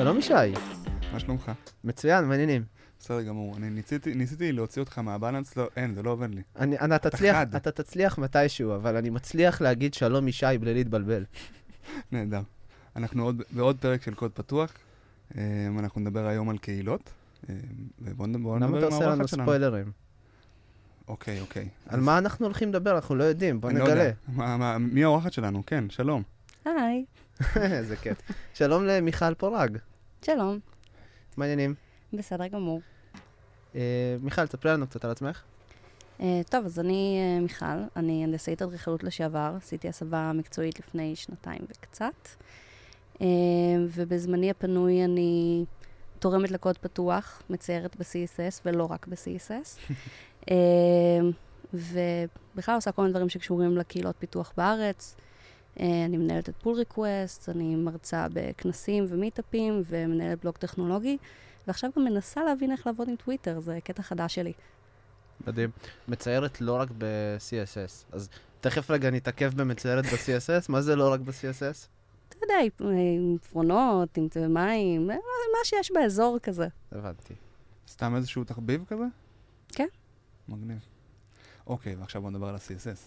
שלום 0.00 0.18
ישי. 0.18 0.32
מה 1.12 1.20
שלומך? 1.20 1.52
מצוין, 1.84 2.24
מעניינים. 2.24 2.64
בסדר 3.00 3.22
גמור. 3.22 3.56
אני 3.56 3.70
ניסיתי, 3.70 4.14
ניסיתי 4.14 4.52
להוציא 4.52 4.82
אותך 4.82 4.98
מהבלנס, 4.98 5.56
לא, 5.56 5.68
אין, 5.76 5.94
זה 5.94 6.02
לא 6.02 6.10
עובד 6.10 6.34
לי. 6.34 6.42
אני, 6.56 6.78
אני, 6.78 6.96
אתה, 6.96 7.10
תצליח, 7.10 7.36
חד. 7.36 7.54
אתה 7.54 7.70
תצליח 7.70 8.18
מתישהו, 8.18 8.74
אבל 8.74 8.96
אני 8.96 9.10
מצליח 9.10 9.60
להגיד 9.60 9.94
שלום 9.94 10.28
ישי 10.28 10.46
בלי 10.60 10.74
להתבלבל. 10.74 11.24
נהדר. 12.12 12.40
אנחנו 12.96 13.24
עוד, 13.24 13.42
בעוד 13.50 13.76
פרק 13.80 14.02
של 14.02 14.14
קוד 14.14 14.30
פתוח. 14.30 14.72
אה, 15.38 15.42
אנחנו 15.78 16.00
נדבר 16.00 16.26
היום 16.26 16.50
על 16.50 16.58
קהילות. 16.58 17.10
אה, 17.48 17.54
ובואו 17.98 18.28
נדבר 18.28 18.42
בואו 18.42 18.56
למה 18.56 18.66
נדבר 18.66 18.78
אתה 18.78 18.86
עם 18.86 18.92
עושה 18.92 19.04
לנו 19.04 19.12
האורחת 19.12 19.28
שלנו. 19.28 19.44
ספוילרים? 19.44 19.92
אוקיי, 21.08 21.40
אוקיי. 21.40 21.68
על 21.88 21.98
אז 22.00 22.04
מה 22.04 22.18
אנחנו 22.18 22.46
הולכים 22.46 22.68
לדבר? 22.68 22.94
אנחנו 22.94 23.14
לא 23.14 23.24
יודעים, 23.24 23.60
בוא 23.60 23.70
אני 23.70 23.78
לא 23.78 23.84
נגלה. 23.84 24.02
יודע. 24.02 24.14
מה, 24.28 24.56
מה, 24.56 24.78
מי 24.78 25.04
האורחת 25.04 25.32
שלנו? 25.32 25.62
כן, 25.66 25.90
שלום. 25.90 26.22
היי, 26.64 27.04
איזה 27.56 27.96
כיף. 27.96 28.18
שלום 28.54 28.84
למיכל 28.84 29.34
פורג, 29.34 29.78
שלום. 30.24 30.58
מה 31.36 31.44
העניינים? 31.44 31.74
בסדר 32.12 32.46
גמור. 32.46 32.80
אה, 33.74 34.16
מיכל, 34.20 34.46
תספרי 34.46 34.72
לנו 34.72 34.86
קצת 34.86 35.04
על 35.04 35.10
עצמך. 35.10 35.42
Uh, 36.18 36.22
טוב, 36.50 36.64
אז 36.64 36.80
אני 36.80 37.18
uh, 37.38 37.42
מיכל, 37.42 37.64
אני 37.96 38.24
הנדסאית 38.24 38.62
אדריכלות 38.62 39.04
לשעבר, 39.04 39.54
עשיתי 39.56 39.88
הסבה 39.88 40.32
מקצועית 40.34 40.78
לפני 40.78 41.16
שנתיים 41.16 41.60
וקצת. 41.70 42.28
Uh, 43.14 43.22
ובזמני 43.94 44.50
הפנוי 44.50 45.04
אני 45.04 45.64
תורמת 46.18 46.50
לקוד 46.50 46.78
פתוח, 46.78 47.42
מציירת 47.50 47.96
ב-CSS 47.96 48.60
ולא 48.64 48.84
רק 48.84 49.06
ב-CSS. 49.06 49.92
uh, 50.40 50.50
ובכלל 52.54 52.74
עושה 52.74 52.92
כל 52.92 53.02
מיני 53.02 53.12
דברים 53.12 53.28
שקשורים 53.28 53.76
לקהילות 53.76 54.16
פיתוח 54.18 54.52
בארץ. 54.56 55.16
Uh, 55.76 55.82
אני 56.04 56.16
מנהלת 56.16 56.48
את 56.48 56.54
Pull 56.62 56.74
Request, 56.76 57.48
אני 57.48 57.76
מרצה 57.76 58.26
בכנסים 58.32 59.04
ומיטאפים 59.08 59.82
ומנהלת 59.86 60.40
בלוג 60.42 60.56
טכנולוגי. 60.56 61.18
ועכשיו 61.66 61.90
גם 61.96 62.04
מנסה 62.04 62.44
להבין 62.44 62.72
איך 62.72 62.86
לעבוד 62.86 63.08
עם 63.08 63.16
טוויטר, 63.16 63.60
זה 63.60 63.78
קטע 63.84 64.02
חדש 64.02 64.34
שלי. 64.34 64.52
מדהים. 65.46 65.70
מציירת 66.08 66.60
לא 66.60 66.80
רק 66.80 66.88
ב-CSS, 66.98 68.12
אז 68.12 68.28
תכף 68.60 68.90
רגע 68.90 69.10
נתעכב 69.10 69.52
במציירת 69.56 70.04
ב-CSS, 70.04 70.66
מה 70.68 70.82
זה 70.82 70.96
לא 70.96 71.12
רק 71.12 71.20
ב-CSS? 71.20 71.86
אתה 72.28 72.36
יודע, 72.42 72.54
עם 72.80 73.36
עפרונות, 73.42 74.16
עם 74.16 74.28
צבעי 74.28 74.48
מים, 74.48 75.06
מה 75.06 75.14
מה 75.14 75.64
שיש 75.64 75.92
באזור 75.92 76.38
כזה. 76.38 76.68
הבנתי. 76.92 77.34
סתם 77.88 78.16
איזשהו 78.16 78.44
תחביב 78.44 78.84
כזה? 78.88 79.04
כן. 79.68 79.86
מגניב. 80.48 80.78
אוקיי, 81.66 81.94
ועכשיו 81.94 82.20
בואו 82.20 82.30
נדבר 82.30 82.46
על 82.46 82.54
ה-CSS. 82.54 82.98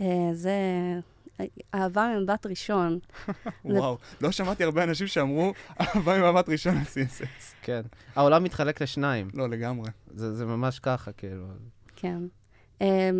אה, 0.00 0.30
זה 0.32 0.52
אהבה 1.74 2.14
ממבט 2.16 2.46
ראשון. 2.46 2.98
וואו, 3.64 3.98
לא 4.20 4.32
שמעתי 4.32 4.64
הרבה 4.64 4.84
אנשים 4.84 5.06
שאמרו, 5.06 5.52
אהבה 5.80 6.18
ממבט 6.18 6.48
ראשון 6.48 6.74
ל-CSS. 6.74 7.54
כן. 7.62 7.82
העולם 8.14 8.44
מתחלק 8.44 8.82
לשניים. 8.82 9.28
לא, 9.34 9.48
לגמרי. 9.48 9.90
זה, 10.14 10.34
זה 10.34 10.46
ממש 10.46 10.78
ככה, 10.78 11.12
כאילו. 11.12 11.46
כן. 11.96 12.18
אה, 12.82 13.10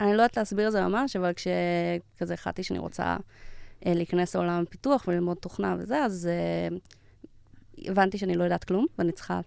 אני 0.00 0.08
לא 0.08 0.12
יודעת 0.12 0.36
להסביר 0.36 0.66
את 0.66 0.72
זה 0.72 0.80
ממש, 0.82 1.16
אבל 1.16 1.32
כשכזה 1.32 2.34
החלטתי 2.34 2.62
שאני 2.62 2.78
רוצה 2.78 3.16
אה, 3.86 3.94
להיכנס 3.94 4.36
לעולם 4.36 4.62
הפיתוח 4.62 5.04
וללמוד 5.08 5.36
תוכנה 5.36 5.76
וזה, 5.78 6.04
אז 6.04 6.28
אה, 6.32 6.76
הבנתי 7.90 8.18
שאני 8.18 8.34
לא 8.34 8.44
יודעת 8.44 8.64
כלום, 8.64 8.86
ואני 8.98 9.12
צריכה 9.12 9.40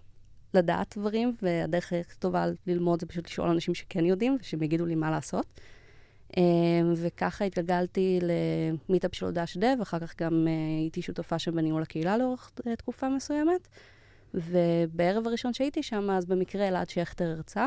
לדעת 0.54 0.98
דברים, 0.98 1.34
והדרך 1.42 1.92
הכי 1.92 2.16
טובה 2.18 2.46
ללמוד 2.66 3.00
זה 3.00 3.06
פשוט 3.06 3.26
לשאול 3.26 3.48
אנשים 3.48 3.74
שכן 3.74 4.04
יודעים, 4.04 4.36
ושהם 4.40 4.62
יגידו 4.62 4.86
לי 4.86 4.94
מה 4.94 5.10
לעשות. 5.10 5.60
אה, 6.36 6.42
וככה 6.96 7.44
התגלגלתי 7.44 8.18
למיטאפ 8.22 9.14
של 9.14 9.30
דש 9.30 9.56
דב, 9.56 9.80
אחר 9.82 9.98
כך 9.98 10.14
גם 10.20 10.46
אה, 10.48 10.80
הייתי 10.80 11.02
שותפה 11.02 11.38
שם 11.38 11.54
בניהול 11.54 11.82
הקהילה 11.82 12.16
לאורך 12.16 12.52
אה, 12.66 12.76
תקופה 12.76 13.08
מסוימת. 13.08 13.68
ובערב 14.34 15.26
הראשון 15.26 15.52
שהייתי 15.52 15.82
שם, 15.82 16.10
אז 16.10 16.26
במקרה 16.26 16.68
אלעד 16.68 16.90
שכטר 16.90 17.30
הרצה, 17.30 17.66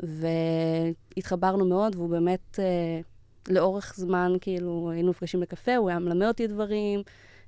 והתחברנו 0.00 1.64
מאוד, 1.64 1.96
והוא 1.96 2.10
באמת, 2.10 2.58
אה, 2.58 3.00
לאורך 3.48 3.94
זמן, 3.96 4.32
כאילו, 4.40 4.90
היינו 4.92 5.10
נפגשים 5.10 5.42
לקפה, 5.42 5.76
הוא 5.76 5.88
היה 5.88 5.98
מלמד 5.98 6.26
אותי 6.26 6.46
דברים, 6.46 7.02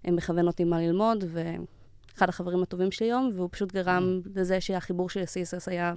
מכוון 0.05 0.47
אותי 0.47 0.65
מה 0.65 0.81
ללמוד, 0.81 1.25
ואחד 1.33 2.29
החברים 2.29 2.63
הטובים 2.63 2.91
שלי 2.91 3.07
היום, 3.07 3.31
והוא 3.35 3.49
פשוט 3.53 3.73
גרם 3.73 4.21
לזה 4.35 4.61
שהחיבור 4.61 5.09
שלי 5.09 5.23
ל-CSS 5.23 5.71
היה 5.71 5.95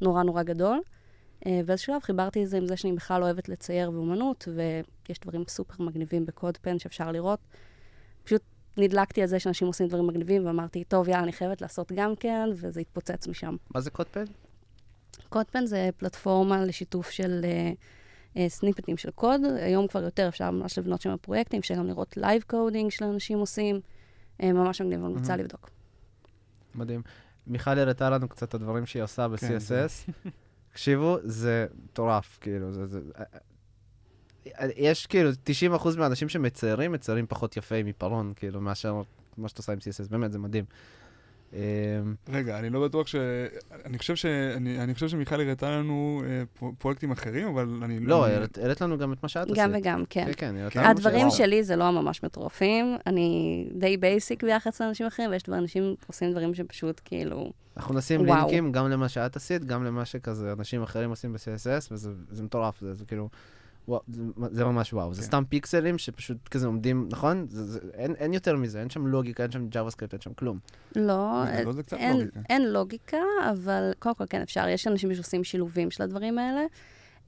נורא 0.00 0.22
נורא 0.22 0.42
גדול. 0.42 0.80
אה, 1.46 1.60
באיזשהו 1.66 1.92
שלב 1.92 2.02
חיברתי 2.02 2.44
את 2.44 2.48
זה 2.48 2.56
עם 2.56 2.66
זה 2.66 2.76
שאני 2.76 2.92
בכלל 2.92 3.20
לא 3.20 3.24
אוהבת 3.24 3.48
לצייר 3.48 3.90
ואומנות, 3.90 4.48
ויש 4.54 5.18
דברים 5.18 5.44
סופר 5.48 5.82
מגניבים 5.82 6.26
ב-CodePen 6.26 6.78
שאפשר 6.78 7.12
לראות. 7.12 7.38
פשוט 8.24 8.42
נדלקתי 8.76 9.22
על 9.22 9.28
זה 9.28 9.38
שאנשים 9.38 9.66
עושים 9.66 9.88
דברים 9.88 10.06
מגניבים, 10.06 10.46
ואמרתי, 10.46 10.84
טוב, 10.84 11.08
יאללה, 11.08 11.22
אני 11.22 11.32
חייבת 11.32 11.60
לעשות 11.60 11.92
גם 11.92 12.16
כן, 12.16 12.48
וזה 12.54 12.80
התפוצץ 12.80 13.28
משם. 13.28 13.56
מה 13.74 13.80
זה 13.80 13.90
CodePen? 13.90 14.26
CodePen 15.28 15.66
זה 15.66 15.90
פלטפורמה 15.96 16.64
לשיתוף 16.64 17.10
של 17.10 17.44
uh, 17.44 18.36
uh, 18.36 18.38
snippetים 18.48 18.96
של 18.96 19.10
קוד. 19.10 19.40
היום 19.60 19.86
כבר 19.86 20.02
יותר 20.02 20.28
אפשר 20.28 20.50
ממש 20.50 20.78
לבנות 20.78 21.00
שם 21.00 21.16
פרויקטים, 21.20 21.60
אפשר 21.60 21.74
גם 21.74 21.86
לראות 21.86 22.16
live 22.16 22.42
coding 22.42 22.90
שאנשים 22.90 23.38
עושים. 23.38 23.80
Uh, 24.40 24.44
ממש 24.44 24.80
מגניב, 24.80 25.04
אני 25.04 25.14
רוצה 25.14 25.28
מהמם. 25.28 25.40
לבדוק. 25.40 25.70
מדהים. 26.74 27.02
מיכל 27.46 27.78
הראתה 27.78 28.10
לנו 28.10 28.28
קצת 28.28 28.48
את 28.48 28.54
הדברים 28.54 28.86
שהיא 28.86 29.02
עושה 29.02 29.26
כן, 29.40 29.58
ב-CSS. 29.58 30.10
תקשיבו, 30.72 31.18
זה 31.22 31.66
מטורף, 31.84 32.38
כאילו, 32.40 32.72
זה... 32.72 32.86
זה... 32.86 33.00
יש 34.76 35.06
כאילו 35.06 35.30
90% 35.74 35.98
מהאנשים 35.98 36.28
שמציירים, 36.28 36.92
מציירים 36.92 37.26
פחות 37.26 37.56
יפה 37.56 37.74
עם 37.74 37.86
עיפרון, 37.86 38.32
כאילו, 38.36 38.60
מאשר 38.60 39.02
מה 39.36 39.48
שאתה 39.48 39.60
עושה 39.60 39.72
עם 39.72 39.78
CSS, 39.78 40.10
באמת, 40.10 40.32
זה 40.32 40.38
מדהים. 40.38 40.64
אמ, 41.54 41.58
רגע, 42.28 42.58
אני 42.58 42.70
לא 42.70 42.84
בטוח 42.84 43.06
ש... 43.06 43.14
אני 43.84 43.98
חושב, 43.98 44.14
ש... 44.16 44.26
אני, 44.26 44.78
אני 44.80 44.94
חושב 44.94 45.08
שמיכל 45.08 45.40
הראתה 45.40 45.70
לנו 45.70 46.22
אה, 46.26 46.42
פרו- 46.58 46.72
פרויקטים 46.78 47.10
אחרים, 47.12 47.48
אבל 47.48 47.80
אני... 47.82 47.98
לא, 48.00 48.26
אני... 48.26 48.34
העלית- 48.34 48.58
העלית 48.58 48.80
לנו 48.80 48.98
גם 48.98 49.12
את 49.12 49.22
מה 49.22 49.28
שאת 49.28 49.42
עשית. 49.50 49.56
גם 49.58 49.70
וגם, 49.74 50.04
כן. 50.10 50.24
כן, 50.26 50.32
כן, 50.36 50.68
כן? 50.70 50.80
הדברים 50.84 51.30
ש- 51.30 51.36
שלי 51.38 51.64
זה 51.64 51.76
לא 51.76 51.90
ממש 51.90 52.22
מטורפים, 52.22 52.96
אני 53.06 53.28
די 53.74 53.96
basic 53.96 54.42
ביחס 54.44 54.80
לאנשים 54.80 55.06
אחרים, 55.06 55.30
ויש 55.30 55.42
דבר, 55.42 55.58
אנשים 55.58 55.94
עושים 56.06 56.30
דברים 56.30 56.54
שפשוט 56.54 57.00
כאילו... 57.04 57.52
אנחנו 57.76 57.94
נשים 57.94 58.20
וואו. 58.20 58.38
לינקים 58.40 58.72
גם 58.72 58.88
למה 58.90 59.08
שאת 59.08 59.36
עשית, 59.36 59.64
גם 59.64 59.84
למה 59.84 60.04
שכזה 60.04 60.52
אנשים 60.52 60.82
אחרים 60.82 61.10
עושים 61.10 61.32
ב-CSS, 61.32 61.88
וזה 61.90 62.10
זה 62.30 62.42
מטורף, 62.42 62.80
זה, 62.80 62.94
זה 62.94 63.04
כאילו, 63.04 63.28
וואו, 63.88 64.00
זה, 64.08 64.22
זה 64.50 64.64
ממש 64.64 64.92
וואו. 64.92 65.14
זה 65.14 65.20
כן. 65.20 65.26
סתם 65.26 65.42
פיקסלים 65.48 65.98
שפשוט 65.98 66.48
כזה 66.48 66.66
עומדים, 66.66 67.08
נכון? 67.10 67.46
זה, 67.50 67.64
זה, 67.64 67.78
אין, 67.94 68.14
אין 68.14 68.32
יותר 68.32 68.56
מזה, 68.56 68.80
אין 68.80 68.90
שם 68.90 69.06
לוגיקה, 69.06 69.42
אין 69.42 69.50
שם 69.52 69.66
JavaScript, 69.72 70.12
אין 70.12 70.20
שם 70.20 70.34
כלום. 70.34 70.58
לא, 70.96 71.42
רגע, 71.46 71.64
לא, 71.64 71.72
זה 71.72 71.82
קצת 71.82 71.96
אין, 71.96 72.16
לוגיקה. 72.16 72.40
אין 72.50 72.72
לוגיקה, 72.72 73.22
אבל 73.50 73.92
קודם 73.98 74.14
כל 74.14 74.24
כן 74.30 74.42
אפשר, 74.42 74.68
יש 74.68 74.86
אנשים 74.86 75.14
שעושים 75.14 75.44
שילובים 75.44 75.90
של 75.90 76.02
הדברים 76.02 76.38
האלה, 76.38 76.62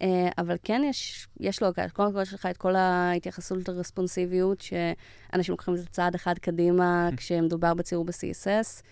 אה, 0.03 0.28
אבל 0.38 0.56
כן 0.62 0.82
יש, 0.84 1.28
יש 1.41 1.62
לוגיקה. 1.62 1.88
קודם 1.88 2.12
כל 2.12 2.22
יש 2.22 2.34
לך 2.34 2.47
את 2.47 2.56
כל 2.56 2.76
ההתייחסות 2.76 3.69
לרספונסיביות, 3.69 4.60
שאנשים 4.60 5.53
לוקחים 5.53 5.75
את 5.75 5.78
זה 5.78 5.86
צעד 5.86 6.15
אחד 6.15 6.38
קדימה 6.38 7.09
כשמדובר 7.16 7.75
בציור 7.75 8.04
ב-CSS. 8.04 8.82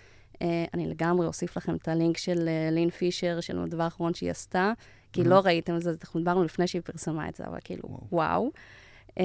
אה, 0.43 0.65
אני 0.75 0.87
לגמרי 0.87 1.27
אוסיף 1.27 1.57
לכם 1.57 1.75
את 1.75 1.89
הלינק 1.89 2.17
של 2.17 2.49
אה, 2.49 2.69
לין 2.71 2.91
פישר, 2.91 3.41
של 3.41 3.59
הדבר 3.59 3.83
האחרון 3.83 4.15
שהיא 4.15 4.31
עשתה, 4.31 4.73
כי. 5.13 5.25
לא 5.25 5.41
ראיתם 5.45 5.77
את 5.77 5.83
זה, 5.83 5.91
אנחנו 6.01 6.21
דיברנו 6.21 6.45
לפני 6.45 6.67
שהיא 6.67 6.83
פרסמה 6.83 7.29
את 7.29 7.35
זה, 7.35 7.45
אבל 7.47 7.59
כאילו, 7.65 7.99
וואו. 8.13 8.51
אה, 9.19 9.25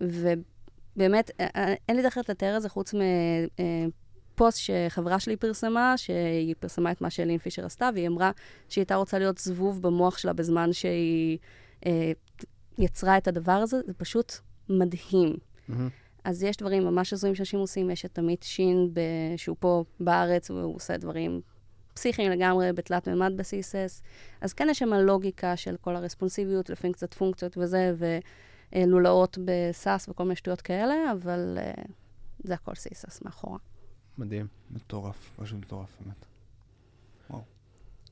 ובאמת, 0.00 1.30
אין 1.88 1.96
לי 1.96 2.02
דרך 2.02 2.18
לתאר 2.28 2.56
את 2.56 2.62
זה 2.62 2.68
חוץ 2.68 2.94
מ... 2.94 3.00
אה, 3.60 3.86
פוסט 4.34 4.58
שחברה 4.58 5.20
שלי 5.20 5.36
פרסמה, 5.36 5.94
שהיא 5.96 6.54
פרסמה 6.60 6.92
את 6.92 7.00
מה 7.00 7.10
שלין 7.10 7.38
פישר 7.38 7.66
עשתה, 7.66 7.90
והיא 7.94 8.08
אמרה 8.08 8.30
שהיא 8.68 8.82
הייתה 8.82 8.94
רוצה 8.94 9.18
להיות 9.18 9.38
זבוב 9.38 9.82
במוח 9.82 10.18
שלה 10.18 10.32
בזמן 10.32 10.72
שהיא 10.72 11.38
יצרה 12.78 13.18
את 13.18 13.28
הדבר 13.28 13.52
הזה, 13.52 13.76
זה 13.86 13.94
פשוט 13.94 14.32
מדהים. 14.68 15.36
מהמם. 15.68 16.03
אז 16.24 16.42
יש 16.42 16.56
דברים 16.56 16.84
ממש 16.84 17.12
הזויים 17.12 17.34
שאנשים 17.34 17.60
עושים, 17.60 17.90
יש 17.90 18.04
את 18.04 18.18
עמית 18.18 18.42
שין, 18.42 18.90
ב... 18.92 19.00
שהוא 19.36 19.56
פה 19.60 19.84
בארץ, 20.00 20.50
והוא 20.50 20.76
עושה 20.76 20.96
דברים 20.96 21.40
פסיכיים 21.94 22.30
לגמרי, 22.32 22.72
בתלת 22.72 23.08
מימד 23.08 23.32
ב-CSS. 23.36 24.02
אז 24.40 24.52
כן 24.52 24.66
יש 24.70 24.78
שם 24.78 24.94
לוגיקה 24.94 25.56
של 25.56 25.76
כל 25.80 25.96
הרספונסיביות, 25.96 26.70
לפעמים 26.70 26.92
קצת 26.92 27.14
פונקציות 27.14 27.58
וזה, 27.58 27.94
ולולאות 28.72 29.38
בסאס 29.44 30.08
וכל 30.08 30.22
מיני 30.22 30.36
שטויות 30.36 30.60
כאלה, 30.60 30.94
אבל 31.12 31.58
אה, 31.60 31.72
זה 32.44 32.54
הכל 32.54 32.72
CSS 32.72 33.18
מאחורה. 33.24 33.58
מדהים. 34.18 34.46
מטורף, 34.70 35.30
פשוט 35.36 35.58
מטורף, 35.58 35.96
באמת. 36.00 36.24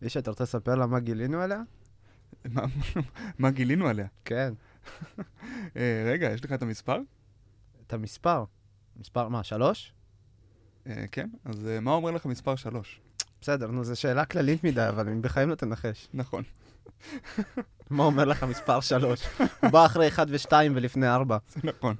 איש, 0.02 0.16
אתה 0.16 0.30
רוצה 0.30 0.44
לספר 0.44 0.74
לה 0.74 0.86
מה 0.86 1.00
גילינו 1.00 1.40
עליה? 1.40 1.62
מה- 2.44 2.64
מה 3.38 3.50
גילינו 3.50 3.86
עליה? 3.88 4.06
כן. 4.24 4.52
אה, 5.76 6.04
רגע, 6.06 6.30
יש 6.32 6.44
לך 6.44 6.52
את 6.52 6.62
המספר? 6.62 6.98
את 7.86 7.92
המספר. 7.92 8.44
מספר, 8.96 9.28
מה, 9.28 9.42
שלוש? 9.42 9.92
אה, 10.86 11.04
כן, 11.12 11.28
אז 11.44 11.66
אה, 11.66 11.80
מה 11.80 11.92
אומר 11.92 12.10
לך 12.10 12.26
מספר 12.26 12.56
שלוש? 12.56 13.00
בסדר, 13.40 13.66
נו, 13.66 13.84
זו 13.84 14.00
שאלה 14.00 14.24
כללית 14.24 14.64
מדי, 14.64 14.88
אבל 14.88 15.08
אני 15.08 15.20
בחיים 15.20 15.48
לא 15.48 15.54
תנחש. 15.54 16.08
נכון. 16.14 16.42
מה 17.90 18.04
אומר 18.04 18.24
לך 18.24 18.42
מספר 18.42 18.80
שלוש? 18.80 19.20
הוא 19.60 19.70
בא 19.70 19.86
אחרי 19.86 20.08
אחד 20.08 20.26
ושתיים 20.28 20.72
ולפני 20.76 21.08
ארבע. 21.08 21.38
זה 21.48 21.60
נכון. 21.64 21.96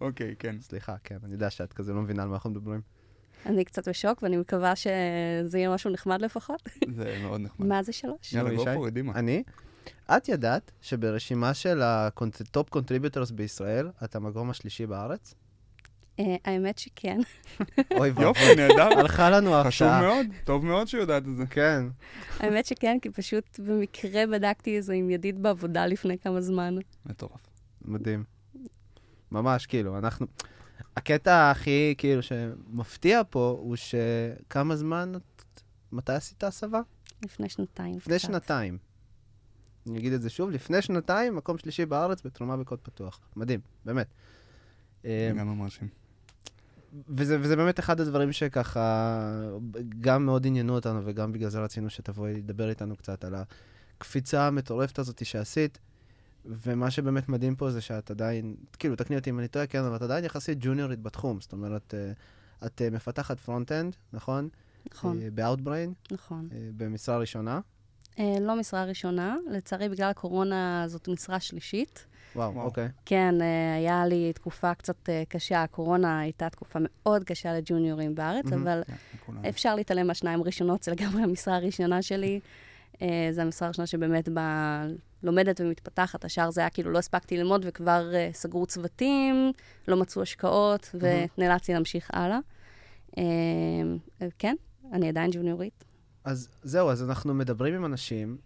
אוקיי, 0.00 0.34
כן. 0.38 0.56
סליחה, 0.60 0.96
כן, 1.04 1.18
אני 1.24 1.32
יודע 1.32 1.50
שאת 1.50 1.72
כזה 1.72 1.92
לא 1.92 2.02
מבינה 2.02 2.22
על 2.22 2.28
מה 2.28 2.34
אנחנו 2.34 2.50
מדברים. 2.50 2.80
אני 3.46 3.64
קצת 3.64 3.88
בשוק, 3.88 4.22
ואני 4.22 4.36
מקווה 4.36 4.76
שזה 4.76 5.58
יהיה 5.58 5.74
משהו 5.74 5.90
נחמד 5.90 6.22
לפחות. 6.22 6.68
זה 6.96 7.18
מאוד 7.22 7.40
נחמד. 7.40 7.66
מה 7.66 7.82
זה 7.82 7.92
שלוש? 7.92 8.32
יאללה? 8.32 8.54
גופו, 8.54 8.84
קדימה. 8.84 9.12
אני? 9.12 9.42
את 10.16 10.28
ידעת 10.28 10.70
שברשימה 10.80 11.54
של 11.54 11.80
ה 11.82 12.04
top 12.04 12.68
contributors 12.68 13.30
בישראל, 13.30 13.88
אתה 14.04 14.18
המקום 14.18 14.50
השלישי 14.50 14.86
בארץ? 14.86 15.34
אה, 16.20 16.36
האמת 16.44 16.78
שכן. 16.78 17.18
אוי 17.98 18.08
ואבוי. 18.10 18.24
יופי, 18.24 18.54
נהדר. 18.56 18.98
הלכה 18.98 19.30
לנו 19.30 19.50
חשוב 19.64 19.88
ההפתעה. 19.88 20.00
מאוד, 20.02 20.26
טוב 20.44 20.64
מאוד 20.64 20.88
שהיא 20.88 21.00
יודעת 21.00 21.22
את 21.22 21.36
זה. 21.36 21.46
כן. 21.46 21.82
האמת 22.38 22.66
שכן, 22.66 22.98
כי 23.02 23.10
פשוט 23.10 23.58
במקרה 23.60 24.26
בדקתי 24.32 24.78
את 24.78 24.82
זה 24.84 24.92
עם 24.94 25.10
ידיד 25.10 25.42
בעבודה 25.42 25.86
לפני 25.86 26.18
כמה 26.18 26.40
זמן. 26.40 26.74
מטורף. 27.06 27.46
מדהים. 27.84 28.24
ממש, 29.32 29.66
כאילו, 29.66 29.98
אנחנו... 29.98 30.26
הקטע 30.96 31.50
הכי, 31.50 31.94
כאילו, 31.98 32.22
שמפתיע 32.22 33.22
פה, 33.30 33.56
הוא 33.60 33.76
שכמה 33.76 34.76
זמן, 34.76 35.12
את- 35.16 35.62
מתי 35.92 36.12
עשית 36.12 36.44
הסבה? 36.44 36.80
לפני 37.24 37.48
שנתיים. 37.48 37.96
לפני. 37.96 38.18
שנתיים. 38.18 38.78
אני 39.86 39.98
אגיד 39.98 40.12
את 40.12 40.22
זה 40.22 40.30
שוב, 40.30 40.50
לפני 40.50 40.82
שנתיים, 40.82 41.36
מקום 41.36 41.58
שלישי 41.58 41.86
בארץ 41.86 42.22
בתרומה 42.26 42.56
בקוד 42.56 42.78
פתוח. 42.82 43.20
מדהים, 43.36 43.60
באמת. 43.84 44.06
אה, 45.04 45.30
לגמרי 45.34 45.54
מרשים. 45.54 45.88
וזה, 47.08 47.38
וזה 47.40 47.56
באמת 47.56 47.78
אחד 47.78 48.00
הדברים 48.00 48.32
שככה 48.32 49.50
גם 50.00 50.26
מאוד 50.26 50.46
עניינו 50.46 50.74
אותנו, 50.74 51.00
וגם 51.04 51.32
בגלל 51.32 51.48
זה 51.48 51.60
רצינו 51.60 51.90
שתבואי 51.90 52.34
לדבר 52.34 52.68
איתנו 52.68 52.96
קצת 52.96 53.24
על 53.24 53.34
הקפיצה 53.98 54.46
המטורפת 54.46 54.98
הזאת 54.98 55.26
שעשית. 55.26 55.78
ומה 56.46 56.90
שבאמת 56.90 57.28
מדהים 57.28 57.56
פה 57.56 57.70
זה 57.70 57.80
שאת 57.80 58.10
עדיין, 58.10 58.56
כאילו, 58.78 58.96
תקני 58.96 59.16
אותי 59.16 59.30
אם 59.30 59.38
אני 59.38 59.48
טועה, 59.48 59.66
כן, 59.66 59.84
אבל 59.84 59.96
את 59.96 60.02
עדיין 60.02 60.24
יחסית 60.24 60.58
ג'וניורית 60.60 61.02
בתחום. 61.02 61.40
זאת 61.40 61.52
אומרת, 61.52 61.94
אה, 61.94 62.12
את 62.66 62.82
אה, 62.82 62.90
מפתחת 62.90 63.40
front-end, 63.40 63.96
נכון? 64.12 64.48
נכון, 64.92 65.20
אה, 65.22 65.28
ב-Outbrain, 65.34 66.12
נכון. 66.12 66.48
אה, 66.52 66.68
במשרה 66.76 67.18
ראשונה. 67.18 67.60
אה, 68.18 68.36
לא 68.40 68.56
משרה 68.56 68.84
ראשונה, 68.84 69.36
לצערי 69.50 69.88
בגלל 69.88 70.10
הקורונה 70.10 70.84
זאת 70.86 71.08
משרה 71.08 71.40
שלישית. 71.40 72.06
וואו. 72.36 72.60
אוקיי. 72.60 72.88
כן, 73.04 73.34
אה, 73.40 73.74
היה 73.76 74.06
לי 74.06 74.32
תקופה 74.32 74.74
קצת 74.74 75.08
אה, 75.08 75.22
קשה, 75.28 75.62
הקורונה 75.62 76.18
הייתה 76.18 76.50
תקופה 76.50 76.78
מאוד 76.82 77.24
קשה 77.24 77.58
לג'וניורים 77.58 78.14
בארץ, 78.14 78.44
מהמם. 78.44 78.62
אבל 78.62 78.82
כן, 78.86 78.94
לכולנו. 79.14 79.48
אפשר 79.48 79.74
להתעלם 79.74 80.06
מהשניים 80.06 80.40
הראשונות, 80.40 80.82
זה 80.82 80.92
לגמרי 80.92 81.22
המשרה 81.22 81.56
הראשונה 81.56 82.02
שלי. 82.02 82.40
זו 83.30 83.42
המשרה 83.42 83.68
הראשונה 83.68 83.86
שבאמת 83.86 84.28
בה 84.28 84.82
לומדת 85.22 85.60
ומתפתחת. 85.60 86.24
השאר 86.24 86.50
זה 86.50 86.60
היה 86.60 86.70
כאילו, 86.70 86.90
לא 86.90 86.98
הספקתי 86.98 87.36
ללמוד 87.36 87.64
וכבר 87.68 88.12
סגרו 88.32 88.66
צוותים, 88.66 89.52
לא 89.88 89.96
מצאו 89.96 90.22
השקעות, 90.22 90.94
ונאלצתי 91.38 91.72
להמשיך 91.72 92.10
הלאה. 92.12 92.38
אה, 93.18 93.22
אה, 94.22 94.26
כן, 94.38 94.54
אני 94.92 95.08
עדיין 95.08 95.30
ג'וניורית. 95.30 95.84
אז 96.24 96.48
זהו, 96.62 96.90
אז 96.90 97.02
אנחנו 97.02 97.34
מדברים 97.34 97.74
עם 97.74 97.84
אנשים, 97.84 98.36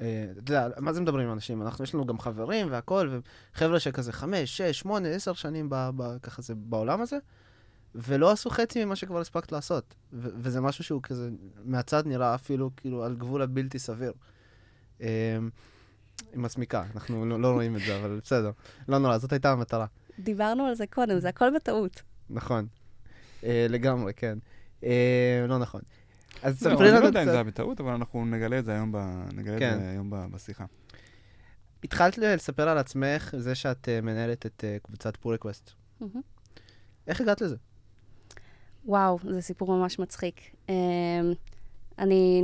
אה, 0.00 0.26
אתה 0.32 0.52
יודע, 0.52 0.68
מה 0.78 0.92
זה 0.92 1.00
מדברים 1.00 1.26
עם 1.26 1.32
אנשים? 1.32 1.62
אנחנו, 1.62 1.84
יש 1.84 1.94
לנו 1.94 2.06
גם 2.06 2.18
חברים 2.18 2.66
והכול, 2.70 3.20
וחבר'ה 3.54 3.80
שכזה 3.80 4.12
חמש, 4.12 4.56
שש, 4.56 4.78
שמונה, 4.78 5.08
עשר 5.08 5.32
שנים 5.32 5.70
ב, 5.70 5.90
ב, 5.96 6.18
ככה 6.22 6.42
זה 6.42 6.54
בעולם 6.54 7.00
הזה, 7.00 7.18
ולא 7.94 8.30
עשו 8.30 8.50
חצי 8.50 8.84
ממה 8.84 8.96
שכבר 8.96 9.20
הספקת 9.20 9.52
לעשות. 9.52 9.94
ו- 10.12 10.28
וזה 10.38 10.60
משהו 10.60 10.84
שהוא 10.84 11.02
כזה, 11.02 11.30
מהצד 11.64 12.06
נראה 12.06 12.34
אפילו 12.34 12.70
כאילו 12.76 13.04
על 13.04 13.16
גבול 13.16 13.42
הבלתי 13.42 13.78
סביר. 13.78 14.12
אה, 15.00 15.38
עם 16.32 16.44
הסמיקה, 16.44 16.84
אנחנו 16.94 17.26
לא, 17.26 17.40
לא 17.40 17.52
רואים 17.52 17.76
את 17.76 17.80
זה, 17.80 18.00
אבל 18.00 18.20
בסדר. 18.24 18.50
לא 18.88 18.98
נורא, 18.98 19.18
זאת 19.18 19.32
הייתה 19.32 19.52
המטרה. 19.52 19.86
דיברנו 20.18 20.64
על 20.66 20.74
זה 20.74 20.86
קודם, 20.86 21.18
זה 21.20 21.28
הכל 21.28 21.54
בטעות. 21.54 22.02
נכון. 22.30 22.66
אה, 23.44 23.66
לגמרי, 23.68 24.14
כן. 24.14 24.38
אה, 24.84 25.44
לא 25.48 25.58
נכון. 25.58 25.80
אז 26.42 26.58
ספרי 26.58 26.72
אני 26.72 26.80
לא 26.82 26.96
לנו 26.96 27.06
יודע 27.06 27.20
אם 27.20 27.24
זה 27.24 27.30
קצת. 27.30 27.34
היה 27.34 27.44
בטעות, 27.44 27.80
אבל 27.80 27.92
אנחנו 27.92 28.24
נגלה 28.24 28.58
את 28.58 28.64
זה 28.64 28.72
היום 28.72 28.92
ב- 28.92 29.28
נגלה 29.34 29.54
את 29.54 29.60
כן. 29.60 29.78
זה 29.78 29.90
היום 29.90 30.10
ב- 30.10 30.26
בשיחה. 30.30 30.64
התחלת 31.84 32.18
לספר 32.18 32.68
על 32.68 32.78
עצמך, 32.78 33.34
זה 33.38 33.54
שאת 33.54 33.88
uh, 33.88 34.04
מנהלת 34.04 34.46
את 34.46 34.64
uh, 34.64 34.82
קבוצת 34.86 35.16
פוריקווסט. 35.16 35.70
מהמם. 36.00 36.20
איך 37.06 37.20
הגעת 37.20 37.40
לזה? 37.40 37.56
וואו, 38.84 39.18
זה 39.30 39.40
סיפור 39.40 39.68
ממש 39.76 39.98
מצחיק. 39.98 40.40
Um, 40.66 40.70
אני, 41.98 42.42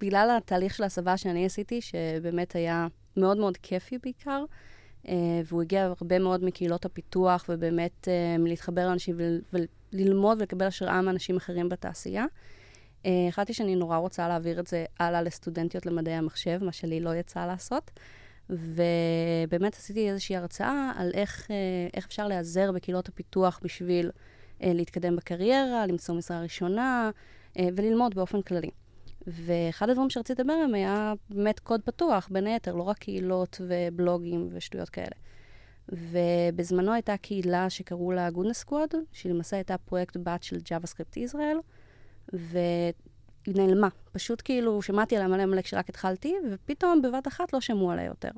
בגלל 0.00 0.30
התהליך 0.36 0.74
של 0.74 0.82
ההסבה 0.82 1.16
שאני 1.16 1.46
עשיתי, 1.46 1.80
שבאמת 1.80 2.54
היה 2.54 2.86
מאוד 3.16 3.36
מאוד 3.36 3.56
כיפי 3.56 3.98
בעיקר, 4.02 4.44
uh, 5.04 5.08
והוא 5.44 5.62
הגיע 5.62 5.84
הרבה 6.00 6.18
מאוד 6.18 6.44
מקהילות 6.44 6.84
הפיתוח, 6.84 7.44
ובאמת 7.48 8.08
uh, 8.08 8.40
להתחבר 8.48 8.86
לאנשים 8.88 9.16
ול, 9.18 9.40
וללמוד 9.92 10.38
ולקבל 10.40 10.66
השראה 10.66 11.02
מאנשים 11.02 11.36
אחרים 11.36 11.68
בתעשייה. 11.68 12.24
Uh, 12.24 12.59
החלטתי 13.04 13.54
שאני 13.54 13.76
נורא 13.76 13.96
רוצה 13.96 14.28
להעביר 14.28 14.60
את 14.60 14.66
זה 14.66 14.84
הלאה 14.98 15.22
לסטודנטיות 15.22 15.86
למדעי 15.86 16.14
המחשב, 16.14 16.64
מה 16.64 16.72
שלי 16.72 17.00
לא 17.00 17.14
יצא 17.14 17.46
לעשות. 17.46 17.90
ובאמת 18.50 19.74
עשיתי 19.74 20.10
איזושהי 20.10 20.36
הרצאה 20.36 20.92
על 20.96 21.10
איך, 21.14 21.50
אה, 21.50 21.56
איך 21.94 22.06
אפשר 22.06 22.28
להיעזר 22.28 22.72
בקהילות 22.72 23.08
הפיתוח 23.08 23.60
בשביל 23.62 24.10
אה, 24.62 24.72
להתקדם 24.72 25.16
בקריירה, 25.16 25.86
למצוא 25.86 26.14
משרה 26.14 26.40
ראשונה 26.40 27.10
אה, 27.58 27.68
וללמוד 27.76 28.14
באופן 28.14 28.42
כללי. 28.42 28.70
ואחד 29.26 29.90
הדברים 29.90 30.10
שרציתי 30.10 30.42
לדבר 30.42 30.52
עליהם 30.52 30.74
היה 30.74 31.12
באמת 31.30 31.60
קוד 31.60 31.80
פתוח, 31.82 32.28
בין 32.32 32.46
היתר, 32.46 32.74
לא 32.74 32.82
רק 32.82 32.98
קהילות 32.98 33.60
ובלוגים 33.66 34.48
ושטויות 34.52 34.88
כאלה. 34.88 35.16
ובזמנו 35.88 36.92
הייתה 36.92 37.16
קהילה 37.16 37.70
שקראו 37.70 38.12
לה 38.12 38.28
Goodness 38.28 38.68
Squad, 38.68 38.96
שהיא 39.12 39.32
למעשה 39.32 39.56
הייתה 39.56 39.78
פרויקט 39.78 40.16
בת 40.16 40.42
של 40.42 40.56
JavaScript 40.56 41.16
ישראל, 41.16 41.56
והיא 42.32 43.54
נעלמה. 43.56 43.88
פשוט 44.12 44.42
כאילו 44.44 44.82
שמעתי 44.82 45.16
עליה 45.16 45.28
מלא 45.28 45.46
מלא 45.46 45.62
כשרק 45.62 45.88
התחלתי, 45.88 46.34
ופתאום 46.50 47.02
בבת 47.02 47.28
אחת 47.28 47.52
לא 47.52 47.60
שמעו 47.60 47.90
עליה 47.90 48.04
יותר. 48.04 48.30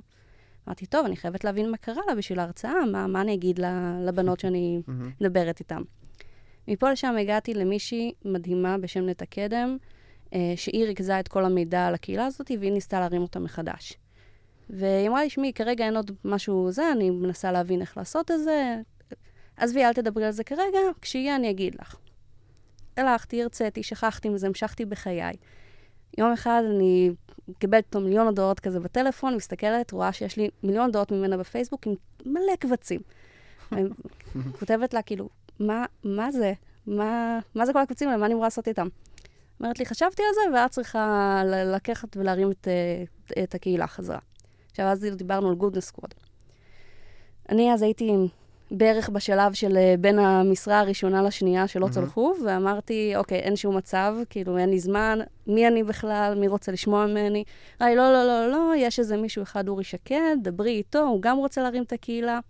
אמרתי, 0.69 0.87
טוב, 0.87 1.07
אני 1.07 1.17
חייבת 1.17 1.45
להבין 1.45 1.71
מה 1.71 1.77
קרה 1.77 2.03
לה 2.09 2.15
בשביל 2.15 2.39
ההרצאה, 2.39 2.87
מה, 2.93 3.07
מה 3.07 3.21
אני 3.21 3.35
אגיד 3.35 3.61
לבנות 4.01 4.41
שאני 4.41 4.83
מדברת 5.21 5.61
איתן. 5.61 5.83
מפה 6.69 6.93
לשם 6.93 7.15
הגעתי 7.21 7.55
למישהי 7.55 8.13
מדהימה 8.25 8.79
בשם 8.79 9.09
נטע 9.09 9.27
קדם, 9.27 9.77
אה, 10.35 10.53
שהיא 10.57 10.85
ריכזה 10.85 11.21
את 11.21 11.29
כל 11.29 11.45
המידע 11.45 11.87
על 11.87 11.95
הקהילה 11.95 12.27
הזאת, 12.27 12.51
והיא 12.61 12.73
ניסתה 12.73 13.01
להרים 13.01 13.23
אותה 13.23 13.39
מחדש. 13.39 13.99
והיא 14.71 15.09
אמרה 15.09 15.23
לי, 15.23 15.31
שמי, 15.31 15.53
כרגע 15.53 15.85
אין 15.85 15.97
עוד 15.97 16.11
משהו 16.25 16.71
זה, 16.71 16.93
אני 16.93 17.11
מנסה 17.11 17.53
להבין 17.53 17.81
איך 17.81 17.97
לעשות 17.97 18.31
את 18.31 18.45
זה. 18.45 18.77
עזבי, 19.57 19.85
אל 19.85 19.93
תדברי 19.93 20.27
על 20.27 20.33
זה 20.33 20.45
כרגע, 20.45 20.79
כשיהיה 21.01 21.37
אני 21.37 21.51
אגיד 21.51 21.75
לך. 21.81 21.97
הלכתי, 22.97 23.43
הרציתי, 23.43 23.83
שכחתי 23.83 24.29
מזה, 24.29 24.47
המשכתי 24.47 24.85
בחיי. 24.85 25.33
יום 26.19 26.33
אחד 26.33 26.63
אני 26.71 27.11
קיבלתי 27.59 27.85
אותו 27.85 28.01
מיליון 28.01 28.27
הודעות 28.27 28.61
כזה 28.61 28.81
בטלפון, 28.81 29.37
מסתכלת, 29.37 29.93
רואה 29.93 30.13
שיש 30.13 30.37
לי 30.37 30.49
מיליון 30.63 30.85
הודעות 30.87 31.13
ממנה 31.13 31.37
בפייסבוק 31.37 31.87
עם 31.87 31.95
מלא 32.27 32.57
קבצים. 32.59 33.01
כותבת 34.59 34.95
לה, 34.95 35.03
כאילו, 35.03 35.29
מה, 35.61 35.85
מה 36.05 36.31
זה? 36.33 36.53
מה, 36.87 37.39
מה 37.55 37.67
זה 37.67 37.73
כל 37.73 37.79
הקבצים 37.79 38.09
האלה? 38.09 38.21
מה 38.21 38.27
אני 38.27 38.35
אמורה 38.35 38.47
לעשות 38.47 38.69
איתם? 38.69 38.89
אומרת 39.61 39.79
לי, 39.79 39.87
חשבתי 39.87 40.23
על 40.23 40.35
זה, 40.35 40.57
ואת 40.57 40.71
צריכה 40.71 41.43
לקחת 41.47 42.17
ולהרים 42.17 42.51
את, 42.51 42.69
אה, 42.69 43.43
את 43.43 43.55
הקהילה 43.55 43.87
חזרה. 43.87 44.19
עכשיו, 44.71 44.87
אז 44.87 45.07
דיברנו 45.17 45.49
על 45.49 45.55
Goodness 45.55 45.85
Squad. 45.85 46.15
אני 47.49 47.73
אז 47.73 47.83
הייתי 47.83 48.13
בערך 48.75 49.09
בשלב 49.09 49.53
של 49.53 49.77
אה, 49.77 49.95
בין 50.01 50.19
המשרה 50.19 50.81
הראשונה 50.81 51.23
לשנייה 51.23 51.69
שלא 51.69 51.81
מהמם. 51.81 51.95
צלחו, 51.95 52.35
ואמרתי, 52.47 53.13
אוקיי, 53.17 53.39
אין 53.39 53.57
שום 53.57 53.77
מצב, 53.77 54.15
כאילו, 54.31 54.59
אין 54.59 54.71
לי 54.71 54.79
זמן, 54.79 55.19
מי 55.47 55.69
אני 55.69 55.83
בכלל, 55.83 56.35
מי 56.41 56.49
רוצה 56.49 56.73
לשמוע 56.73 57.07
ממני? 57.07 57.45
לי, 57.81 57.97
לא, 57.97 58.13
לא, 58.13 58.25
לא, 58.25 58.49
לא, 58.51 58.73
יש 58.77 58.99
איזה 58.99 59.17
מישהו 59.17 59.43
אחד, 59.43 59.69
אורי 59.69 59.85
שקד, 59.85 60.37
דברי 60.43 60.71
איתו, 60.71 61.03
הוא 61.03 61.23
גם 61.23 61.37
רוצה 61.37 61.63
להרים 61.63 61.83
את 61.83 61.93
הקהילה. 61.93 62.41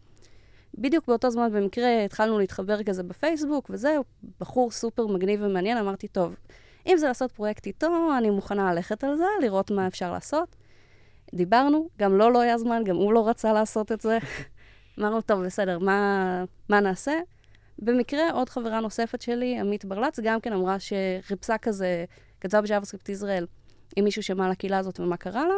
בדיוק 0.78 1.06
באותו 1.08 1.30
זמן, 1.30 1.52
במקרה, 1.52 2.04
התחלנו 2.04 2.38
להתחבר 2.38 2.82
כזה 2.82 3.02
בפייסבוק, 3.02 3.70
וזהו, 3.70 4.04
בחור 4.40 4.70
סופר 4.70 5.06
מגניב 5.06 5.40
ומעניין, 5.42 5.78
אמרתי, 5.78 6.08
טוב, 6.08 6.34
אם 6.86 6.96
זה 6.96 7.06
לעשות 7.06 7.32
פרויקט 7.32 7.66
איתו, 7.66 8.08
אני 8.18 8.30
מוכנה 8.30 8.74
ללכת 8.74 9.04
על 9.04 9.16
זה, 9.16 9.24
לראות 9.42 9.70
מה 9.70 9.86
אפשר 9.86 10.12
לעשות. 10.12 10.56
דיברנו, 11.34 11.88
גם 11.98 12.16
לו 12.16 12.30
לא 12.30 12.40
היה 12.40 12.58
זמן, 12.58 12.84
גם 12.84 12.96
הוא 12.96 13.12
לא 13.12 13.28
רצה 13.28 13.52
לעשות 13.52 13.92
את 13.92 14.00
זה. 14.00 14.18
אמרנו, 14.98 15.20
טוב, 15.20 15.44
בסדר, 15.44 15.78
מה, 15.78 16.44
מה 16.68 16.80
נעשה? 16.80 17.20
במקרה, 17.78 18.30
עוד 18.30 18.48
חברה 18.48 18.80
נוספת 18.80 19.22
שלי, 19.22 19.58
עמית 19.60 19.84
ברלץ, 19.84 20.20
גם 20.20 20.40
כן 20.40 20.52
אמרה 20.52 20.76
שחיפשה 20.78 21.58
כזה, 21.58 22.04
כתבה 22.40 22.60
ב-JavaScript 22.60 23.12
ישראל 23.12 23.46
אם 23.96 24.04
מישהו 24.04 24.22
שמע 24.22 24.44
על 24.44 24.50
הקהילה 24.50 24.78
הזאת 24.78 25.00
ומה 25.00 25.16
קרה 25.16 25.48
לה. 25.48 25.54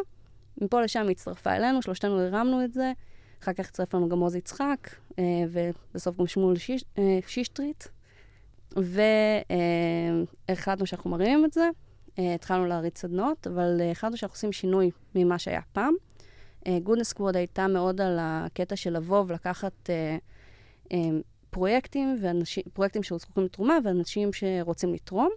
מפה 0.61 0.83
לשם 0.83 1.03
היא 1.03 1.11
הצטרפה 1.11 1.53
אלינו, 1.53 1.83
שלושתנו 1.83 2.21
הרמנו 2.21 2.65
את 2.65 2.73
זה. 2.73 2.93
אחר 3.43 3.53
כך 3.53 3.69
הצטרף 3.69 3.95
לנו 3.95 4.09
גם 4.09 4.19
עוז 4.19 4.37
יצחק, 4.37 4.91
אה, 5.19 5.25
ובסוף 5.49 6.17
גם 6.19 6.27
שמואל 6.27 6.57
שיש, 6.57 6.85
אה, 6.99 7.19
שישטריט. 7.27 7.85
והחלטנו 10.49 10.87
שאנחנו 10.87 11.11
מרימים 11.11 11.45
את 11.45 11.53
זה. 11.53 11.69
אה, 12.19 12.35
התחלנו 12.35 12.67
להריץ 12.67 12.99
סדנות, 12.99 13.47
אבל 13.47 13.81
אה, 13.81 13.91
החלטנו 13.91 14.17
שאנחנו 14.17 14.35
עושים 14.35 14.53
שינוי 14.53 14.91
ממה 15.15 15.39
שהיה 15.39 15.61
פעם. 15.73 15.95
Goodness 16.83 17.13
Squad 17.13 17.37
הייתה 17.37 17.67
מאוד 17.69 18.01
על 18.01 18.19
הקטע 18.21 18.77
של 18.77 18.97
לבוא 18.97 19.25
ולקחת 19.27 19.91
אה, 19.91 20.17
אה, 20.93 20.99
פרויקטים, 21.51 22.17
ואנשים, 22.21 22.63
פרויקטים 22.73 23.03
שזקוקים 23.03 23.45
לתרומה, 23.45 23.79
ואנשים 23.85 24.31
שרוצים 24.33 24.95
לתרום, 24.95 25.31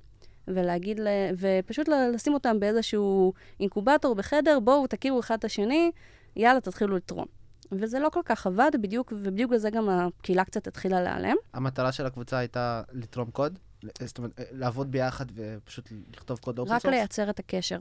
ולהגיד, 0.47 0.99
ל, 0.99 1.07
ופשוט 1.39 1.87
לשים 2.13 2.33
אותם 2.33 2.59
באיזשהו 2.59 3.33
אינקובטור 3.59 4.15
בחדר, 4.15 4.59
בואו 4.59 4.87
תכירו 4.87 5.19
אחד 5.19 5.35
את 5.37 5.45
השני, 5.45 5.91
יאללה, 6.35 6.61
תתחילו 6.61 6.95
לתרום. 6.95 7.25
וזה 7.71 7.99
לא 7.99 8.09
כל 8.09 8.21
כך 8.25 8.47
עבד, 8.47 8.71
בדיוק, 8.81 9.13
ובדיוק 9.15 9.51
בזה 9.51 9.69
גם 9.69 9.89
הקהילה 9.89 10.43
קצת 10.43 10.67
התחילה 10.67 11.01
להיעלם. 11.01 11.35
המטרה 11.53 11.91
של 11.91 12.05
הקבוצה 12.05 12.37
הייתה 12.37 12.81
לתרום 12.91 13.31
קוד? 13.31 13.59
זאת 14.03 14.17
אומרת, 14.17 14.39
לעבוד 14.51 14.91
ביחד 14.91 15.25
ופשוט 15.35 15.89
לכתוב 16.15 16.39
קוד 16.39 16.59
open 16.59 16.73
source? 16.73 16.93
לייצר 16.93 17.29
את 17.29 17.39
הקשר. 17.39 17.77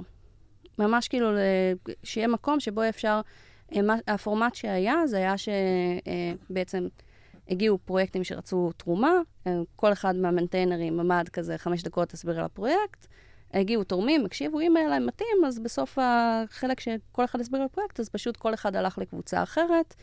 ממש 0.79 1.09
כאילו, 1.09 1.33
ל- 1.33 1.39
שיהיה 2.03 2.29
מקום 2.29 2.61
שבו 2.61 2.89
אפשר... 2.89 3.21
אה, 3.73 3.81
הפורמט 4.07 4.55
שהיה, 4.55 5.07
זה 5.07 5.17
היה 5.17 5.35
שבעצם 5.39 6.89
הגיעו 7.49 7.79
פרויקטים 7.79 8.25
שרצו 8.25 8.73
תרומה, 8.77 9.13
אה, 9.47 9.53
כל 9.77 9.93
אחד 9.93 10.17
מהמנטיינרים 10.17 11.01
עמד 11.01 11.29
כזה 11.33 11.59
חמש 11.59 11.83
דקות 11.83 12.13
להסביר 12.13 12.39
על 12.39 12.45
הפרויקט, 12.45 13.07
הגיעו 13.55 13.85
תורמים, 13.85 14.25
הקשיבו, 14.25 14.61
אם 14.61 14.77
היה 14.77 14.89
להם 14.89 15.07
מתאים, 15.07 15.45
אז 15.47 15.59
בסוף 15.59 15.99
החלק 16.03 16.81
שכל 16.81 17.25
אחד 17.25 17.41
הסביר 17.41 17.61
על 17.61 17.67
הפרויקט, 17.67 18.01
אז 18.01 18.09
פשוט 18.09 18.37
כל 18.37 18.55
אחד 18.55 18.77
הלך 18.77 18.99
לקבוצה 18.99 19.43
אחרת. 19.43 19.95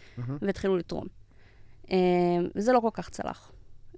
והתחילו 0.41 0.77
לתרום. 0.77 1.05
אה, 1.91 1.97
וזה 2.55 2.71
לא 2.71 2.79
כל 2.79 2.89
כך 2.93 3.09
צלח. 3.09 3.51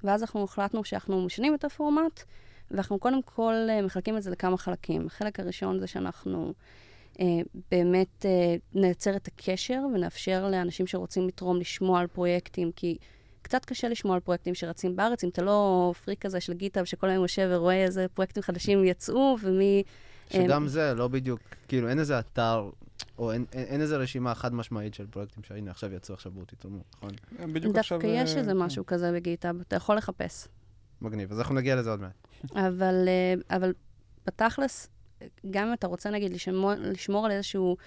ואז 0.04 0.22
אנחנו 0.22 0.44
החלטנו 0.44 0.84
שאנחנו 0.84 1.26
משנים 1.26 1.56
את 1.56 1.66
הפורמט, 1.66 2.24
ואנחנו 2.72 3.00
קודם 3.00 3.22
כל 3.22 3.54
אה, 3.70 3.82
מחלקים 3.82 4.18
את 4.18 4.24
זה 4.24 4.32
לכמה 4.32 4.58
חלקים. 4.58 5.06
החלק 5.06 5.40
הראשון 5.40 5.80
זה 5.80 5.88
שאנחנו 5.88 6.54
אה, 7.20 7.26
באמת 7.72 8.26
אה, 8.26 8.56
נייצר 8.74 9.16
את 9.16 9.28
הקשר 9.28 9.82
ונאפשר 9.94 10.50
לאנשים 10.50 10.88
שרוצים 10.88 11.28
לתרום 11.28 11.60
לשמוע 11.60 12.00
על 12.00 12.08
פרויקטים, 12.08 12.72
כי 12.76 12.98
קצת 13.42 13.66
קשה 13.66 13.90
לשמוע 13.90 14.16
על 14.16 14.20
פרויקטים 14.20 14.56
שרצים 14.56 14.96
בארץ, 14.96 15.24
אם 15.24 15.30
אתה 15.30 15.42
לא 15.42 15.94
פריק 16.04 16.22
כזה 16.22 16.40
של 16.40 16.54
GitHub 16.54 16.86
שכל 16.86 17.10
היום 17.10 17.24
יושב 17.24 17.48
ורואה 17.52 17.84
איזה 17.84 18.06
פרויקטים 18.14 18.44
חדשים 18.44 18.84
יצאו 18.84 19.38
ומי... 19.42 19.84
שגם 20.30 20.68
זה 20.68 20.94
לא 20.94 21.08
בדיוק, 21.08 21.40
כאילו 21.68 21.90
אין 21.90 22.00
איזה 22.00 22.20
אתר, 22.20 22.70
או 23.18 23.32
אין, 23.32 23.46
אין, 23.54 23.64
אין 23.64 23.82
איזה 23.82 23.98
רשימה 23.98 24.36
חד 24.36 24.54
משמעית 24.54 24.94
של 24.94 25.08
פרויקטים 25.08 25.44
שהנה 25.44 25.72
עכשיו 25.72 25.94
יצאו, 25.94 26.16
עכשיו 26.16 26.32
בואו 26.32 26.46
תתרמו, 26.46 26.80
נכון? 26.96 27.10
בדיוק 27.54 27.78
עכשיו... 27.78 28.00
דווקא 28.00 28.14
יש 28.24 28.34
אה, 28.34 28.40
איזה 28.40 28.54
משהו 28.54 28.86
כזה 28.86 29.12
ב-GitHub, 29.12 29.62
אתה 29.62 29.76
יכול 29.76 29.96
לחפש. 29.96 30.48
מגניב, 31.06 31.32
אז 31.32 31.40
אנחנו 31.40 31.56
נגיע 31.56 31.76
לזה 31.76 31.90
עוד 31.90 32.00
מעט. 32.02 32.28
אבל, 32.56 33.08
אה, 33.08 33.58
אבל 33.58 33.74
בתכלס, 34.28 34.90
גם 35.52 35.68
אם 35.68 35.74
אתה 35.74 35.88
רוצה, 35.88 36.10
נגיד, 36.10 36.34
לשמור, 36.34 36.72
לשמור 36.78 37.26
על 37.26 37.32
איזשהו 37.32 37.78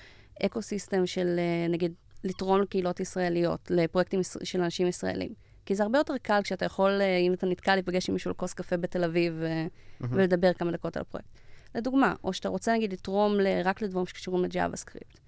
eco-system 0.47 1.07
של, 1.07 1.37
אה, 1.39 1.69
נגיד, 1.69 1.93
לתרום 2.25 2.61
לקהילות 2.61 3.01
ישראליות, 3.01 3.71
לפרויקטים 3.71 4.21
של 4.43 4.61
אנשים 4.61 4.87
ישראלים. 4.87 5.33
כי 5.67 5.75
זה 5.75 5.83
הרבה 5.83 5.99
יותר 5.99 6.15
קל 6.23 6.41
כשאתה 6.45 6.65
יכול, 6.65 6.91
אה, 7.01 7.17
אם 7.17 7.33
אתה 7.33 7.47
נתקע, 7.47 7.75
להיפגש 7.75 8.09
עם 8.09 8.13
מישהו 8.13 8.31
לכוס 8.31 8.55
קפה 8.55 8.77
בתל 8.77 9.05
אביב 9.05 9.33
מהמם. 9.33 10.17
ולדבר 10.17 10.53
כמה 10.53 10.73
דקות 10.73 10.97
על 10.97 11.01
הפרויקט. 11.01 11.29
לדוגמה, 11.75 12.15
או 12.25 12.33
שאתה 12.33 12.49
רוצה, 12.49 12.73
נגיד, 12.73 12.93
לתרום 12.93 13.35
ל- 13.35 13.61
רק 13.65 13.83
לדברים 13.83 14.07
שקשורים 14.07 14.45
לג'אווה 14.45 14.77
סקריפט. 14.77 15.19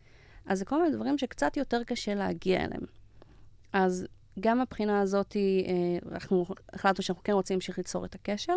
אז 0.46 0.58
זה 0.58 0.64
כל 0.64 0.82
מיני 0.82 0.96
דברים 0.96 1.18
שקצת 1.18 1.56
יותר 1.56 1.84
קשה 1.84 2.14
להגיע 2.14 2.64
אליהם. 2.64 2.82
אז 3.72 4.06
גם 4.40 4.58
מהבחינה 4.58 5.00
הזאת, 5.00 5.36
אה, 5.36 6.12
אנחנו 6.12 6.46
החלטנו 6.72 7.02
שאנחנו 7.02 7.24
כן 7.24 7.32
רוצים 7.32 7.54
להמשיך 7.54 7.78
ליצור 7.78 8.04
את 8.04 8.14
הקשר, 8.14 8.56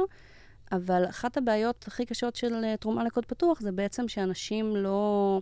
אבל 0.71 1.05
אחת 1.09 1.37
הבעיות 1.37 1.85
הכי 1.87 2.05
קשות 2.05 2.35
של 2.35 2.63
אה, 2.63 2.77
תרומה 2.77 3.03
לקוד 3.03 3.25
פתוח 3.25 3.61
זה 3.61 3.71
בעצם 3.71 4.07
שאנשים 4.07 4.75
לא... 4.75 5.41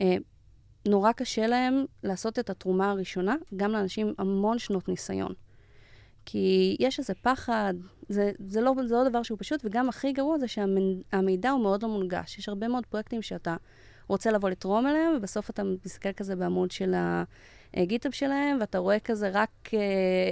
אה, 0.00 0.16
נורא 0.88 1.12
קשה 1.12 1.46
להם 1.46 1.84
לעשות 2.02 2.38
את 2.38 2.50
התרומה 2.50 2.90
הראשונה, 2.90 3.36
גם 3.56 3.72
לאנשים 3.72 4.14
המון 4.18 4.58
שנות 4.58 4.88
ניסיון. 4.88 5.32
כי 6.26 6.76
יש 6.80 6.98
איזה 6.98 7.14
פחד, 7.14 7.74
זה, 8.08 8.32
זה, 8.38 8.60
לא, 8.60 8.74
זה 8.86 8.94
לא 8.94 9.08
דבר 9.08 9.22
שהוא 9.22 9.38
פשוט, 9.38 9.60
וגם 9.64 9.88
הכי 9.88 10.12
גרוע 10.12 10.38
זה 10.38 10.48
שהמידע 10.48 11.50
הוא 11.50 11.62
מאוד 11.62 11.82
לא 11.82 11.88
מונגש. 11.88 12.38
יש 12.38 12.48
הרבה 12.48 12.68
מאוד 12.68 12.86
פרויקטים 12.86 13.22
שאתה 13.22 13.56
רוצה 14.08 14.30
לבוא 14.30 14.50
לתרום 14.50 14.86
אליהם, 14.86 15.12
ובסוף 15.16 15.50
אתה 15.50 15.62
מסתכל 15.84 16.12
כזה 16.12 16.36
בעמוד 16.36 16.70
של 16.70 16.94
הגיטאב 17.74 18.12
שלהם, 18.12 18.56
ואתה 18.60 18.78
רואה 18.78 18.98
כזה 18.98 19.30
רק 19.32 19.50
אה, 19.74 19.78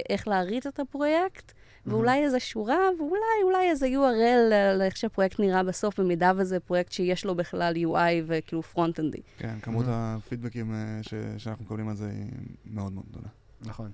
איך 0.09 0.27
להריץ 0.27 0.65
את 0.67 0.79
הפרויקט, 0.79 1.51
ואולי 1.85 2.23
איזה 2.23 2.39
שורה, 2.39 2.77
ואולי 2.99 3.15
אולי 3.43 3.69
איזה 3.69 3.87
URL 3.87 4.53
על 4.53 4.81
איך 4.81 4.97
שהפרויקט 4.97 5.39
נראה 5.39 5.63
בסוף, 5.63 5.99
במידה 5.99 6.31
וזה 6.37 6.59
פרויקט 6.59 6.91
שיש 6.91 7.25
לו 7.25 7.35
בכלל 7.35 7.73
UI 7.75 8.23
וכאילו 8.27 8.63
פרונט-אנדי. 8.63 9.21
כן, 9.37 9.59
כמות 9.61 9.85
מהמם. 9.85 10.17
הפידבקים 10.17 10.73
אה, 10.73 10.99
ש- 11.01 11.13
שאנחנו 11.43 11.65
מקבלים 11.65 11.89
על 11.89 11.95
זה 11.95 12.09
היא 12.09 12.25
מאוד 12.65 12.93
מאוד 12.93 13.05
גדולה. 13.11 13.27
נכון. 13.61 13.91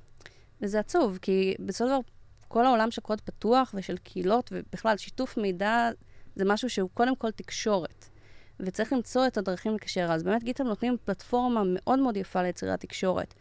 וזה 0.61 0.79
עצוב, 0.79 1.19
כי 1.21 1.55
בסופו 1.59 1.89
של 1.89 1.93
דבר, 1.95 2.01
כל 2.47 2.65
העולם 2.65 2.91
של 2.91 3.01
קוד 3.01 3.21
פתוח 3.21 3.75
ושל 3.77 3.97
קהילות, 3.97 4.49
ובכלל, 4.53 4.97
שיתוף 4.97 5.37
מידע 5.37 5.89
זה 6.35 6.43
משהו 6.45 6.69
שהוא 6.69 6.89
קודם 6.93 7.15
כל 7.15 7.31
תקשורת. 7.31 8.05
וצריך 8.59 8.93
למצוא 8.93 9.27
את 9.27 9.37
הדרכים 9.37 9.75
לקשר. 9.75 10.11
אז 10.11 10.23
באמת 10.23 10.43
גיטאב 10.43 10.67
נותנים 10.67 10.97
פלטפורמה 11.05 11.63
מאוד 11.65 11.99
מאוד 11.99 12.17
יפה 12.17 12.43
ליצירת 12.43 12.79
תקשורת. 12.79 13.33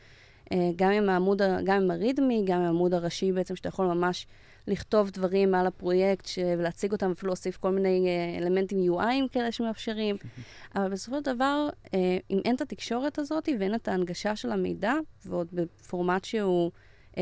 אה, 0.53 0.71
גם 0.77 0.91
עם 0.91 1.09
העמוד, 1.09 1.43
גם 1.65 1.83
עם 1.83 1.91
הרידמי, 1.91 2.43
גם 2.47 2.59
עם 2.59 2.65
העמוד 2.65 2.95
הראשי 2.95 3.33
בעצם, 3.33 3.57
שאתה 3.57 3.69
יכול 3.69 3.87
ממש 3.87 4.27
לכתוב 4.67 5.11
דברים 5.11 5.55
על 5.55 5.67
הפרויקט. 5.67 6.29
ולהציג 6.59 6.93
אותם, 6.93 7.11
אפילו 7.11 7.29
להוסיף 7.29 7.57
כל 7.57 7.71
מיני 7.71 8.07
אה, 8.07 8.39
אלמנטים 8.39 8.93
UIים 8.93 9.29
כאלה 9.33 9.53
שמאפשרים. 9.53 10.17
אבל 10.77 10.91
בסופו 10.91 11.17
של 11.17 11.23
דבר, 11.23 11.69
אה, 11.95 12.19
אם 12.31 12.41
אין 12.45 12.55
את 12.55 12.61
התקשורת 12.61 13.19
הזאת 13.19 13.49
ואין 13.61 13.75
את 13.75 13.89
ההנגשה 13.89 14.37
של 14.37 14.53
המידע, 14.53 14.95
ועוד 15.27 15.49
בפורמט 15.53 16.25
שהוא 16.25 16.71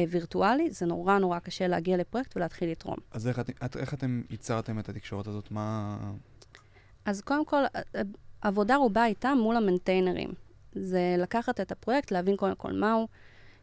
וירטואלי, 0.08 0.70
זה 0.70 0.86
נורא 0.86 1.18
נורא 1.18 1.38
קשה 1.38 1.68
להגיע 1.68 1.96
לפרויקט 1.96 2.36
ולהתחיל 2.36 2.70
לתרום. 2.70 2.96
אז 3.10 3.28
איך, 3.28 3.38
את, 3.38 3.76
איך 3.76 3.94
אתם 3.94 4.22
ייצרתם 4.30 4.78
את 4.78 4.88
התקשורת 4.88 5.26
הזאת? 5.26 5.50
מה... 5.50 5.96
אז 7.04 7.20
קודם 7.20 7.44
כל, 7.44 7.64
ה- 7.64 7.78
ה- 7.78 8.02
העבודה 8.42 8.76
רובה 8.76 9.02
הייתה 9.02 9.34
מול 9.34 9.56
המנטיינרים. 9.56 10.30
זה 10.72 11.14
לקחת 11.18 11.60
את 11.60 11.72
הפרויקט, 11.72 12.10
להבין 12.10 12.36
קודם 12.36 12.54
כל 12.54 12.72
מהו, 12.72 13.08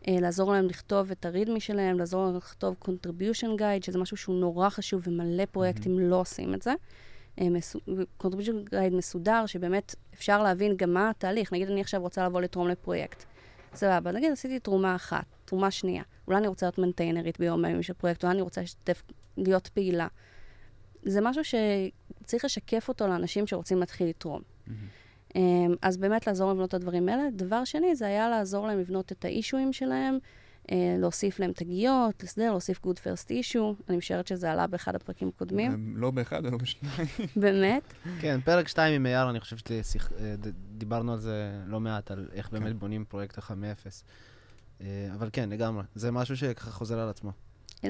אה, 0.08 0.18
לעזור 0.22 0.52
להם 0.54 0.66
לכתוב 0.66 1.12
את 1.12 1.26
הרידמי 1.26 1.60
שלהם, 1.60 2.00
לעזור 2.00 2.26
להם 2.26 2.36
לכתוב 2.36 2.76
contribution 2.86 3.60
guide, 3.60 3.86
שזה 3.86 4.00
משהו 4.00 4.18
שהוא 4.18 4.40
נורא 4.40 4.70
חשוב 4.70 5.02
ומלא 5.08 5.46
פרויקטים 5.46 6.00
לא 6.00 6.16
עושים 6.16 6.54
את 6.54 6.62
זה. 6.62 6.74
אה, 7.42 7.48
contribution 8.24 8.70
guide 8.74 8.96
מסודר, 8.96 9.46
שבאמת 9.46 9.96
אפשר 10.14 10.44
להבין 10.44 10.78
גם 10.78 10.94
מה 10.94 11.10
התהליך. 11.10 11.54
נגיד 11.54 11.70
אני 11.70 11.82
עכשיו 11.82 12.02
רוצה 12.02 12.26
לבוא 12.26 12.42
לתרום 12.42 12.68
לפרויקט. 12.68 13.24
סבבה, 13.76 14.12
נגיד 14.12 14.32
עשיתי 14.32 14.60
תרומה 14.60 14.96
אחת, 14.96 15.26
תרומה 15.46 15.72
שנייה. 15.72 16.04
אולי 16.28 16.38
אני 16.40 16.48
רוצה 16.48 16.66
להיות 16.66 16.78
מנטיינרית 16.78 17.40
ביום 17.40 17.66
הימים 17.66 17.84
של 17.84 17.94
פרויקט, 17.94 18.24
אולי 18.24 18.34
אני 18.34 18.42
רוצה 18.42 18.62
לשתף, 18.62 19.04
להיות 19.38 19.68
פעילה. 19.68 20.08
זה 21.04 21.22
משהו 21.22 21.42
שצריך 21.44 22.46
לשקף 22.46 22.88
אותו 22.88 23.08
לאנשים 23.08 23.48
שרוצים 23.48 23.80
להתחיל 23.80 24.08
לתרום. 24.08 24.42
אמ, 25.36 25.76
אז 25.82 25.98
באמת 25.98 26.28
לעזור 26.28 26.52
לבנות 26.52 26.70
את 26.70 26.74
הדברים 26.74 27.10
האלה. 27.10 27.24
דבר 27.32 27.64
שני, 27.64 27.96
זה 27.96 28.06
היה 28.06 28.30
לעזור 28.30 28.68
להם 28.68 28.80
לבנות 28.80 29.12
את 29.12 29.26
האישויים 29.26 29.74
שלהם, 29.74 30.18
אה, 30.72 30.96
להוסיף 31.00 31.40
להם 31.40 31.52
תגיות, 31.52 32.24
לסדר, 32.24 32.52
להוסיף 32.52 32.80
good 32.86 32.98
first 32.98 33.28
issue. 33.28 33.84
אני 33.90 33.98
משערת 33.98 34.28
שזה 34.28 34.52
עלה 34.52 34.68
באחד 34.68 34.96
הפרקים 34.96 35.28
הקודמים. 35.28 35.72
אה, 35.72 35.78
לא 35.96 36.12
באחד 36.12 36.46
ולא 36.46 36.58
בשניים. 36.58 37.08
באמת. 37.36 37.94
כן, 38.22 38.40
פרק 38.46 38.68
2 38.68 38.94
עם 38.94 39.06
אייר, 39.06 39.30
אני 39.30 39.40
חושב 39.40 39.58
שדיברנו 39.58 41.14
על 41.14 41.20
זה 41.20 41.52
לא 41.66 41.80
מעט, 41.80 42.12
על 42.12 42.28
איך 42.34 42.50
באמת 42.50 42.76
בונים 42.76 43.06
פרויקט 43.06 43.36
ככה 43.36 43.56
מאפס. 43.56 44.04
אה, 44.82 45.10
אבל 45.14 45.30
כן, 45.34 45.50
לגמרי. 45.50 45.84
זה 45.96 46.12
משהו 46.12 46.38
שככה 46.38 46.72
חוזר 46.72 47.00
על 47.00 47.10
עצמו. 47.10 47.32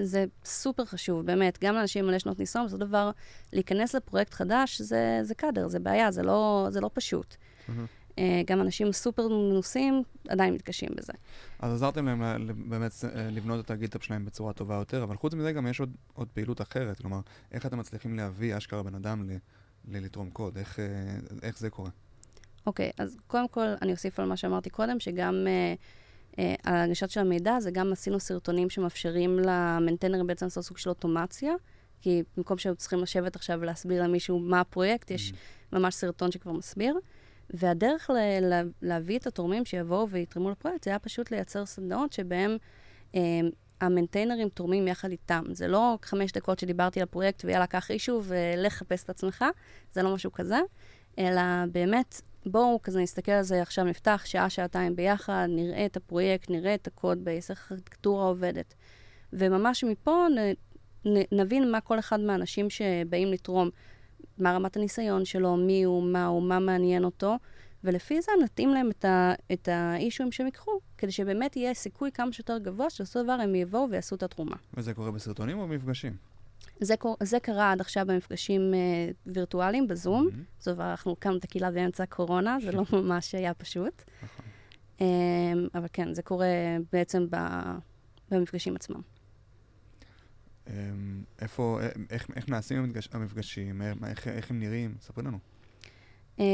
זה 0.03 0.25
סופר 0.45 0.85
חשוב, 0.85 1.25
באמת. 1.25 1.57
גם 1.63 1.75
לאנשים 1.75 2.05
מלא 2.07 2.19
שנות 2.19 2.39
ניסיון, 2.39 2.67
זה 2.67 2.77
דבר, 2.77 3.11
להיכנס 3.53 3.95
לפרויקט 3.95 4.33
חדש, 4.33 4.81
זה, 4.81 5.19
זה 5.23 5.35
קאדר, 5.35 5.67
זה 5.67 5.79
בעיה, 5.79 6.11
זה 6.11 6.23
לא, 6.23 6.67
זה 6.69 6.81
לא 6.81 6.89
פשוט. 6.93 7.35
אה, 8.19 8.41
גם 8.47 8.61
אנשים 8.61 8.91
סופר 8.91 9.27
מנוסים 9.27 10.03
עדיין 10.27 10.53
מתקשים 10.53 10.89
בזה. 10.97 11.13
אז 11.59 11.73
עזרתם 11.73 12.05
להם 12.05 12.21
באמת 12.69 12.91
אה, 13.03 13.29
לבנות 13.29 13.65
את 13.65 13.71
הגיטאפ 13.71 14.03
שלהם 14.03 14.25
בצורה 14.25 14.53
טובה 14.53 14.75
יותר, 14.75 15.03
אבל 15.03 15.15
חוץ 15.15 15.33
מזה 15.33 15.51
גם 15.51 15.67
יש 15.67 15.79
עוד, 15.79 15.91
עוד 16.13 16.27
פעילות 16.33 16.61
אחרת. 16.61 16.97
כלומר, 16.97 17.19
איך 17.51 17.65
אתם 17.65 17.79
מצליחים 17.79 18.17
להביא 18.17 18.57
אשכרה 18.57 18.83
בן 18.83 18.95
אדם 18.95 19.29
ל- 19.29 19.37
ללתרום 19.87 20.29
קוד? 20.29 20.57
איך, 20.57 20.79
אה, 20.79 20.85
איך 21.43 21.59
זה 21.59 21.69
קורה? 21.69 21.89
אוקיי, 22.65 22.91
אז 22.97 23.17
קודם 23.27 23.47
כל 23.47 23.67
אני 23.81 23.91
אוסיף 23.91 24.19
על 24.19 24.25
מה 24.25 24.37
שאמרתי 24.37 24.69
קודם, 24.69 24.99
שגם 24.99 25.45
אה, 25.47 25.73
על 26.37 26.75
ההגשת 26.75 27.09
של 27.09 27.19
המידע, 27.19 27.59
זה 27.59 27.71
גם 27.71 27.91
עשינו 27.91 28.19
סרטונים 28.19 28.69
שמאפשרים 28.69 29.39
למנטנרים 29.39 30.27
בעצם 30.27 30.45
לעשות 30.45 30.63
סוג 30.63 30.77
של 30.77 30.89
אוטומציה, 30.89 31.53
כי 32.01 32.23
במקום 32.37 32.57
שהיו 32.57 32.75
צריכים 32.75 32.99
לשבת 32.99 33.35
עכשיו 33.35 33.57
ולהסביר 33.61 34.03
למישהו 34.03 34.39
מה 34.39 34.59
הפרויקט, 34.59 35.11
יש 35.11 35.33
ממש 35.73 35.95
סרטון 35.95 36.31
שכבר 36.31 36.51
מסביר. 36.51 36.99
והדרך 37.49 38.09
ל- 38.09 38.53
ל- 38.53 38.69
להביא 38.81 39.17
את 39.17 39.27
התורמים 39.27 39.65
שיבואו 39.65 40.09
ויתרמו 40.09 40.49
לפרויקט, 40.51 40.83
זה 40.83 40.89
היה 40.91 40.99
פשוט 40.99 41.31
לייצר 41.31 41.65
סדנאות 41.65 42.13
שבהם 42.13 42.57
אה, 43.15 43.21
המנטיינרים 43.81 44.49
תורמים 44.49 44.87
יחד 44.87 45.11
איתם. 45.11 45.43
זה 45.51 45.67
לא 45.67 45.97
חמש 46.01 46.31
דקות 46.31 46.59
שדיברתי 46.59 46.99
על 46.99 47.03
הפרויקט 47.03 47.45
ויאללה, 47.45 47.67
קח 47.67 47.91
אישו 47.91 48.21
ולך 48.23 48.73
חפש 48.73 49.03
את 49.03 49.09
עצמך, 49.09 49.45
זה 49.91 50.03
לא 50.03 50.13
משהו 50.13 50.31
כזה, 50.31 50.59
אלא 51.19 51.41
באמת, 51.71 52.21
בואו 52.45 52.79
כזה 52.83 53.01
נסתכל 53.01 53.31
על 53.31 53.43
זה 53.43 53.61
עכשיו, 53.61 53.85
נפתח 53.85 54.21
שעה, 54.25 54.49
שעתיים 54.49 54.95
ביחד, 54.95 55.47
נראה 55.49 55.85
את 55.85 55.97
הפרויקט, 55.97 56.49
נראה 56.49 56.73
את 56.73 56.87
הקוד 56.87 57.25
בייס, 57.25 57.51
איך 57.51 57.71
הארכיטקטורה 57.71 58.25
עובדת. 58.25 58.73
וממש 59.33 59.83
מפה 59.83 60.25
נ, 60.35 60.37
נ, 61.09 61.21
נבין 61.31 61.71
מה 61.71 61.81
כל 61.81 61.99
אחד 61.99 62.19
מהאנשים 62.19 62.69
שבאים 62.69 63.27
לתרום, 63.27 63.69
מה 64.37 64.55
רמת 64.55 64.77
הניסיון 64.77 65.25
שלו, 65.25 65.57
מי 65.57 65.83
הוא, 65.83 66.03
מה 66.03 66.25
הוא, 66.25 66.43
מה 66.43 66.59
מעניין 66.59 67.03
אותו, 67.03 67.35
ולפי 67.83 68.21
זה 68.21 68.31
נתאים 68.43 68.69
להם 68.69 68.89
את, 68.89 69.05
את 69.53 69.67
האישויים 69.67 70.31
שהם 70.31 70.45
ייקחו, 70.45 70.71
כדי 70.97 71.11
שבאמת 71.11 71.55
יהיה 71.55 71.73
סיכוי 71.73 72.11
כמה 72.11 72.31
שיותר 72.31 72.57
גבוה 72.57 72.89
שבסופו 72.89 73.19
של 73.19 73.23
דבר 73.23 73.33
הם 73.33 73.55
יבואו 73.55 73.89
ויעשו 73.89 74.15
את 74.15 74.23
התרומה. 74.23 74.55
וזה 74.73 74.93
קורה 74.93 75.11
בסרטונים 75.11 75.59
או 75.59 75.67
במפגשים? 75.67 76.13
זה, 76.81 76.97
קור, 76.97 77.17
זה 77.23 77.39
קרה 77.39 77.71
עד 77.71 77.81
עכשיו 77.81 78.05
במפגשים 78.07 78.73
אה, 78.73 78.79
וירטואליים, 79.25 79.87
בזום. 79.87 80.25
מהמם. 80.31 80.43
זאת 80.59 80.67
אומרת, 80.67 80.89
אנחנו 80.89 81.11
הקמנו 81.11 81.37
את 81.37 81.43
הקהילה 81.43 81.71
באמצע 81.71 82.03
הקורונה, 82.03 82.57
זה 82.61 82.71
לא 82.71 82.83
ממש 83.03 83.35
היה 83.35 83.53
פשוט. 83.53 84.03
נכון. 84.23 84.45
אה, 85.01 85.05
אבל 85.79 85.87
כן, 85.93 86.13
זה 86.13 86.21
קורה 86.21 86.47
בעצם 86.93 87.27
ב, 87.29 87.35
במפגשים 88.31 88.75
עצמם. 88.75 89.01
אמ, 90.67 90.73
איפה, 91.41 91.79
אה, 91.81 91.89
איך, 92.09 92.27
איך 92.35 92.49
נעשים 92.49 92.77
המפגש, 92.77 93.09
המפגשים, 93.13 93.77
מה- 93.77 94.09
איך, 94.09 94.27
איך 94.27 94.51
הם 94.51 94.59
נראים? 94.59 94.95
ספרי 95.01 95.23
לנו. 95.23 95.37
אה, 96.39 96.45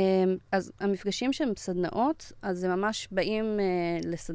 אז 0.51 0.71
המפגשים 0.79 1.33
שהם 1.33 1.49
סדנאות, 1.57 2.31
אז 2.41 2.57
זה 2.59 2.67
ממש 2.67 3.07
באים, 3.11 3.45
אה, 3.59 4.09
לסד... 4.09 4.33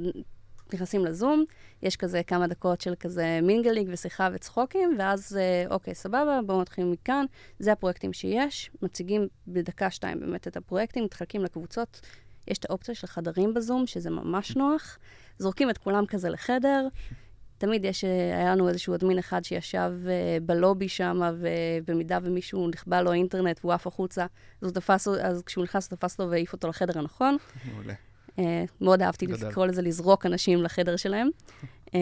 נכנסים 0.74 1.04
לזום, 1.04 1.44
יש 1.82 1.96
כזה 1.96 2.22
כמה 2.22 2.46
דקות 2.46 2.80
של 2.80 2.94
כזה 3.00 3.40
mingling 3.42 3.88
ושיחה 3.92 4.28
וצחוקים, 4.32 4.96
ואז 4.98 5.36
אה, 5.40 5.64
אוקיי, 5.70 5.94
סבבה, 5.94 6.40
בואו 6.46 6.60
נתחיל 6.60 6.84
מכאן. 6.84 7.24
זה 7.58 7.72
הפרויקטים 7.72 8.12
שיש, 8.12 8.70
מציגים 8.82 9.28
בדקה-שתיים 9.46 10.20
באמת 10.20 10.48
את 10.48 10.56
הפרויקטים, 10.56 11.04
מתחלקים 11.04 11.44
לקבוצות. 11.44 12.00
יש 12.48 12.58
את 12.58 12.64
האופציה 12.70 12.94
של 12.94 13.06
חדרים 13.06 13.54
בזום, 13.54 13.86
שזה 13.86 14.10
ממש 14.10 14.56
נוח. 14.56 14.98
זורקים 15.38 15.70
את 15.70 15.78
כולם 15.78 16.06
כזה 16.06 16.28
לחדר. 16.28 16.88
תמיד 17.58 17.84
יש, 17.84 18.04
אה, 18.04 18.38
היה 18.38 18.54
לנו 18.54 18.68
איזשהו 18.68 18.94
admin 18.94 19.18
אחד 19.18 19.44
שישב 19.44 19.92
אה, 20.08 20.38
בלובי 20.42 20.88
שם, 20.88 21.20
ובמידה 21.40 22.18
ומישהו 22.22 22.68
נכבה 22.68 23.02
לו 23.02 23.12
אינטרנט 23.12 23.60
והוא 23.64 23.72
עף 23.72 23.86
החוצה, 23.86 24.22
אז, 24.62 24.68
הוא 24.68 24.70
תפס, 24.70 25.08
אז 25.08 25.42
כשהוא 25.46 25.64
נכנס, 25.64 25.90
הוא 25.90 25.96
תפס 25.96 26.20
אותו 26.20 26.30
והעיף 26.30 26.52
אותו 26.52 26.68
לחדר 26.68 26.98
הנכון. 26.98 27.36
מעולה. 27.72 27.94
אה, 28.40 28.64
מאוד 28.80 29.02
אהבתי 29.02 29.26
גדל. 29.26 29.48
לקרוא 29.48 29.66
לזה 29.66 29.82
לזרוק 29.82 30.26
אנשים 30.26 30.62
לחדר 30.62 30.96
שלהם. 30.96 31.28
אה, 31.94 32.00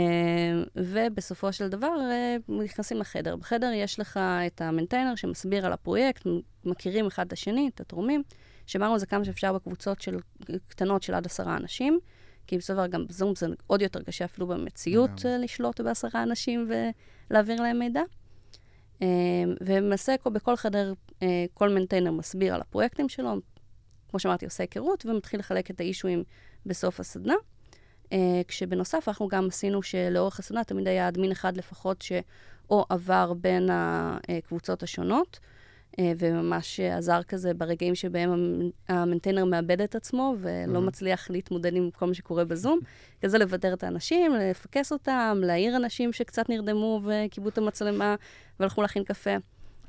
ובסופו 0.76 1.52
של 1.52 1.68
דבר 1.68 1.92
אה, 2.10 2.36
נכנסים 2.48 2.98
לחדר. 2.98 3.36
בחדר 3.36 3.70
יש 3.74 4.00
לך 4.00 4.20
את 4.46 4.60
המנטיינר 4.60 5.14
שמסביר 5.14 5.66
על 5.66 5.72
הפרויקט, 5.72 6.26
מכירים 6.64 7.06
אחד 7.06 7.26
את 7.26 7.32
השני, 7.32 7.70
את 7.74 7.80
התורמים. 7.80 8.22
שמרנו 8.66 8.92
על 8.92 8.98
זה 8.98 9.06
כמה 9.06 9.24
שאפשר 9.24 9.52
בקבוצות 9.52 10.00
של, 10.00 10.16
קטנות 10.68 11.02
של 11.02 11.14
עד 11.14 11.26
עשרה 11.26 11.56
אנשים, 11.56 11.98
כי 12.46 12.58
בסופו 12.58 12.66
של 12.72 12.74
דבר 12.74 12.86
גם 12.86 13.06
בזום 13.06 13.34
זה 13.36 13.46
עוד 13.66 13.82
יותר 13.82 14.02
קשה 14.02 14.24
אפילו 14.24 14.46
במציאות 14.46 15.10
לשלוט 15.24 15.80
בעשרה 15.80 16.22
אנשים 16.22 16.70
ולהעביר 17.30 17.62
להם 17.62 17.78
מידע. 17.78 18.00
ולמעשה 19.60 20.16
כל- 20.22 20.30
בכל 20.30 20.56
חדר 20.56 20.92
כל 21.54 21.68
מנטיינר 21.68 22.10
מסביר 22.10 22.54
על 22.54 22.60
הפרויקטים 22.60 23.08
שלו, 23.08 23.34
כמו 24.08 24.20
שאמרתי, 24.20 24.44
עושה 24.44 24.62
היכרות 24.62 25.06
ומתחיל 25.06 25.40
לחלק 25.40 25.70
את 25.70 25.80
האישויים 25.80 26.24
בסוף 26.66 27.00
הסדנה. 27.00 27.34
Uh, 28.04 28.10
כשבנוסף, 28.48 29.08
אנחנו 29.08 29.28
גם 29.28 29.46
עשינו 29.48 29.82
שלאורך 29.82 30.38
הסדנה 30.38 30.64
תמיד 30.64 30.88
היה 30.88 31.08
אדמין 31.08 31.30
אחד 31.30 31.56
לפחות 31.56 32.02
שאו 32.02 32.84
עבר 32.88 33.32
בין 33.40 33.68
הקבוצות 33.72 34.82
השונות, 34.82 35.38
uh, 35.92 35.94
וממש 36.18 36.80
עזר 36.80 37.22
כזה 37.22 37.54
ברגעים 37.54 37.94
שבהם 37.94 38.30
המ- 38.30 38.70
המנטיינר 38.88 39.44
מאבד 39.44 39.80
את 39.80 39.94
עצמו 39.94 40.34
ולא 40.40 40.78
Mhm. 40.78 40.82
מצליח 40.82 41.30
להתמודד 41.30 41.74
עם 41.76 41.90
כל 41.90 42.06
מה 42.06 42.14
שקורה 42.14 42.44
בזום. 42.44 42.78
כזה 43.22 43.38
לוותר 43.38 43.72
את 43.74 43.84
האנשים, 43.84 44.34
לפקס 44.34 44.92
אותם, 44.92 45.38
להעיר 45.44 45.76
אנשים 45.76 46.12
שקצת 46.12 46.48
נרדמו 46.48 47.00
וכיבו 47.04 47.48
את 47.48 47.58
המצלמה 47.58 48.14
והלכו 48.60 48.82
להכין 48.82 49.04
קפה. 49.04 49.36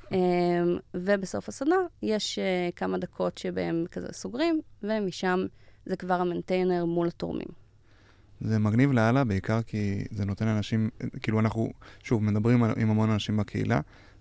Um, 0.10 0.14
ובסוף 0.94 1.50
הסדנה 1.50 1.76
יש 2.02 2.40
uh, 2.40 2.76
כמה 2.76 2.98
דקות 2.98 3.38
שבהם 3.38 3.86
כזה 3.92 4.08
סוגרים, 4.12 4.62
ומשם 4.84 5.40
זה 5.86 5.96
כבר 5.96 6.22
המנטיינר 6.22 6.86
מול 6.86 7.08
התורמים. 7.08 7.48
זה 8.42 8.60
מגניב 8.60 8.92
לאללה, 8.92 9.24
בעיקר 9.24 9.62
כי 9.62 10.04
זה 10.12 10.26
נותן 10.26 10.46
לאנשים, 10.46 10.90
כאילו 11.22 11.40
אנחנו, 11.40 11.70
שוב, 12.04 12.24
מדברים 12.24 12.64
עם 12.64 12.90
המון 12.90 13.10
אנשים 13.10 13.38
בקהילה, 13.38 13.80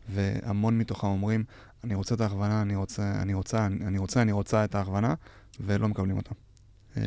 והמון 0.09 0.79
מתוכם 0.79 1.07
אומרים, 1.07 1.45
אני 1.85 1.95
רוצה 1.95 2.15
את 2.15 2.21
ההכוונה, 2.21 2.63
אני 2.63 2.77
רוצה, 2.77 3.23
אני 3.23 3.35
רוצה, 3.35 3.67
אני 3.67 3.99
רוצה, 3.99 4.23
אני 4.23 4.33
רוצה 4.33 4.65
את 4.65 4.75
ההכוונה, 4.75 5.15
ולא 5.61 5.89
מקבלים 5.89 6.17
אותה. 6.17 6.31
אה, 6.97 7.03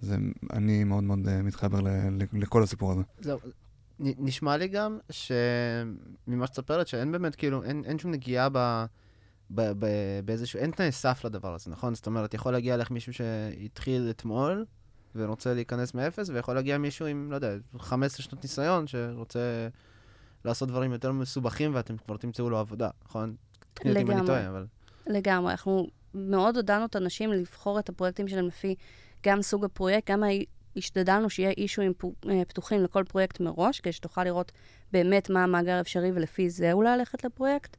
זה, 0.00 0.16
אני 0.52 0.84
מאוד 0.84 1.04
מאוד 1.04 1.28
אה, 1.28 1.42
מתחבר 1.42 1.80
ל- 1.80 1.88
ל- 1.88 2.24
לכל 2.32 2.62
הסיפור 2.62 2.92
הזה. 2.92 3.02
זהו, 3.20 3.38
נשמע 4.00 4.56
לי 4.56 4.68
גם 4.68 4.98
שממה 5.10 6.46
שאת 6.46 6.58
מספרת, 6.58 6.88
שאין 6.88 7.12
באמת, 7.12 7.34
כאילו, 7.34 7.62
אין, 7.62 7.82
אין 7.84 7.98
שום 7.98 8.10
נגיעה 8.10 8.48
ב, 8.52 8.58
ב, 9.50 9.72
ב, 9.78 9.86
באיזשהו, 10.24 10.60
אין 10.60 10.70
תנאי 10.70 10.92
סף 10.92 11.24
לדבר 11.24 11.54
הזה, 11.54 11.70
נכון? 11.70 11.94
זאת 11.94 12.06
אומרת, 12.06 12.34
יכול 12.34 12.52
להגיע 12.52 12.74
אליך 12.74 12.90
מישהו 12.90 13.12
שהתחיל 13.12 14.06
אתמול 14.10 14.64
ורוצה 15.14 15.54
להיכנס 15.54 15.94
מאפס, 15.94 16.28
ויכול 16.28 16.54
להגיע 16.54 16.78
מישהו 16.78 17.06
עם, 17.06 17.30
לא 17.30 17.34
יודע, 17.34 17.54
15 17.78 18.22
שנות 18.22 18.42
ניסיון, 18.42 18.86
שרוצה 18.86 19.68
לעשות 20.44 20.68
דברים 20.68 20.92
יותר 20.92 21.12
מסובכים, 21.12 21.74
ואתם 21.74 21.96
כבר 21.96 22.16
תמצאו 22.16 22.50
לו 22.50 22.58
עבודה, 22.58 22.90
נכון? 23.04 23.36
לגמרי. 23.84 24.26
טועה, 24.26 24.48
אבל... 24.48 24.66
לגמרי. 25.06 25.50
אנחנו 25.50 25.86
מאוד 26.14 26.56
עודדנו 26.56 26.84
את 26.84 26.94
האנשים 26.94 27.32
לבחור 27.32 27.78
את 27.78 27.88
הפרויקטים 27.88 28.28
שלהם 28.28 28.46
לפי 28.46 28.74
גם 29.26 29.42
סוג 29.42 29.64
הפרויקט, 29.64 30.10
גם 30.10 30.22
השתדלנו 30.78 31.30
שיהיה 31.30 31.50
אישויים 31.50 31.92
אה, 32.28 32.42
פתוחים 32.48 32.84
לכל 32.84 33.04
פרויקט 33.04 33.40
מראש, 33.40 33.80
כדי 33.80 33.92
שתוכל 33.92 34.24
לראות 34.24 34.52
באמת 34.92 35.30
מה 35.30 35.44
המאגר 35.44 35.72
האפשרי 35.72 36.12
ולפי 36.14 36.50
זה 36.50 36.72
אולי 36.72 36.98
ללכת 36.98 37.24
לפרויקט. 37.24 37.76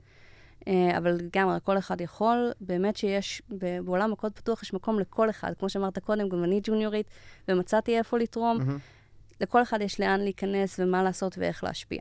אה, 0.67 0.97
אבל 0.97 1.11
לגמרי, 1.11 1.57
כל 1.63 1.77
אחד 1.77 2.01
יכול. 2.01 2.51
באמת 2.61 2.97
שיש, 2.97 3.41
בעולם 3.83 4.13
הקוד 4.13 4.31
פתוח 4.33 4.63
יש 4.63 4.73
מקום 4.73 4.99
לכל 4.99 5.29
אחד. 5.29 5.53
כמו 5.59 5.69
שאמרת 5.69 5.99
קודם, 5.99 6.29
גם 6.29 6.43
אני 6.43 6.59
ג'וניורית, 6.63 7.07
ומצאתי 7.47 7.97
איפה 7.97 8.17
לתרום. 8.17 8.57
מהמם. 8.57 8.77
לכל 9.41 9.61
אחד 9.61 9.81
יש 9.81 9.99
לאן 9.99 10.19
להיכנס 10.19 10.79
ומה 10.79 11.03
לעשות 11.03 11.37
ואיך 11.37 11.63
להשפיע. 11.63 11.99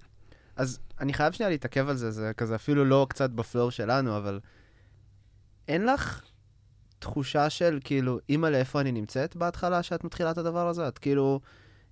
אז 0.56 0.80
אני 1.00 1.12
חייב 1.12 1.32
שנייה 1.32 1.50
להתעכב 1.50 1.88
על 1.88 1.96
זה, 1.96 2.10
זה 2.10 2.32
כזה 2.36 2.54
אפילו 2.54 2.84
לא 2.84 3.06
קצת 3.10 3.30
בפלואו 3.30 3.70
שלנו, 3.70 4.16
אבל 4.16 4.40
אין 5.68 5.84
לך 5.84 6.22
תחושה 6.98 7.50
של 7.50 7.78
כאילו, 7.84 8.18
אימא 8.28 8.46
לאיפה 8.46 8.80
אני 8.80 8.92
נמצאת 8.92 9.36
בהתחלה 9.36 9.82
שאת 9.82 10.04
מתחילה 10.04 10.30
את 10.30 10.38
הדבר 10.38 10.68
הזה? 10.68 10.88
את 10.88 10.98
כאילו, 10.98 11.40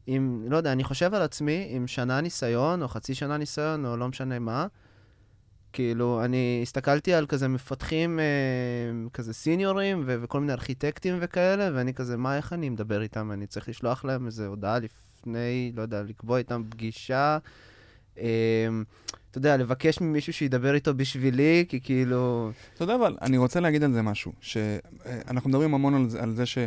עם, 0.07 0.47
לא 0.49 0.57
יודע, 0.57 0.73
אני 0.73 0.85
חושב 0.85 1.15
על 1.15 1.23
עצמי, 1.23 1.67
עם 1.71 1.87
שנה 1.87 2.21
ניסיון, 2.21 2.83
או 2.83 2.89
חצי 2.89 3.15
שנה 3.15 3.37
ניסיון, 3.37 3.87
או 3.87 3.97
לא 3.97 4.09
משנה 4.09 4.39
מה, 4.39 4.67
כאילו, 5.73 6.25
אני 6.25 6.61
הסתכלתי 6.63 7.15
על 7.15 7.27
כזה 7.27 7.49
מפתחים, 7.49 8.21
אה, 8.21 9.09
כזה 9.13 9.35
סיניורים, 9.35 10.03
ו- 10.07 10.17
וכל 10.23 10.41
מיני 10.41 10.53
ארכיטקטים 10.53 11.19
וכאלה, 11.21 11.71
ואני 11.75 11.95
כזה, 11.95 12.17
מה, 12.17 12.37
איך 12.37 12.53
אני 12.53 12.69
מדבר 12.69 13.03
איתם? 13.03 13.33
אני 13.33 13.47
צריך 13.47 13.69
לשלוח 13.69 14.05
להם 14.05 14.27
איזו 14.27 14.47
הודעה 14.47 14.79
לפני, 14.79 15.73
לא 15.77 15.83
יודע, 15.83 16.03
לקבוע 16.03 16.39
איתם 16.39 16.63
פגישה. 16.71 17.39
אה, 18.19 18.69
אתה 19.31 19.39
יודע, 19.39 19.57
לבקש 19.57 20.01
ממישהו 20.01 20.33
שידבר 20.33 20.75
איתו 20.75 20.95
בשבילי, 20.95 21.65
כי 21.69 21.81
כאילו... 21.81 22.51
אתה 22.75 22.85
יודע, 22.85 22.95
אבל 22.95 23.17
אני 23.23 23.39
רוצה 23.39 23.61
להגיד 23.61 23.83
על 23.83 23.93
זה 23.93 24.03
משהו, 24.03 24.33
שאנחנו 24.41 25.51
מדברים 25.51 25.75
המון 25.75 25.95
על 25.95 26.09
זה, 26.09 26.23
על 26.23 26.35
זה 26.35 26.47
ש, 26.47 26.59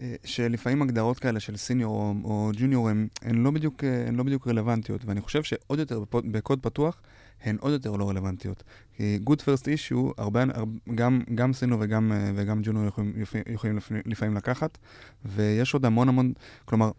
אה, 0.00 0.14
שלפעמים 0.24 0.82
הגדרות 0.82 1.18
כאלה 1.18 1.40
של 1.40 1.56
סיניור 1.56 1.92
או, 1.96 2.14
או 2.24 2.50
ג'וניור 2.56 2.88
הן, 2.88 3.08
הן, 3.22 3.34
לא 3.34 3.50
בדיוק, 3.50 3.84
אה, 3.84 4.08
הן 4.08 4.14
לא 4.14 4.22
בדיוק 4.22 4.48
רלוונטיות, 4.48 5.04
ואני 5.04 5.20
חושב 5.20 5.42
שעוד 5.42 5.78
יותר 5.78 6.04
בקוד 6.12 6.60
פתוח, 6.62 7.02
הן 7.42 7.56
עוד 7.60 7.72
יותר 7.72 7.92
לא 7.92 8.08
רלוונטיות. 8.08 8.62
כי 8.96 9.18
Good 9.30 9.38
First 9.40 9.64
Issue, 9.64 10.12
הרבה, 10.18 10.44
הרבה, 10.54 10.72
גם, 10.94 11.20
גם 11.34 11.52
סיניור 11.52 11.80
וגם, 11.82 12.12
אה, 12.12 12.30
וגם 12.34 12.60
ג'וניור 12.62 12.86
יכולים, 12.86 13.12
יכולים 13.52 13.78
לפעמים 14.06 14.36
לקחת, 14.36 14.78
ויש 15.24 15.74
עוד 15.74 15.84
המון 15.84 16.08
המון, 16.08 16.32
כלומר, 16.64 16.90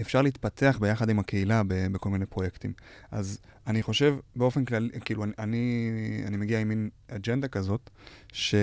אפשר 0.00 0.22
להתפתח 0.22 0.78
ביחד 0.80 1.08
עם 1.08 1.18
הקהילה 1.18 1.62
בכל 1.66 2.10
מיני 2.10 2.26
פרויקטים. 2.26 2.72
אז 3.10 3.38
אני 3.66 3.82
חושב 3.82 4.16
באופן 4.36 4.64
כללי, 4.64 4.88
כאילו, 5.04 5.24
אני, 5.38 5.90
אני, 6.26 6.36
מגיע 6.36 6.60
עם 6.60 6.68
מין 6.68 6.90
אג'נדה 7.08 7.48
כזאת, 7.48 7.90
ש... 8.32 8.54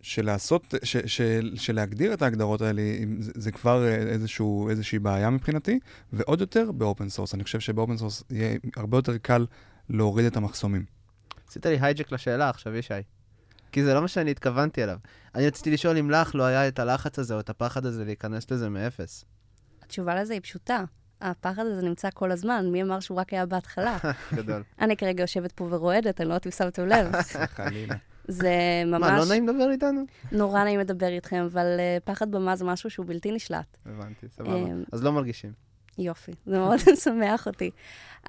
שלעשות, 0.00 0.74
ש, 0.82 0.96
ש, 0.96 1.20
שלהגדיר 1.54 2.14
את 2.14 2.22
ההגדרות 2.22 2.60
האלה, 2.62 2.82
זה, 3.18 3.32
זה 3.34 3.52
כבר 3.52 3.86
אה, 3.86 3.94
איזשהו, 3.94 4.70
איזושהי 4.70 4.98
בעיה 4.98 5.30
מבחינתי, 5.30 5.78
ועוד 6.12 6.40
יותר 6.40 6.72
ב-open 6.72 7.08
source. 7.08 7.34
אני 7.34 7.44
חושב 7.44 7.60
שב-open 7.60 7.96
source 7.96 8.22
יהיה 8.30 8.58
הרבה 8.76 8.98
יותר 8.98 9.18
קל 9.18 9.46
להוריד 9.88 10.26
את 10.26 10.36
המחסומים. 10.36 10.84
עשית 11.48 11.66
לי 11.66 11.78
hijack 11.80 12.12
לשאלה 12.12 12.48
עכשיו, 12.50 12.76
ישי. 12.76 12.94
כי 13.72 13.84
זה 13.84 13.94
לא 13.94 14.00
מה 14.00 14.08
שאני 14.08 14.30
התכוונתי 14.30 14.84
אליו. 14.84 14.98
אני 15.34 15.46
רציתי 15.46 15.70
לשאול 15.70 15.96
אם 15.96 16.10
לך 16.10 16.34
לא 16.34 16.42
היה 16.42 16.68
את 16.68 16.78
הלחץ 16.78 17.18
הזה 17.18 17.34
או 17.34 17.40
את 17.40 17.50
הפחד 17.50 17.86
הזה 17.86 18.04
להיכנס 18.04 18.50
לזה 18.50 18.68
מאפס. 18.68 19.24
התשובה 19.82 20.14
לזה 20.14 20.32
היא 20.34 20.40
פשוטה. 20.40 20.84
הפחד 21.20 21.66
הזה 21.66 21.82
נמצא 21.82 22.08
כל 22.14 22.30
הזמן, 22.30 22.66
מי 22.72 22.82
אמר 22.82 23.00
שהוא 23.00 23.18
רק 23.18 23.32
היה 23.32 23.46
בהתחלה? 23.46 23.98
גדול. 24.34 24.62
אני 24.80 24.96
כרגע 24.96 25.22
יושבת 25.22 25.52
פה 25.52 25.68
ורועדת, 25.70 26.20
אני 26.20 26.28
לא 26.28 26.34
יודעת 26.34 26.46
אם 26.46 26.52
שמתם 26.52 26.86
לב. 26.86 27.12
חלילה. 27.56 27.94
זה 28.28 28.82
ממש 28.86 29.10
מה, 29.10 29.18
לא 29.18 29.24
נעים 29.28 29.48
לדבר 29.48 29.70
איתנו? 29.70 30.04
נורא 30.32 30.64
נעים 30.64 30.80
לדבר 30.80 31.08
איתכם, 31.08 31.46
אבל 31.52 31.66
uh, 31.66 32.04
פחד 32.04 32.30
במה 32.30 32.56
זה 32.56 32.64
משהו 32.64 32.90
שהוא 32.90 33.06
בלתי 33.06 33.32
נשלט. 33.32 33.76
הבנתי, 33.86 34.28
סבבה. 34.28 34.56
אמ, 34.56 34.84
אז 34.92 35.04
לא 35.04 35.12
מרגישים. 35.12 35.52
יופי, 35.98 36.32
זה 36.46 36.58
מאוד 36.58 36.78
משמח 36.92 37.46
אותי. 37.46 37.70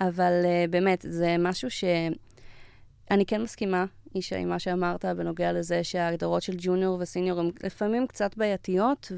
אבל 0.02 0.32
uh, 0.44 0.72
באמת, 0.72 1.06
זה 1.10 1.36
משהו 1.40 1.70
שאני 1.72 3.26
כן 3.28 3.42
מסכימה, 3.42 3.86
אישה, 4.16 4.38
עם 4.38 4.50
מה 4.50 4.60
שאמרת 4.60 5.06
בנוגע 5.06 5.52
לזה 5.52 5.84
שההגדרות 5.84 6.42
של 6.42 6.54
ג'וניור 6.58 6.98
וסיניור 7.02 7.40
הן 7.40 7.52
לפעמים 7.64 8.08
קצת 8.08 8.38
בעייתיות, 8.38 9.12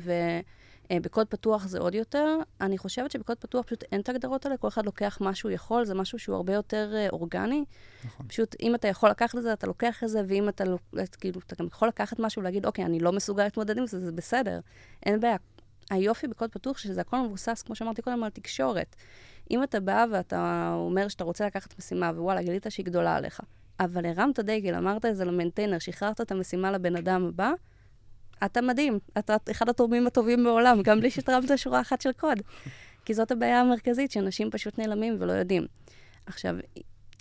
ובקוד 0.91 1.27
פתוח 1.27 1.67
זה 1.67 1.79
עוד 1.79 1.95
יותר. 1.95 2.37
אני 2.61 2.77
חושבת 2.77 3.11
שבקוד 3.11 3.37
פתוח 3.37 3.65
פשוט 3.65 3.83
אין 3.91 4.01
את 4.01 4.09
ההגדרות 4.09 4.45
האלה, 4.45 4.57
כל 4.57 4.67
אחד 4.67 4.85
לוקח 4.85 5.17
מה 5.21 5.35
שהוא 5.35 5.51
יכול, 5.51 5.85
זה 5.85 5.93
משהו 5.93 6.19
שהוא 6.19 6.35
הרבה 6.35 6.53
יותר 6.53 6.93
uh, 6.93 7.13
אורגני. 7.13 7.63
נכון. 8.05 8.27
פשוט, 8.27 8.55
אם 8.61 8.75
אתה 8.75 8.87
יכול 8.87 9.09
לקחת 9.09 9.37
את 9.37 9.43
זה, 9.43 9.53
אתה 9.53 9.67
לוקח 9.67 10.03
את 10.03 10.09
זה, 10.09 10.21
ואם 10.27 10.49
אתה, 10.49 10.63
לא, 10.65 10.77
כאילו, 11.19 11.41
אתה 11.47 11.55
גם 11.59 11.67
יכול 11.67 11.87
לקחת 11.87 12.19
משהו 12.19 12.39
ולהגיד, 12.39 12.65
אוקיי, 12.65 12.85
אני 12.85 12.99
לא 12.99 13.11
מסוגל 13.11 13.43
להתמודד 13.43 13.77
עם 13.77 13.87
זה, 13.87 13.99
זה 13.99 14.11
בסדר. 14.11 14.59
אין 15.05 15.19
בעיה. 15.19 15.37
היופי 15.89 16.27
בקוד 16.27 16.49
פתוח, 16.49 16.77
שזה 16.77 17.01
הכל 17.01 17.17
מבוסס, 17.17 17.61
כמו 17.61 17.75
שאמרתי 17.75 18.01
קודם, 18.01 18.23
על 18.23 18.29
תקשורת. 18.29 18.95
אם 19.51 19.63
אתה 19.63 19.79
בא 19.79 20.05
ואתה 20.11 20.71
אומר 20.75 21.07
שאתה 21.07 21.23
רוצה 21.23 21.45
לקחת 21.45 21.79
משימה, 21.79 22.11
ווואלה, 22.15 22.41
גילית 22.41 22.65
שהיא 22.69 22.85
גדולה 22.85 23.15
עליך, 23.15 23.41
אבל 23.81 24.05
הרמת 24.05 24.39
דגל, 24.39 24.75
אמרת 24.75 25.05
את 25.05 25.15
זה 25.15 25.25
למנטיינר, 25.25 25.79
שחררת 25.79 26.21
את 26.21 26.31
המשימה 26.31 26.71
לבן 26.71 26.95
אדם 26.95 27.25
הבא, 27.25 27.51
אתה 28.45 28.61
מדהים. 28.61 28.99
אתה 29.17 29.35
אחד 29.51 29.69
התורמים 29.69 30.07
הטובים 30.07 30.43
בעולם, 30.43 30.81
גם 30.83 30.99
בלי 30.99 31.11
שתרמת 31.11 31.57
שורה 31.57 31.81
אחת 31.81 32.01
של 32.01 32.11
קוד. 32.11 32.41
כי 33.05 33.13
זאת 33.13 33.31
הבעיה 33.31 33.61
המרכזית, 33.61 34.11
שאנשים 34.11 34.51
פשוט 34.51 34.79
נעלמים 34.79 35.15
ולא 35.19 35.33
יודעים. 35.33 35.67
עכשיו, 36.25 36.55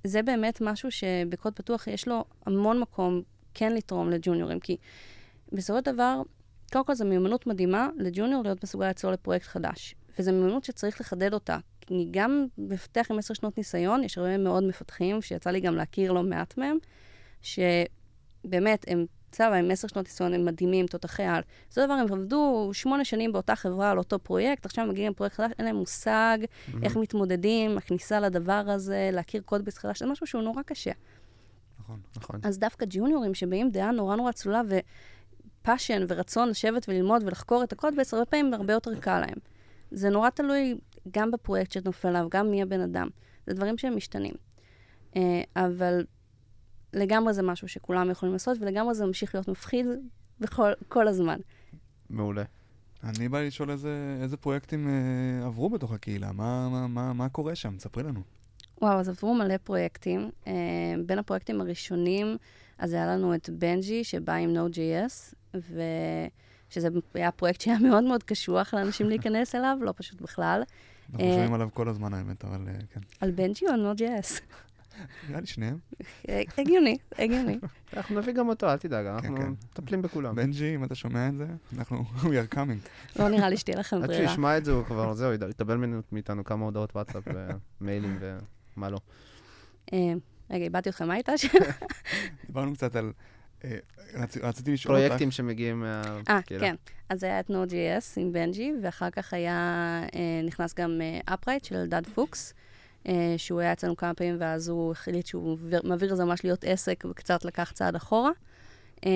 זה 0.04 0.22
באמת 0.22 0.58
משהו 0.60 0.90
שבקוד 0.90 1.52
פתוח 1.52 1.86
יש 1.86 2.08
לו 2.08 2.24
המון 2.46 2.80
מקום 2.80 3.22
כן 3.54 3.72
לתרום 3.72 4.10
לג'וניורים, 4.10 4.60
כי 4.60 4.76
בסופו 5.52 5.78
של 5.78 5.92
דבר, 5.92 6.22
קודם 6.72 6.84
כל 6.84 6.94
זו 6.94 7.04
מיומנות 7.04 7.46
מדהימה 7.46 7.88
לג'וניור 7.96 8.42
להיות 8.42 8.64
מסוגל 8.64 8.88
לצלול 8.88 9.12
לפרויקט 9.12 9.46
חדש. 9.46 9.94
וזו 10.18 10.32
מיומנות 10.32 10.64
שצריך 10.64 11.00
לחדד 11.00 11.34
אותה. 11.34 11.58
כי 11.90 12.08
גם 12.10 12.46
מפתח 12.58 13.06
עם 13.10 13.18
עשר 13.18 13.34
שנות 13.34 13.58
ניסיון, 13.58 14.04
יש 14.04 14.18
הרבה 14.18 14.38
מאוד 14.38 14.62
מפתחים, 14.62 15.22
שיצא 15.22 15.50
לי 15.50 15.60
גם 15.60 15.76
להכיר 15.76 16.12
לא 16.12 16.22
מעט 16.22 16.58
מהם, 16.58 16.76
שבאמת, 17.42 18.84
הם, 18.88 19.06
סבבה, 19.32 19.56
עם 19.56 19.70
עשר 19.70 19.88
שנות 19.88 20.04
ניסיון, 20.04 20.34
הם 20.34 20.44
מדהימים, 20.44 20.86
תותחי 20.86 21.22
על. 21.22 21.42
זה 21.70 21.84
דבר, 21.84 21.94
הם 21.94 22.12
עבדו 22.12 22.70
שמונה 22.72 23.04
שנים 23.04 23.32
באותה 23.32 23.56
חברה 23.56 23.90
על 23.90 23.98
אותו 23.98 24.18
פרויקט, 24.18 24.66
עכשיו 24.66 24.86
מגיעים 24.86 25.12
לפרויקט 25.12 25.34
חדש, 25.36 25.50
אין 25.58 25.66
להם 25.66 25.76
מושג 25.76 26.38
mm-hmm. 26.42 26.76
איך 26.82 26.96
מתמודדים, 26.96 27.78
הכניסה 27.78 28.20
לדבר 28.20 28.64
הזה, 28.66 29.10
להכיר 29.12 29.42
code 29.42 29.64
base 29.64 29.78
חדש, 29.78 29.98
זה 29.98 30.06
משהו 30.06 30.26
שהוא 30.26 30.42
נורא 30.42 30.62
קשה. 30.62 30.92
נכון. 31.80 32.00
נכון. 32.16 32.40
אז 32.42 32.58
דווקא 32.58 32.86
ג'וניורים 32.88 33.34
שבאים 33.34 33.70
בדעה 33.70 33.90
נורא 33.90 34.16
נורא 34.16 34.32
צלולה, 34.32 34.62
ו-passion 34.68 36.04
ורצון 36.08 36.48
לשבת 36.48 36.88
וללמוד 36.88 37.22
ולחקור 37.26 37.62
את 37.62 37.72
ה-code 37.72 37.96
base, 37.96 38.14
הרבה 38.14 38.26
פעמים 38.26 38.54
הרבה 38.54 38.72
יותר 38.72 39.00
קל 39.00 39.20
להם. 39.20 39.38
זה 39.90 40.10
נורא 40.10 40.30
תלוי 40.30 40.74
גם 41.10 41.30
בפרויקט 41.30 41.72
שנופל 41.72 42.08
עליו, 42.08 42.26
גם 42.30 42.50
מי 42.50 42.62
הבן 42.62 42.80
אדם. 42.80 43.08
זה 43.46 43.54
דברים 43.54 43.78
שהם 43.78 43.96
משתנים. 43.96 44.34
Uh, 45.14 45.18
אבל 45.56 46.04
לגמרי 46.92 47.34
זה 47.34 47.42
משהו 47.42 47.68
שכולם 47.68 48.10
יכולים 48.10 48.32
לעשות, 48.32 48.58
ולגמרי 48.60 48.94
זה 48.94 49.06
ממשיך 49.06 49.34
להיות 49.34 49.48
מפחיד 49.48 49.86
בכל 50.40 50.72
כל 50.88 51.08
הזמן. 51.08 51.38
מעולה. 52.10 52.42
אני 53.04 53.28
בא 53.28 53.40
לשאול 53.40 53.70
איזה, 53.70 54.18
איזה 54.22 54.36
פרויקטים 54.36 54.88
אה, 54.88 55.46
עברו 55.46 55.70
בתוך 55.70 55.92
הקהילה, 55.92 56.32
מה, 56.32 56.68
מה, 56.68 56.86
מה, 56.86 57.12
מה 57.12 57.28
קורה 57.28 57.54
שם? 57.54 57.78
ספרי 57.78 58.02
לנו. 58.02 58.20
וואו, 58.82 58.98
אז 58.98 59.08
עברו 59.08 59.34
מלא 59.34 59.56
פרויקטים. 59.56 60.30
Uh, 60.44 60.48
בין 61.06 61.18
הפרויקטים 61.18 61.60
הראשונים, 61.60 62.36
אז 62.78 62.92
היה 62.92 63.06
לנו 63.06 63.34
את 63.34 63.50
בנג'י, 63.50 64.04
שבא 64.04 64.34
עם 64.34 64.56
Node.js, 64.56 65.34
ו... 65.54 65.82
שזה 66.70 66.88
היה 67.14 67.30
פרויקט 67.30 67.60
שהיה 67.60 67.78
מאוד 67.78 68.04
מאוד 68.04 68.22
קשוח 68.22 68.74
לאנשים 68.74 69.08
להיכנס 69.08 69.54
אליו, 69.54 69.78
לא 69.80 69.94
פשוט 69.96 70.20
בכלל. 70.20 70.62
אנחנו 71.12 71.24
אה, 71.24 71.32
שומעים 71.32 71.54
עליו 71.54 71.68
כל 71.74 71.88
הזמן, 71.88 72.14
האמת, 72.14 72.44
אבל 72.44 72.68
אה, 72.68 72.72
כן. 72.94 73.00
על 73.20 73.30
בנג'י 73.30 73.66
או 73.66 73.72
על 73.72 73.92
Node.js? 73.92 74.40
נראה 75.28 75.40
לי 75.40 75.46
שניהם. 75.46 75.78
אה, 76.28 76.42
הגיוני, 76.58 76.98
הגיוני. 77.18 77.58
אנחנו 77.96 78.20
נביא 78.20 78.32
גם 78.32 78.48
אותו, 78.48 78.72
אל 78.72 78.76
תדאג, 78.76 79.06
אנחנו 79.06 79.36
כן. 79.36 79.50
מטפלים 79.50 80.02
בכולם. 80.02 80.34
בנג'י, 80.34 80.74
אם 80.74 80.84
אתה 80.84 80.94
שומע 80.94 81.28
את 81.28 81.36
זה, 81.36 81.46
אנחנו, 81.78 82.04
we 82.22 82.52
are 82.52 82.54
coming. 82.54 83.18
לא 83.18 83.28
נראה 83.28 83.48
לי 83.48 83.56
שתהיה 83.56 83.78
לכם 83.78 83.96
עוד 83.96 84.06
ברירה. 84.06 84.28
שישמע 84.28 84.58
את 84.58 84.64
זה, 84.64 84.72
הוא 84.72 84.84
כבר, 84.84 85.14
זהו, 85.14 85.32
ממנו- 85.68 86.00
מאיתנו 86.12 86.44
כמה 86.44 86.64
הודעות 86.64 86.94
וואטסאפ 86.94 87.24
ומיילים 87.80 88.18
ומה 88.76 88.90
לא. 88.90 88.98
רגע, 90.50 90.64
איבדתי 90.64 90.88
אתכם, 90.88 91.08
מה 91.08 91.14
הייתה? 91.14 91.32
דיברנו 92.46 92.74
קצת 92.74 92.96
על... 92.96 93.12
אה, 93.64 93.76
רצ, 94.14 94.36
רציתי 94.36 94.72
לשאול 94.72 94.94
אותך... 94.96 95.06
פרויקטים 95.06 95.30
שמגיעים 95.30 95.80
מה... 95.80 96.02
אה, 96.28 96.42
כאילו. 96.42 96.60
כן. 96.60 96.74
אז 97.08 97.24
היה 97.24 97.40
את 97.40 97.50
Node.js 97.50 98.04
עם 98.16 98.32
בנג'י, 98.32 98.72
ואחר 98.82 99.10
כך 99.10 99.34
היה, 99.34 99.56
אה, 100.14 100.40
נכנס 100.44 100.74
גם 100.74 101.00
אה, 101.00 101.34
Upright 101.34 101.66
של 101.68 101.76
אלדד 101.76 102.06
פוקס, 102.14 102.54
אה, 103.08 103.34
שהוא 103.36 103.60
היה 103.60 103.72
אצלנו 103.72 103.96
כמה 103.96 104.14
פעמים, 104.14 104.36
ואז 104.40 104.68
הוא 104.68 104.92
החליט 104.92 105.26
שהוא 105.26 105.58
מעביר- 105.58 105.80
מעביר 105.84 106.12
את 106.12 106.16
זה 106.16 106.24
ממש 106.24 106.44
להיות 106.44 106.64
עסק, 106.64 107.04
וקצת 107.10 107.44
לקח 107.44 107.72
צעד 107.74 107.96
אחורה. 107.96 108.30
אה, 109.06 109.10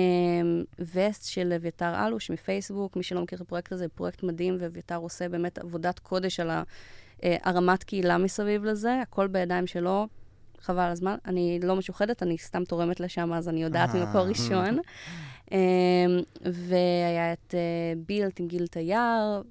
וסט 0.79 1.25
של 1.25 1.53
אביתר 1.55 2.05
אלוש 2.07 2.31
מפייסבוק, 2.31 2.95
מי 2.95 3.03
שלא 3.03 3.21
מכיר 3.21 3.35
את 3.35 3.41
הפרויקט 3.41 3.71
הזה, 3.71 3.87
פרויקט 3.87 4.23
מדהים, 4.23 4.55
ואביתר 4.59 4.95
עושה 4.95 5.29
באמת 5.29 5.57
עבודת 5.57 5.99
קודש 5.99 6.39
על 6.39 6.49
אה, 6.49 7.37
הרמת 7.43 7.83
קהילה 7.83 8.17
מסביב 8.17 8.65
לזה, 8.65 9.01
הכל 9.01 9.27
בידיים 9.27 9.67
שלו. 9.67 10.07
חבל 10.65 10.89
הזמן. 10.89 11.15
אני 11.25 11.59
לא 11.63 11.75
משוחדת, 11.75 12.23
אני 12.23 12.37
סתם 12.37 12.63
תורמת 12.63 12.99
לשם, 12.99 13.33
אז 13.33 13.49
אני 13.49 13.63
יודעת 13.63 13.95
אה. 13.95 14.05
ממקור 14.05 14.21
ראשון. 14.21 14.79
אמ, 15.51 15.57
והיה 16.41 17.33
את 17.33 17.55
אה, 17.55 17.93
Bilt 18.05 18.39
עם 18.39 18.47
גיל 18.47 18.67
תייר, 18.67 19.43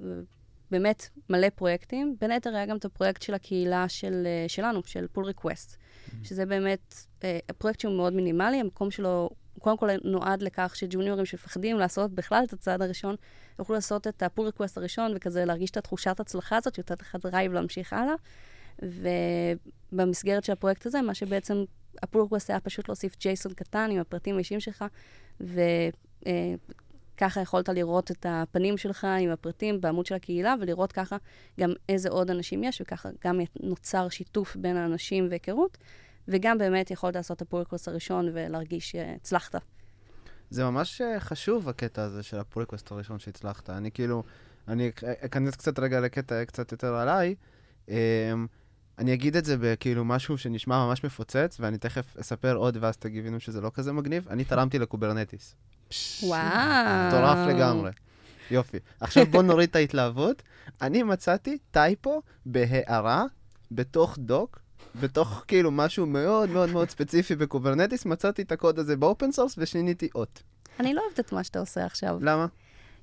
באמת 0.70 1.08
מלא 1.30 1.48
פרויקטים. 1.54 2.16
בין 2.20 2.30
היתר 2.30 2.56
היה 2.56 2.66
גם 2.66 2.76
את 2.76 2.84
הפרויקט 2.84 3.22
של 3.22 3.34
הקהילה 3.34 3.88
של, 3.88 4.26
אה, 4.26 4.44
שלנו, 4.48 4.80
של 4.84 5.06
pull 5.12 5.24
request, 5.24 5.76
שזה 6.22 6.46
באמת 6.46 6.94
פרויקט 7.58 7.80
שהוא 7.80 7.96
מאוד 7.96 8.12
מינימלי, 8.12 8.60
המקום 8.60 8.90
שלו, 8.90 9.30
קודם 9.60 9.76
כל 9.76 9.88
נועד 10.04 10.42
לכך 10.42 10.72
שג'וניורים 10.76 11.26
שמפחדים 11.26 11.78
לעשות 11.78 12.10
בכלל 12.10 12.44
את 12.46 12.52
הצעד 12.52 12.82
הראשון, 12.82 13.14
יוכלו 13.58 13.74
לעשות 13.74 14.06
את 14.06 14.22
ה-pull 14.22 14.46
request 14.46 14.78
הראשון, 14.78 15.12
וכזה 15.16 15.44
להרגיש 15.44 15.70
את 15.70 15.76
התחושת 15.76 16.20
הצלחה 16.20 16.56
הזאת, 16.56 16.78
ייתן 16.78 16.94
לך 17.00 17.16
drive 17.22 17.52
להמשיך 17.52 17.92
הלאה. 17.92 18.14
ובמסגרת 18.82 20.44
של 20.44 20.52
הפרויקט 20.52 20.86
הזה, 20.86 21.02
מה 21.02 21.14
שבעצם, 21.14 21.64
ה-pull 22.02 22.22
request 22.22 22.50
היה 22.50 22.60
פשוט 22.60 22.88
להוסיף 22.88 23.16
JSON 23.20 23.52
קטן 23.52 23.88
עם 23.92 24.00
הפרטים 24.00 24.34
האישיים 24.36 24.60
שלך, 24.60 24.84
וככה 25.40 27.40
יכולת 27.40 27.68
לראות 27.68 28.10
את 28.10 28.26
הפנים 28.28 28.76
שלך 28.76 29.06
עם 29.20 29.30
הפרטים 29.30 29.80
בעמוד 29.80 30.06
של 30.06 30.14
הקהילה, 30.14 30.54
ולראות 30.60 30.92
ככה 30.92 31.16
גם 31.60 31.72
איזה 31.88 32.08
עוד 32.08 32.30
אנשים 32.30 32.64
יש, 32.64 32.80
וככה 32.80 33.08
גם 33.24 33.40
נוצר 33.60 34.08
שיתוף 34.08 34.56
בין 34.56 34.76
האנשים 34.76 35.26
והיכרות, 35.30 35.78
וגם 36.28 36.58
באמת 36.58 36.90
יכולת 36.90 37.16
לעשות 37.16 37.36
את 37.36 37.42
ה-pull 37.42 37.63
request 37.63 37.88
הראשון 37.88 38.28
ולהרגיש 38.34 38.90
שהצלחת. 38.90 39.54
זה 40.50 40.64
ממש 40.64 41.00
אה, 41.00 41.20
חשוב, 41.20 41.68
הקטע 41.68 42.02
הזה 42.02 42.22
של 42.22 42.38
ה-pull 42.38 42.62
request 42.62 42.90
הראשון 42.90 43.18
שהצלחת. 43.18 43.70
אני 43.70 43.90
כאילו, 43.90 44.22
אני 44.68 44.88
אכ- 44.88 45.04
אכנס 45.04 45.56
קצת 45.56 45.78
רגע 45.78 46.00
לקטע 46.00 46.44
קצת 46.44 46.72
יותר 46.72 46.94
עליי. 46.94 47.34
אני 48.98 49.14
אגיד 49.14 49.36
את 49.36 49.44
זה 49.44 49.56
בכאילו 49.60 50.04
משהו 50.04 50.38
שנשמע 50.38 50.86
ממש 50.86 51.04
מפוצץ, 51.04 51.56
ואני 51.60 51.78
תכף 51.78 52.16
אספר 52.20 52.54
עוד 52.54 52.76
ואז 52.80 52.96
תבינו 52.96 53.40
שזה 53.40 53.60
לא 53.60 53.70
כזה 53.74 53.92
מגניב. 53.92 54.28
אני 54.28 54.44
תרמתי 54.44 54.78
ל-Kubernetes. 54.78 55.54
וואו. 56.22 57.08
מטורף 57.08 57.48
לגמרי. 57.48 57.90
יופי. 58.50 58.78
עכשיו 59.00 59.26
בוא 59.26 59.42
נוריד 59.42 59.68
את 59.68 59.76
ההתלהבות. 59.76 60.42
אני 60.82 61.02
מצאתי 61.02 61.58
typo 61.70 62.22
בהערה, 62.46 63.24
בתוך 63.70 64.18
doc, 64.18 64.58
בתוך 65.00 65.44
כאילו 65.48 65.70
משהו 65.70 66.06
מאוד 66.06 66.50
מאוד 66.50 66.70
מאוד 66.70 66.90
ספציפי 66.90 67.36
ב-Kubernetes, 67.36 68.06
מצאתי 68.06 68.42
את 68.42 68.52
הקוד 68.52 68.78
הזה 68.78 68.96
ב-open 68.96 69.32
source 69.32 69.54
ושיניתי 69.58 70.08
אות. 70.14 70.42
אני 70.80 70.94
לא 70.94 71.02
אוהבת 71.02 71.20
את 71.20 71.32
מה 71.32 71.44
שאתה 71.44 71.58
עושה 71.58 71.86
עכשיו. 71.86 72.18
למה? 72.20 72.46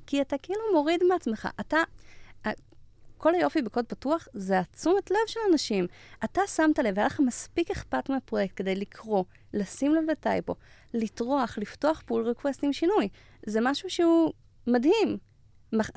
כי 0.08 0.22
אתה 0.22 0.36
כאילו 0.38 0.62
מוריד 0.74 1.04
מעצמך. 1.10 1.48
אתה... 1.60 1.78
כל 3.22 3.36
היופי 3.36 3.62
בקוד 3.62 3.86
פתוח 3.86 4.28
זה 4.34 4.60
התשומת 4.60 5.12
לב 5.12 5.18
של 5.28 5.40
אנשים. 5.52 5.88
אתה 6.24 6.42
שמת 6.56 6.80
לב, 6.80 6.98
היה 7.00 7.06
לך 7.06 7.20
מספיק 7.20 7.72
אכפת 7.72 8.10
מהפרויקט 8.10 8.54
כדי 8.58 8.76
לקרוא, 8.76 9.24
לשים 9.54 9.96
לב 9.96 10.04
ל 10.12 10.19
typo, 10.19 10.56
לטרוח, 10.94 11.58
לפתוח 11.58 12.04
pull 12.06 12.28
request 12.28 12.64
עם 12.64 12.74
שינוי. 12.74 13.10
זה 13.46 13.60
משהו 13.64 13.90
שהוא 13.90 14.34
מדהים. 14.68 15.18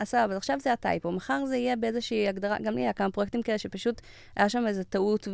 סבבה, 0.05 0.25
אז 0.33 0.37
עכשיו 0.37 0.61
זה 0.61 0.73
ה 0.73 0.79
typo, 0.79 1.13
מחר 1.13 1.47
זה 1.47 1.57
יהיה 1.57 1.77
באיזושהי 1.77 2.29
הגדרה, 2.29 2.57
גם 2.63 2.75
לי 2.75 2.81
היה 2.81 2.93
כמה 2.93 3.11
פרויקטים 3.11 3.43
כאלה 3.43 3.59
שפשוט 3.59 4.01
היה 4.37 4.49
שם 4.49 4.67
איזו 4.67 4.83
טעות 4.85 5.29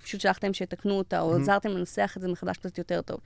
ופשוט 0.00 0.20
שלחתם 0.20 0.52
שיתקנו 0.52 0.94
אותה, 0.94 1.20
או 1.20 1.36
Mhm. 1.36 1.40
עזרתם 1.40 1.68
לנסח 1.68 2.14
את 2.16 2.22
זה 2.22 2.28
מחדש 2.28 2.56
קצת 2.58 2.78
יותר 2.78 3.02
טוב. 3.02 3.20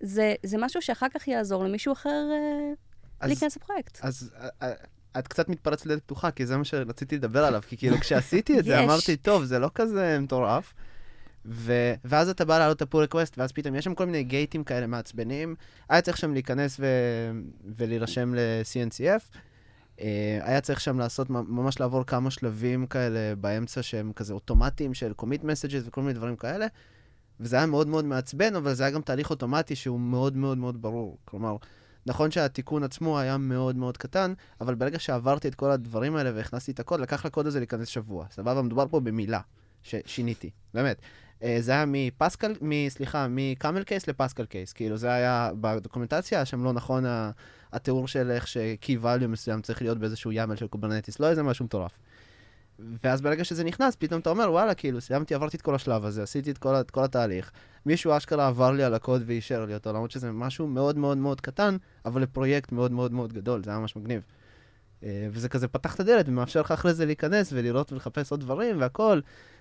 זה, 0.00 0.34
זה 0.46 0.56
משהו 0.60 0.82
שאחר 0.82 1.06
כך 1.14 1.28
יעזור 1.28 1.64
למישהו 1.64 1.92
אחר 1.92 2.28
אה, 2.32 2.72
אז- 3.20 3.28
להיכנס 3.30 3.56
לפרויקט. 3.56 3.98
אז 4.02 4.30
אה, 4.40 4.48
אה, 4.62 4.72
את 5.18 5.28
קצת 5.28 5.48
מתפרצת 5.48 5.86
לדלת 5.86 6.02
פתוחה, 6.02 6.30
כי 6.30 6.46
זה 6.46 6.56
מה 6.56 6.64
שרציתי 6.64 7.16
לדבר 7.16 7.44
עליו, 7.44 7.62
כי 7.68 7.76
כאילו 7.76 7.96
כשעשיתי 7.96 8.58
את 8.58 8.64
זה. 8.64 8.78
אמרתי, 8.84 9.16
טוב, 9.16 9.44
זה 9.44 9.58
לא 9.58 9.70
כזה 9.74 10.18
מטורף. 10.20 10.74
ו... 11.46 11.72
ואז 12.04 12.28
אתה 12.28 12.44
בא 12.44 12.58
להעלות 12.58 12.76
את 12.76 12.82
הפול 12.82 13.00
ריקווסט, 13.00 13.38
ואז 13.38 13.52
פתאום 13.52 13.74
יש 13.74 13.84
שם 13.84 13.94
כל 13.94 14.06
מיני 14.06 14.22
גייטים 14.22 14.64
כאלה 14.64 14.86
מעצבנים. 14.86 15.54
היה 15.88 16.00
צריך 16.00 16.16
שם 16.16 16.32
להיכנס 16.32 16.76
ו... 16.80 16.86
ולהירשם 17.76 18.34
ל-CNCF, 18.34 19.38
אה, 20.00 20.38
היה 20.42 20.60
צריך 20.60 20.80
שם 20.80 20.98
לעשות, 20.98 21.30
ממש 21.30 21.80
לעבור 21.80 22.04
כמה 22.04 22.30
שלבים 22.30 22.86
כאלה 22.86 23.34
באמצע 23.36 23.82
שהם 23.82 24.12
כזה 24.12 24.32
אוטומטיים 24.32 24.94
של 24.94 25.12
commit 25.22 25.42
messages 25.42 25.86
וכל 25.86 26.00
מיני 26.00 26.14
דברים 26.14 26.36
כאלה. 26.36 26.66
וזה 27.40 27.56
היה 27.56 27.66
מאוד 27.66 27.88
מאוד 27.88 28.04
מעצבן, 28.04 28.56
אבל 28.56 28.74
זה 28.74 28.82
היה 28.82 28.90
גם 28.90 29.02
תהליך 29.02 29.30
אוטומטי 29.30 29.76
שהוא 29.76 30.00
מאוד 30.00 30.36
מאוד 30.36 30.58
מאוד 30.58 30.82
ברור. 30.82 31.18
כלומר, 31.24 31.56
נכון 32.06 32.30
שהתיקון 32.30 32.82
עצמו 32.82 33.18
היה 33.18 33.36
מאוד 33.36 33.76
מאוד 33.76 33.96
קטן, 33.96 34.32
אבל 34.60 34.74
ברגע 34.74 34.98
שעברתי 34.98 35.48
את 35.48 35.54
כל 35.54 35.70
הדברים 35.70 36.16
האלה 36.16 36.30
והכנסתי 36.34 36.72
את 36.72 36.80
הקוד, 36.80 37.00
לקח 37.00 37.26
לקוד 37.26 37.46
הזה 37.46 37.60
להיכנס 37.60 37.88
שבוע. 37.88 38.26
סבבה? 38.30 38.62
מדובר 38.62 38.86
פה 38.90 39.00
במילה 39.00 39.40
ששיניתי, 39.82 40.50
באמת. 40.74 40.96
אה, 41.42 41.56
זה 41.60 41.72
היה 41.72 41.84
מפסקל, 41.86 42.54
סליחה, 42.88 43.26
מ 43.30 43.39
camel 43.39 43.82
case 43.82 44.08
ל 44.08 44.13
Pascal 44.13 44.44
case. 44.44 44.72
כאילו, 44.72 44.96
זה 44.96 45.12
היה 45.12 45.50
בדוקומנטציה, 45.60 46.44
שם 46.44 46.64
לא 46.64 46.72
נכון 46.72 47.04
התיאור 47.72 48.08
של 48.08 48.30
איך 48.30 48.46
ש-key 48.46 49.04
value 49.04 49.26
מסוים 49.26 49.62
צריך 49.62 49.82
להיות 49.82 49.98
באיזשהו 49.98 50.30
YAML 50.30 50.56
של 50.56 50.66
קוברנטיס, 50.66 51.20
לא 51.20 51.30
איזה 51.30 51.42
משהו 51.42 51.64
מטורף. 51.64 51.92
ואז 53.04 53.20
ברגע 53.20 53.44
שזה 53.44 53.64
נכנס, 53.64 53.96
פתאום 53.96 54.20
אתה 54.20 54.30
אומר, 54.30 54.50
וואלה, 54.50 54.74
כאילו, 54.74 55.00
סיימתי, 55.00 55.34
עברתי 55.34 55.56
את 55.56 55.62
כל 55.62 55.74
השלב 55.74 56.04
הזה, 56.04 56.22
עשיתי 56.22 56.50
את 56.50 56.58
כל, 56.58 56.74
את 56.74 56.90
כל 56.90 57.04
התהליך. 57.04 57.50
מישהו 57.86 58.16
אשכרה 58.16 58.48
עבר 58.48 58.70
לי 58.70 58.82
על 58.82 58.94
הקוד 58.94 59.22
ואישר 59.26 59.64
לי 59.64 59.74
אותו, 59.74 59.92
למרות 59.92 60.10
שזה 60.10 60.32
משהו 60.32 60.66
מאוד 60.66 60.98
מאוד 60.98 61.18
מאוד 61.18 61.40
קטן, 61.40 61.76
אבל 62.04 62.22
לפרויקט 62.22 62.72
מאוד 62.72 62.92
מאוד 62.92 63.12
מאוד 63.12 63.32
גדול, 63.32 63.64
זה 63.64 63.70
היה 63.70 63.78
ממש 63.78 63.96
מגניב. 63.96 64.22
אה, 65.02 65.28
וזה 65.30 65.48
כזה 65.48 65.68
פתח 65.68 65.94
את 65.94 66.00
הדלת 66.00 66.28
ומאפשר 66.28 66.60
לך 66.60 66.72
אחרי 66.72 66.94
זה 66.94 67.06
להיכנס 67.06 67.52
ולראות 67.52 67.92
ולחפש 67.92 68.30
עוד 68.30 68.40
דברים 68.40 68.80
והכל. 68.80 69.20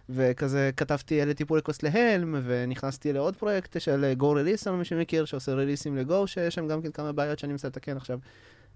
וכזה 0.10 0.69
כתבתי, 0.77 1.19
העליתי 1.19 1.45
pull 1.46 1.58
request 1.58 1.84
ל 1.84 1.92
Helm, 1.92 2.36
ונכנסתי 2.43 3.13
לעוד 3.13 3.36
פרויקט 3.36 3.82
של 3.82 4.13
GoReleaser, 4.20 4.72
מי 4.71 4.86
שמכיר, 4.86 5.25
שעושה 5.25 5.53
ריליסים 5.53 5.97
ל 5.98 6.05
Go, 6.05 6.28
שיש 6.27 6.56
שם 6.56 6.67
גם 6.67 6.82
כן 6.82 6.91
כמה 6.91 7.12
בעיות 7.12 7.39
שאני 7.39 7.51
מנסה 7.51 7.67
לתקן 7.67 7.97
עכשיו. 7.97 8.19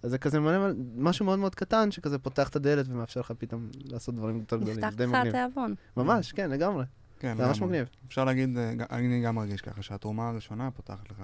אז 0.03 0.11
זה 0.11 0.17
כזה 0.17 0.39
מלא, 0.39 0.67
משהו 0.95 1.25
מאוד 1.25 1.39
מאוד 1.39 1.55
קטן, 1.55 1.91
שכזה 1.91 2.19
פותח 2.19 2.49
את 2.49 2.55
הדלת 2.55 2.85
ומאפשר 2.89 3.19
לך 3.19 3.33
פתאום 3.37 3.69
לעשות 3.85 4.15
דברים 4.15 4.39
יותר 4.39 4.57
גדולים. 4.57 4.85
נפתח 4.85 5.01
לך 5.01 5.13
התיאבון. 5.13 5.75
ממש, 5.97 6.31
כן, 6.31 6.49
לגמרי. 6.49 6.85
כן, 7.19 7.37
זה 7.37 7.47
ממש 7.47 7.61
מגניב. 7.61 7.89
אפשר 8.07 8.25
להגיד, 8.25 8.57
אה, 8.57 8.73
אני 8.89 9.21
גם 9.21 9.35
מרגיש 9.35 9.61
ככה, 9.61 9.81
שהתרומה 9.81 10.29
הראשונה 10.29 10.71
פותחת 10.71 11.11
לך 11.11 11.17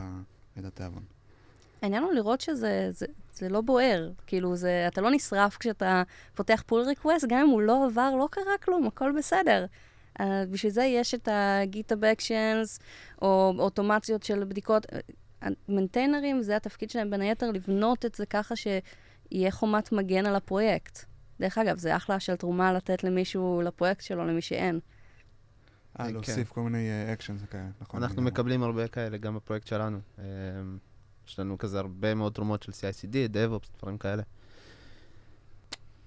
את 0.60 0.66
התיאבון. 0.66 1.04
העניין 1.82 2.04
הוא 2.04 2.13
לראות 2.13 2.42
שזה 2.42 2.88
זה, 2.92 3.06
זה 3.34 3.50
לא 3.50 3.62
בוער. 3.62 4.12
כאילו, 4.28 4.56
זה, 4.56 4.86
אתה 4.88 5.02
לא 5.02 5.12
נשרף 5.12 5.58
כשאתה 5.58 6.04
פותח 6.36 6.63
pull 6.65 6.82
request, 6.82 7.26
גם 7.30 7.40
אם 7.40 7.48
הוא 7.48 7.62
לא 7.62 7.86
עבר, 7.86 8.16
לא 8.20 8.28
קרה 8.32 8.58
כלום, 8.63 8.88
הכל 8.88 9.12
בסדר. 9.18 9.66
Uh, 10.20 10.24
בשביל 10.52 10.72
זה 10.72 10.84
יש 10.84 11.13
את 11.13 11.28
ה-GitHub 11.28 12.18
Actions, 12.18 12.82
או 13.22 13.54
אוטומציות 13.60 14.24
של 14.24 14.44
בדיקות. 14.44 14.86
מנטיינרים, 15.69 16.41
זה 16.41 16.56
התפקיד 16.56 16.89
שלהם 16.89 17.10
בין 17.10 17.21
היתר 17.21 17.52
לבנות 17.52 18.06
את 18.06 18.15
זה 18.15 18.26
ככה 18.26 18.56
שיהיה 18.56 19.52
חומת 19.52 19.91
מגן 19.91 20.26
על 20.26 20.36
הפרויקט. 20.36 21.06
דרך 21.39 21.58
אגב, 21.58 21.78
זה 21.78 21.95
אחלה 21.95 22.19
של 22.19 22.36
תרומה 22.36 22.73
לתת 22.73 23.04
למישהו, 23.04 23.62
לפרויקט 23.65 24.02
שלו, 24.02 24.26
למי 24.26 24.41
שאין. 24.41 24.80
אה, 26.00 26.06
כן. 26.06 26.13
להוסיף 26.13 26.50
כל 26.50 26.62
מיני 26.62 27.13
actions 27.13 27.41
אה, 27.41 27.47
כאלה, 27.47 27.69
נכון. 27.82 28.04
אנחנו 28.04 28.21
מקבלים 28.21 28.63
הרבה 28.63 28.88
כאלה 28.88 29.17
גם 29.17 29.36
בפרויקט 29.36 29.67
שלנו. 29.67 30.00
אמ, 30.19 30.23
יש 31.28 31.39
לנו 31.39 31.58
כזה 31.58 31.80
הרבה 31.80 32.13
מאוד 32.13 32.34
תרומות 32.34 32.63
של 32.63 32.71
CI/CD, 32.72 33.34
DevOps, 33.34 33.78
דברים 33.80 33.97
כאלה. 33.97 34.23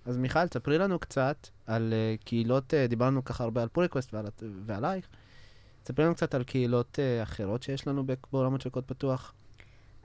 אז 0.04 0.16
מיכל, 0.16 0.48
תספרי 0.48 0.78
לנו 0.78 0.98
קצת 0.98 1.48
על 1.66 1.92
uh, 1.92 2.24
קהילות, 2.24 2.74
uh, 2.74 2.88
דיברנו 2.88 3.24
ככה 3.24 3.44
הרבה 3.44 3.62
על 3.62 3.68
pull 3.68 3.85
request 3.85 4.14
ועל, 4.14 4.26
ועלייך. 4.66 5.08
תספרי 5.82 6.04
לנו 6.04 6.14
קצת 6.14 6.34
על 6.34 6.44
קהילות 6.44 6.98
uh, 6.98 7.22
אחרות 7.22 7.62
שיש 7.62 7.86
לנו 7.86 8.04
בעולמות 8.32 8.60
של 8.60 8.70
קוד 8.70 8.84
פתוח. 8.84 9.34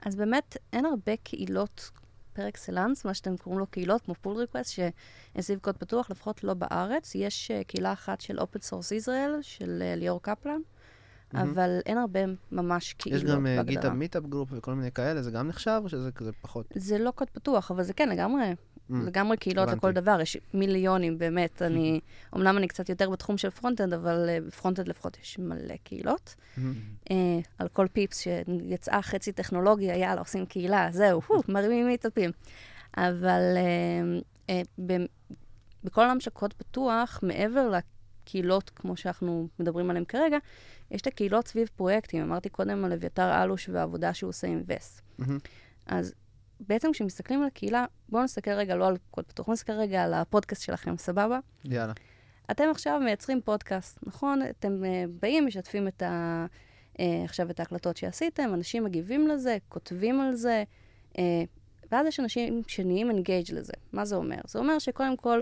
אז 0.02 0.16
באמת, 0.16 0.56
אין 0.72 0.86
הרבה 0.86 1.16
קהילות 1.16 1.90
פר 2.32 2.48
אקסלנס, 2.48 3.04
מה 3.04 3.14
שאתם 3.14 3.36
קוראים 3.36 3.58
לו 3.58 3.66
קהילות, 3.66 4.02
כמו 4.02 4.14
Pull 4.14 4.36
Request, 4.36 4.70
שהן 4.70 4.90
סביב 5.40 5.58
קוד 5.58 5.76
פתוח, 5.76 6.10
לפחות 6.10 6.44
לא 6.44 6.54
בארץ. 6.54 7.14
יש 7.14 7.50
uh, 7.50 7.64
קהילה 7.64 7.92
אחת 7.92 8.20
של 8.20 8.40
Open 8.40 8.58
Source 8.60 8.92
ישראל, 8.92 9.38
של 9.42 9.82
uh, 9.82 9.98
ליאור 9.98 10.22
קפלן, 10.22 10.60
mm-hmm. 10.60 11.38
אבל 11.42 11.78
אין 11.86 11.98
הרבה 11.98 12.20
ממש 12.52 12.92
קהילות 12.92 13.22
בהגדרה. 13.22 13.52
יש 13.52 13.58
גם 13.58 13.66
Data 13.66 13.90
meetup 13.90 14.22
group 14.22 14.48
וכל 14.52 14.74
מיני 14.74 14.92
כאלה, 14.92 15.22
זה 15.22 15.30
גם 15.30 15.48
נחשב 15.48 15.80
או 15.84 15.88
שזה 15.88 16.10
פחות? 16.40 16.66
זה 16.74 16.98
לא 16.98 17.10
קוד 17.10 17.30
פתוח, 17.30 17.70
אבל 17.70 17.82
זה 17.82 17.92
כן, 17.92 18.08
לגמרי 18.08 18.54
לגמרי 18.90 19.36
קהילות 19.36 19.68
לכל 19.68 19.92
דבר, 19.92 20.20
יש 20.20 20.36
מיליונים 20.54 21.18
באמת. 21.18 21.62
אני, 21.62 22.00
אמנם 22.36 22.58
אני 22.58 22.68
קצת 22.68 22.88
יותר 22.88 23.10
בתחום 23.10 23.38
של 23.38 23.50
front-end, 23.50 23.92
אבל 23.92 24.28
אה, 24.28 24.38
ב 24.46 24.50
front-end 24.50 24.88
לפחות 24.88 25.18
יש 25.22 25.38
מלא 25.38 25.74
קהילות. 25.84 26.34
Mm-hmm. 26.34 26.60
אה, 27.10 27.38
על 27.58 27.68
כל 27.68 27.86
פיפס 27.92 28.20
שיצאה 28.20 29.02
חצי 29.02 29.32
טכנולוגיה, 29.32 29.96
יאללה, 29.96 30.20
עושים 30.20 30.46
קהילה, 30.46 30.88
זהו, 30.92 31.20
מרימים 31.48 31.86
מיטאפים. 31.86 32.30
אבל 32.96 33.56
אה, 34.48 34.62
בכל 35.84 36.00
העולם 36.00 36.20
של 36.20 36.30
קוד 36.30 36.52
פתוח, 36.52 37.20
מעבר 37.22 37.70
לקהילות, 37.70 38.70
כמו 38.70 38.96
שאנחנו 38.96 39.48
מדברים 39.58 39.90
עליהן 39.90 40.04
כרגע, 40.04 40.38
יש 40.90 41.00
את 41.00 41.06
הקהילות 41.06 41.48
סביב 41.48 41.68
פרויקטים. 41.76 42.22
אמרתי 42.22 42.48
קודם 42.48 42.84
על 42.84 42.92
אביתר 42.92 43.42
אלוש 43.42 43.68
והעבודה 43.68 44.14
שהוא 44.14 44.28
עושה 44.28 44.46
עם 44.46 44.62
וסט. 44.66 45.00
אז 45.86 46.14
בעצם 46.60 46.92
כשמסתכלים 46.92 47.40
על 47.40 47.46
הקהילה, 47.46 47.84
בואו 48.08 48.22
נסתכל 48.24 48.50
רגע 48.50 48.76
לא 48.76 48.86
על 48.86 48.96
קוד 49.10 49.24
פתוח, 49.24 49.46
בואו 49.46 49.52
נסתכל 49.52 49.72
רגע 49.72 50.04
על 50.04 50.14
הפודקאסט 50.14 50.62
שלכם, 50.62 50.96
סבבה? 50.96 51.38
יאללה. 51.64 51.92
אתם 52.50 52.64
עכשיו 52.70 53.00
מייצרים 53.04 53.40
פודקאסט, 53.40 53.98
נכון? 54.06 54.40
אתם 54.50 54.82
uh, 54.82 55.10
באים, 55.22 55.46
משתפים 55.46 55.88
את 55.88 56.02
ה, 56.02 56.46
uh, 56.94 57.00
עכשיו 57.24 57.50
את 57.50 57.60
ההקלטות 57.60 57.96
שעשיתם, 57.96 58.50
אנשים 58.54 58.84
מגיבים 58.84 59.28
לזה, 59.28 59.56
כותבים 59.68 60.20
על 60.20 60.34
זה, 60.34 60.64
uh, 61.12 61.16
ואז 61.92 62.06
יש 62.06 62.20
אנשים 62.20 62.62
שנהיים 62.68 63.10
engaged 63.10 63.52
לזה. 63.52 63.72
מה 63.92 64.04
זה 64.04 64.16
אומר? 64.16 64.38
זה 64.46 64.58
אומר 64.58 64.78
שקודם 64.78 65.16
כל, 65.16 65.40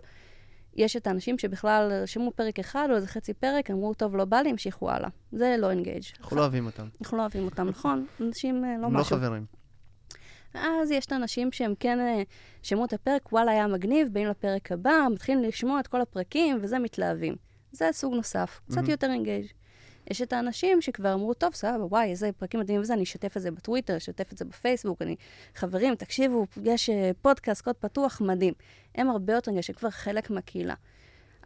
יש 0.77 0.97
את 0.97 1.07
האנשים 1.07 1.39
שבכלל 1.39 2.03
שמעו 2.07 2.33
פרק 2.37 2.59
אחד 2.59 2.89
או 2.91 2.97
איזה 2.97 3.07
חצי 3.07 3.35
פרק, 3.35 3.71
אמרו, 3.71 3.95
טוב, 3.95 4.17
לא 4.17 4.25
בא 4.25 4.37
לי, 4.37 4.51
המשיכו 4.51 4.91
הלאה. 4.91 5.09
זה 5.33 5.57
לא 5.59 5.71
engaged. 5.71 6.05
אנחנו 6.21 6.37
לא 6.37 6.41
אוהבים 6.41 6.67
אותם. 6.67 6.89
אנחנו 7.01 7.17
לא 7.17 7.23
אוהבים 7.23 7.45
אותם, 7.45 7.69
נכון? 7.69 8.07
אנשים 8.21 8.65
לא 8.83 8.91
משהו. 8.91 9.17
לא 9.17 9.23
חברים. 9.23 9.47
ואז 10.55 10.91
יש 10.91 11.07
את 11.07 11.13
האנשים 11.13 11.53
שהם 11.53 11.75
כן 11.81 12.01
אה, 12.01 12.23
שמעו 12.63 12.85
את 12.85 12.93
הפרק, 12.93 13.33
וואלה, 13.33 13.51
היה 13.51 13.67
מגניב, 13.67 14.09
באים 14.13 14.29
לפרק 14.29 14.73
הבא, 14.73 15.07
מתחילים 15.13 15.43
לשמוע 15.43 15.81
את 15.81 15.87
כל 15.87 16.01
הפרקים, 16.01 16.59
וזה 16.61 16.79
מתלהבים. 16.79 17.37
זה 17.73 17.89
סוג 17.93 18.15
נוסף, 18.15 18.61
קצת 18.69 18.85
mm-hmm. 18.85 18.91
יותר 18.91 19.11
engaged. 19.11 19.47
יש 20.11 20.23
את 20.23 20.33
האנשים 20.33 20.81
שכבר 20.81 21.15
אמרו, 21.15 21.35
טוב, 21.35 21.55
סבבה, 21.55 21.85
וואי, 21.85 22.11
איזה 22.11 22.31
פרקים 22.33 22.61
מדהימים 22.61 22.83
וזה, 22.83 22.95
אני 22.95 23.03
אשתף 23.03 23.37
את 23.37 23.43
זה 23.43 23.51
בטוויטר, 23.51 23.97
אשתף 23.97 24.33
את 24.33 24.39
זה 24.39 24.45
בפייסבוק, 24.45 25.03
אני... 25.03 25.17
חברים, 25.55 25.95
תקשיבו, 25.95 26.47
יש 26.65 26.91
אה, 26.91 27.11
פודקאסט, 27.23 27.63
קוד 27.65 27.75
פתוח, 27.75 28.21
מדהים. 28.21 28.55
הם 28.95 29.11
הרבה 29.11 29.33
יותר 29.33 29.51
engaged, 29.51 29.65
שכבר 29.65 29.91
חלק 29.91 30.31
מהקהילה. 30.31 30.75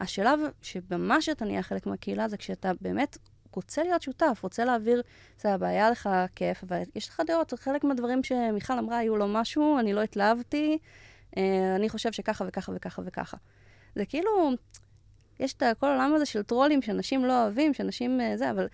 השלב 0.00 0.40
שממש 0.62 1.28
אתה 1.28 1.44
נהיה 1.44 1.62
חלק 1.62 1.86
מהקהילה 1.86 2.28
זה 2.28 2.36
כשאתה 2.36 2.72
באמת 2.80 3.18
רוצה 3.52 3.82
להיות 3.82 4.02
שותף, 4.02 4.40
רוצה 4.42 4.64
להעביר, 4.64 5.02
סבבה, 5.38 5.68
היה 5.68 5.90
לך 5.90 6.08
כיף, 6.34 6.64
אבל 6.64 6.82
יש 6.94 7.08
לך 7.08 7.22
דעות, 7.26 7.54
חלק 7.56 7.84
מהדברים 7.84 8.24
שמיכל 8.24 8.78
אמרה 8.78 8.98
היו 8.98 9.16
לו 9.16 9.28
משהו, 9.28 9.78
אני 9.78 9.92
לא 9.92 10.02
התלהבתי, 10.02 10.78
אה, 11.36 11.76
אני 11.76 11.88
חושב 11.88 12.12
שככה 12.12 12.44
וככה 12.48 12.72
וככה 12.74 13.02
וככה. 13.04 13.36
זה 13.94 14.04
כאילו, 14.04 14.50
יש 15.40 15.52
את 15.52 15.62
כל 15.80 15.86
העולם 15.86 16.14
הזה 16.14 16.26
של 16.26 16.42
טרולים 16.42 16.82
שאנשים 16.82 17.24
לא 17.24 17.42
אוהבים, 17.42 17.74
שאנשים 17.74 18.20
אה, 18.20 18.36
זה, 18.36 18.50
אבל 18.50 18.68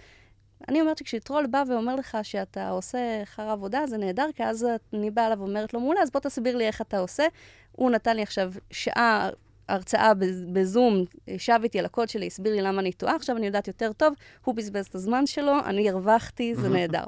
אני 0.68 0.80
אומרת 0.80 0.98
שכשטרול 0.98 1.46
בא 1.46 1.62
ואומר 1.68 1.94
לך 1.96 2.18
שאתה 2.22 2.68
עושה 2.68 3.22
אחר 3.22 3.50
עבודה, 3.50 3.86
זה 3.86 3.98
נהדר, 3.98 4.26
כי 4.34 4.44
אז 4.44 4.66
אני 4.92 5.10
באה 5.10 5.26
אליו 5.26 5.38
ואומרת 5.38 5.74
לו, 5.74 5.80
מעולה, 5.80 6.02
אז 6.02 6.10
בוא 6.10 6.20
תסביר 6.20 6.56
לי 6.56 6.66
איך 6.66 6.80
אתה 6.80 6.98
עושה. 6.98 7.26
הוא 7.72 7.90
נתן 7.90 8.16
לי 8.16 8.22
עכשיו 8.22 8.52
שעה 8.70 9.30
הרצאה 9.68 10.12
בזום, 10.52 11.04
ישב 11.28 11.58
איתי 11.62 11.78
על 11.78 11.84
הקוד 11.84 12.08
שלי, 12.08 12.26
הסביר 12.26 12.52
לי 12.54 12.62
למה 12.62 12.80
אני 12.80 12.92
טועה, 12.92 13.16
עכשיו 13.16 13.36
אני 13.36 13.46
יודעת 13.46 13.68
יותר 13.68 13.92
טוב, 13.92 14.14
הוא 14.44 14.54
בזבז 14.54 14.86
את 14.86 14.94
הזמן 14.94 15.26
שלו, 15.26 15.52
אני 15.64 15.90
הרווחתי, 15.90 16.54
זה 16.54 16.68
נהדר. 16.74 17.04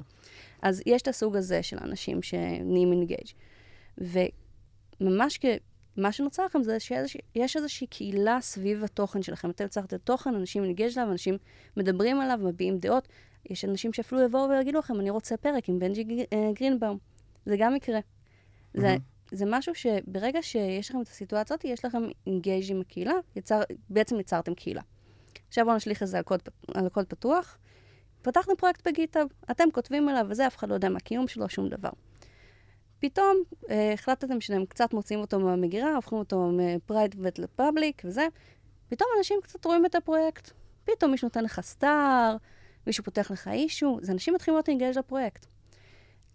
אז 0.62 0.82
יש 0.86 1.02
את 1.02 1.08
הסוג 1.08 1.36
הזה 1.36 1.62
של 1.62 1.78
אנשים 1.82 2.22
שנהיים 2.22 2.92
engaged. 2.92 3.28
וממש 3.98 5.38
כ... 5.40 5.44
מה 5.96 6.12
שנוצר 6.12 6.44
לכם 6.44 6.62
זה 6.62 6.80
שיש 6.80 7.56
איזושהי 7.56 7.86
קהילה 7.86 8.38
סביב 8.40 8.84
התוכן 8.84 9.22
שלכם. 9.22 9.50
אתם 9.50 9.64
יצרתם 9.64 9.96
תוכן, 9.96 10.34
אנשים 10.34 10.64
engage 10.64 10.98
עליו, 10.98 11.12
אנשים 11.12 11.38
מדברים 11.76 12.20
עליו, 12.20 12.38
מביעים 12.42 12.78
דעות. 12.78 13.08
יש 13.50 13.64
אנשים 13.64 13.92
שאפילו 13.92 14.22
יבואו 14.22 14.48
ויגידו 14.48 14.78
לכם, 14.78 15.00
אני 15.00 15.10
רוצה 15.10 15.36
פרק 15.36 15.68
עם 15.68 15.78
בנג'י 15.78 16.26
אה, 16.32 16.50
גרינבאום. 16.54 16.98
זה 17.46 17.56
גם 17.58 17.76
יקרה. 17.76 18.00
זה 18.74 18.96
זה 19.30 19.44
משהו 19.48 19.74
שברגע 19.74 20.42
שיש 20.42 20.90
לכם 20.90 21.00
את 21.00 21.08
הסיטואציה 21.08 21.54
הזאת, 21.54 21.64
יש 21.64 21.84
לכם 21.84 22.02
engage 22.26 22.70
עם 22.70 22.80
הקהילה, 22.80 23.14
יצר, 23.36 23.60
בעצם 23.90 24.20
יצרתם 24.20 24.54
קהילה. 24.54 24.82
עכשיו 25.48 25.64
בואו 25.64 25.76
נשליך 25.76 26.02
את 26.02 26.08
זה 26.08 26.16
על 26.18 26.22
קוד, 26.22 26.40
על 26.74 26.88
קוד 26.88 27.06
פתוח. 27.06 27.58
פתחנו 28.22 28.56
פרויקט 28.56 28.88
ב 28.88 28.93
GitHub, 28.93 29.28
אתם 29.50 29.64
כותבים 29.72 30.08
עליו 30.08 30.26
וזה, 30.28 30.46
אף 30.46 30.56
אחד 30.56 30.68
לא 30.68 30.74
יודע 30.74 30.88
מה 30.88 30.96
הקיום 30.96 31.28
שלו, 31.28 31.48
שום 31.48 31.68
דבר. 31.68 31.90
פתאום 32.98 33.36
אה, 33.70 33.92
החלטתם 33.92 34.40
שאתם 34.40 34.66
קצת 34.66 34.94
מוציאים 34.94 35.20
אותו 35.20 35.40
מהמגירה, 35.40 35.94
הופכים 35.94 36.18
אותו 36.18 36.50
מ 36.52 36.63
private 36.63 37.38
ל 37.38 37.47
public 37.47 38.02
וזה, 38.04 38.26
פתאום 38.88 39.10
אנשים 39.18 39.36
קצת 39.42 39.64
רואים 39.64 39.86
את 39.86 39.94
הפרויקט. 39.94 40.50
פתאום 40.84 41.10
מישהו 41.10 41.26
נותן 41.26 41.44
לך 41.44 41.60
star, 41.60 42.36
מישהו 42.86 43.04
פותח 43.04 43.30
לך 43.30 43.48
אישו, 43.48 43.98
אז 44.02 44.10
אנשים 44.10 44.34
מתחילים 44.34 44.56
להיות 44.56 44.68
אינגייג' 44.68 44.98
לפרויקט. 44.98 45.46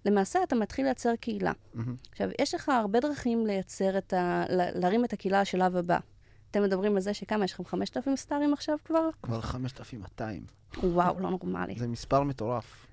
למעשה 0.05 0.39
אתה 0.43 0.55
מתחיל 0.55 0.85
לייצר 0.85 1.15
קהילה. 1.19 1.51
מהמם. 1.73 1.95
עכשיו, 2.11 2.29
יש 2.41 2.53
לך 2.53 2.69
הרבה 2.69 2.99
דרכים 2.99 3.45
לייצר 3.47 3.97
את 3.97 4.13
ה... 4.13 4.43
לה- 4.49 4.71
להרים 4.71 5.05
את 5.05 5.13
הקהילה 5.13 5.41
לשלב 5.41 5.75
הבא. 5.75 5.97
אתם 6.51 6.63
מדברים 6.63 6.95
על 6.95 7.01
זה 7.01 7.13
שכמה, 7.13 7.45
יש 7.45 7.53
לכם 7.53 7.65
5,000 7.65 8.15
סטארים 8.15 8.53
עכשיו 8.53 8.77
כבר? 8.85 9.09
כבר 9.23 9.41
5,200. 9.41 10.43
וואו, 10.83 11.19
לא 11.19 11.29
נורמלי. 11.29 11.75
זה 11.77 11.87
מספר 11.87 12.23
מטורף. 12.23 12.87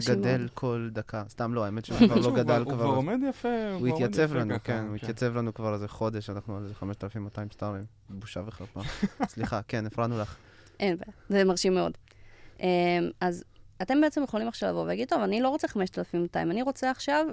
שגדל. 0.00 0.48
כל 0.54 0.88
דקה. 0.92 1.24
סתם 1.28 1.54
לא, 1.54 1.64
האמת 1.64 1.84
שהוא 1.84 1.98
כבר 1.98 2.14
לא 2.16 2.30
גדל 2.38 2.56
הוא 2.60 2.64
כבר 2.72 2.74
כבר. 2.84 2.84
עומד 2.94 3.18
יפה, 3.28 3.48
הוא 3.72 3.78
כבר 3.78 3.94
התייצב 3.94 4.34
לנו, 4.34 4.54
כן, 4.64 4.84
הוא 4.88 4.96
התייצב 4.96 5.36
לנו 5.36 5.54
כבר 5.54 5.74
איזה 5.74 5.88
חודש, 5.88 6.30
אנחנו 6.30 6.56
על 6.56 6.62
איזה 6.64 6.74
5,200 6.74 7.48
סטארים. 7.52 7.82
בושה 8.10 8.40
וחרפה. 8.46 8.80
סליחה, 9.28 9.60
כן, 9.68 9.86
הפרענו 9.86 10.18
לך. 10.18 10.36
אין 10.80 10.96
בעיה, 10.96 11.12
זה 11.28 11.44
מרשים 11.44 11.74
מאוד. 11.74 11.92
אמ, 12.60 12.66
אז 13.20 13.44
אתם 13.82 14.00
בעצם 14.00 14.22
יכולים 14.22 14.48
עכשיו 14.48 14.70
לבוא 14.70 14.82
ולהגיד, 14.82 15.08
טוב, 15.08 15.22
אני 15.22 15.40
לא 15.40 15.48
רוצה 15.48 15.68
5,200, 15.68 16.50
אני 16.50 16.62
רוצה 16.62 16.90
עכשיו 16.90 17.26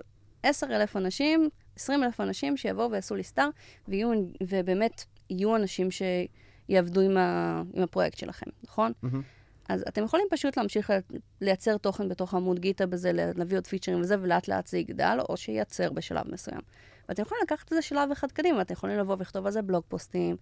10,000 0.43 0.97
אנשים, 0.97 1.49
20,000 1.75 2.21
אנשים 2.21 2.58
שיבואו 2.58 2.91
ויעשו 2.91 3.15
לי 3.15 3.23
סטאר, 3.23 3.49
ויהיו, 3.88 4.10
ובאמת 4.43 5.05
יהיו 5.29 5.55
אנשים 5.55 5.88
שיעבדו 5.91 7.01
עם, 7.01 7.17
ה, 7.17 7.62
עם 7.73 7.84
הפרויקט 7.84 8.17
שלכם, 8.17 8.49
נכון? 8.63 8.91
מהמם. 9.03 9.21
אז 9.69 9.84
אתם 9.88 10.03
יכולים 10.03 10.27
פשוט 10.29 10.58
להמשיך 10.58 10.93
לייצר 11.41 11.77
תוכן 11.77 12.10
בתוך 12.10 12.34
עמוד 12.34 12.60
גיטה 12.60 12.86
בזה, 12.86 13.12
להביא 13.13 13.58
עוד 13.58 13.67
פיצ'רים 13.67 14.01
וזה, 14.01 14.15
ולאט 14.21 14.47
לאט 14.47 14.67
זה 14.67 14.77
יגדל, 14.77 15.17
או 15.29 15.38
שייצר 15.38 15.91
בשלב 15.91 16.31
מסוים. 16.31 16.62
ואתם 17.10 17.21
יכולים 17.21 17.43
לקחת 17.43 17.63
את 17.63 17.69
זה 17.69 17.81
שלב 17.81 18.12
אחד 18.12 18.31
קדימה, 18.31 18.62
אתם 18.62 18.73
יכולים 18.73 18.97
לבוא 18.97 19.15
ולכתוב 19.19 19.45
על 19.45 19.51
זה 19.51 19.62
בלוג 19.62 19.84
פוסטים, 19.88 20.36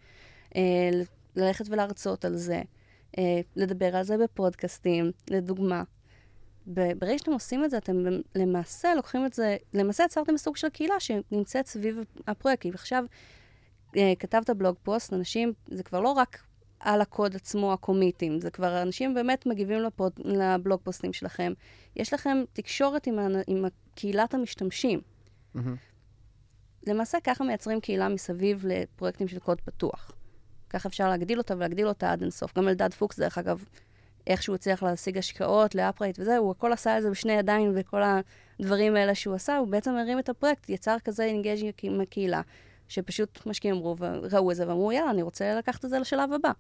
אה, 0.56 0.90
ללכת 1.36 1.66
ולהרצות 1.70 2.26
על 2.26 2.36
זה, 2.36 2.62
לדבר 3.56 3.96
על 3.96 4.04
זה 4.04 4.18
בפודקאסטים, 4.18 5.12
לדוגמה. 5.30 5.84
ברגע 6.68 7.18
שאתם 7.18 7.32
עושים 7.32 7.66
את 7.66 7.70
זה, 7.70 7.78
אתם 7.78 8.04
למעשה 8.36 8.96
לוקחים 8.96 9.26
את 9.26 9.34
זה, 9.34 9.58
למעשה 9.74 10.04
יצרתם 10.04 10.38
סוג 10.38 10.58
של 10.58 10.70
קהילה 10.70 11.00
שנמצאת 11.00 11.68
סביב 11.68 12.00
הפרויקט. 12.28 12.62
כי 12.62 12.70
עכשיו 12.74 13.04
אה, 13.98 14.14
כתבת 14.20 14.50
בלוג 14.50 14.76
פוסט, 14.84 15.14
אנשים, 15.14 15.54
זה 15.68 15.84
כבר 15.84 16.00
לא 16.00 16.10
רק 16.10 16.44
על 16.80 17.02
הקוד 17.02 17.36
עצמו, 17.36 17.74
הקומיטים, 17.74 18.40
זה 18.42 18.52
כבר 18.52 18.82
אנשים 18.82 19.14
באמת 19.14 19.46
מגיבים 19.46 19.80
לפוד, 19.80 20.14
לבלוג 20.26 20.80
פוסטים 20.84 21.14
שלכם. 21.14 21.54
יש 21.96 22.14
לכם 22.14 22.38
תקשורת 22.54 23.08
עם, 23.08 23.20
עם 23.48 23.66
קהילת 23.96 24.34
המשתמשים. 24.34 25.02
מהמם. 25.54 25.76
למעשה 26.88 27.18
ככה 27.24 27.44
מייצרים 27.44 27.80
קהילה 27.82 28.10
מסביב 28.10 28.66
לפרויקטים 28.68 29.28
של 29.28 29.40
קוד 29.40 29.62
פתוח. 29.62 30.12
ככה 30.74 30.90
אפשר 30.90 31.10
להגדיל 31.10 31.38
אותה 31.38 31.56
ולהגדיל 31.56 31.88
אותה 31.88 32.12
עד 32.12 32.22
אינסוף. 32.22 32.58
גם 32.58 32.68
אלדד 32.68 32.94
פוקס, 32.94 33.20
דרך 33.20 33.38
אגב, 33.38 33.66
איך 34.28 34.44
שהוא 34.44 34.56
הצליח 34.56 34.84
להשיג 34.84 35.18
השקעות 35.18 35.76
ל 35.76 35.81
Appwrite 35.81 36.20
וזה, 36.20 36.38
הוא 36.38 36.52
הכל 36.52 36.74
עשה 36.74 36.98
את 36.98 37.04
זה 37.04 37.10
בשני 37.10 37.34
ידיים, 37.34 37.72
וכל 37.76 38.02
הדברים 38.60 38.96
האלה 38.96 39.16
שהוא 39.16 39.36
עשה, 39.36 39.58
הוא 39.58 39.68
בעצם 39.68 39.92
הרים 39.96 40.20
את 40.20 40.30
הפרויקט, 40.30 40.70
יצר 40.70 40.96
כזה 41.06 41.24
engage 41.24 41.74
עם 41.82 42.02
הקהילה, 42.02 42.42
שפשוט 42.88 43.46
משקיעים 43.46 43.76
אמרו, 43.76 43.96
וראו 44.00 44.52
את 44.52 44.56
זה 44.56 44.68
ואמרו, 44.68 44.92
יאללה, 44.92 45.12
אני 45.12 45.22
רוצה 45.22 45.56
לקחת 45.56 45.86
את 45.86 45.90
זה 45.90 46.00
לשלב 46.00 46.34
הבא. 46.34 46.52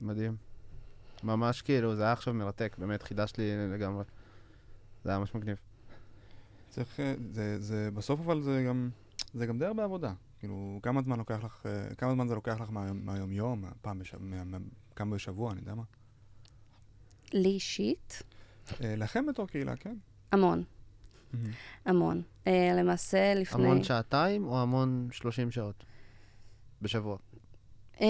מדהים. 0.00 0.36
ממש 1.22 1.62
כאילו, 1.62 1.94
זה 1.94 2.02
היה 2.02 2.12
עכשיו 2.12 2.34
מרתק, 2.34 2.76
באמת, 2.78 3.02
חידש 3.02 3.32
לי 3.38 3.68
לגמרי. 3.74 4.04
זה 5.04 5.10
היה 5.10 5.18
ממש 5.18 5.34
מגניב. 5.34 5.56
צריך, 6.68 7.00
אה, 7.00 7.14
זה, 7.30 7.60
זה, 7.60 7.88
בסוף 7.94 8.20
אבל 8.20 8.42
זה 8.42 8.64
גם, 8.68 8.90
זה 9.34 9.46
גם 9.46 9.58
די 9.58 9.64
הרבה 9.64 9.84
עבודה. 9.84 10.12
כאילו, 10.42 10.80
כמה 10.82 11.02
זמן 11.02 11.18
לוקח 11.18 11.44
לך, 11.44 11.66
אה, 11.66 11.94
כמה 11.94 12.12
זמן 12.12 12.28
זה 12.28 12.34
לוקח 12.34 12.60
לך 12.60 12.70
מהיום- 12.70 13.06
מהיום-יום, 13.06 13.64
פעם 13.82 13.98
בשבוע, 13.98 14.26
כמה 14.96 15.14
בשבוע, 15.14 15.52
אני 15.52 15.60
יודע 15.60 15.74
מה. 15.74 15.82
לי 17.32 17.48
אישית, 17.48 18.22
אה, 18.84 18.96
לכם 18.96 19.26
בתור 19.26 19.48
קהילה, 19.48 19.76
כן. 19.76 19.96
המון, 20.32 20.62
המון. 21.84 22.22
אה, 22.46 22.70
למעשה, 22.76 23.34
לפני... 23.34 23.64
המון 23.64 23.84
שעתיים 23.84 24.44
או 24.46 24.62
המון 24.62 25.08
30 25.12 25.50
שעות? 25.50 25.84
בשבוע. 26.82 27.16
אה, 28.00 28.06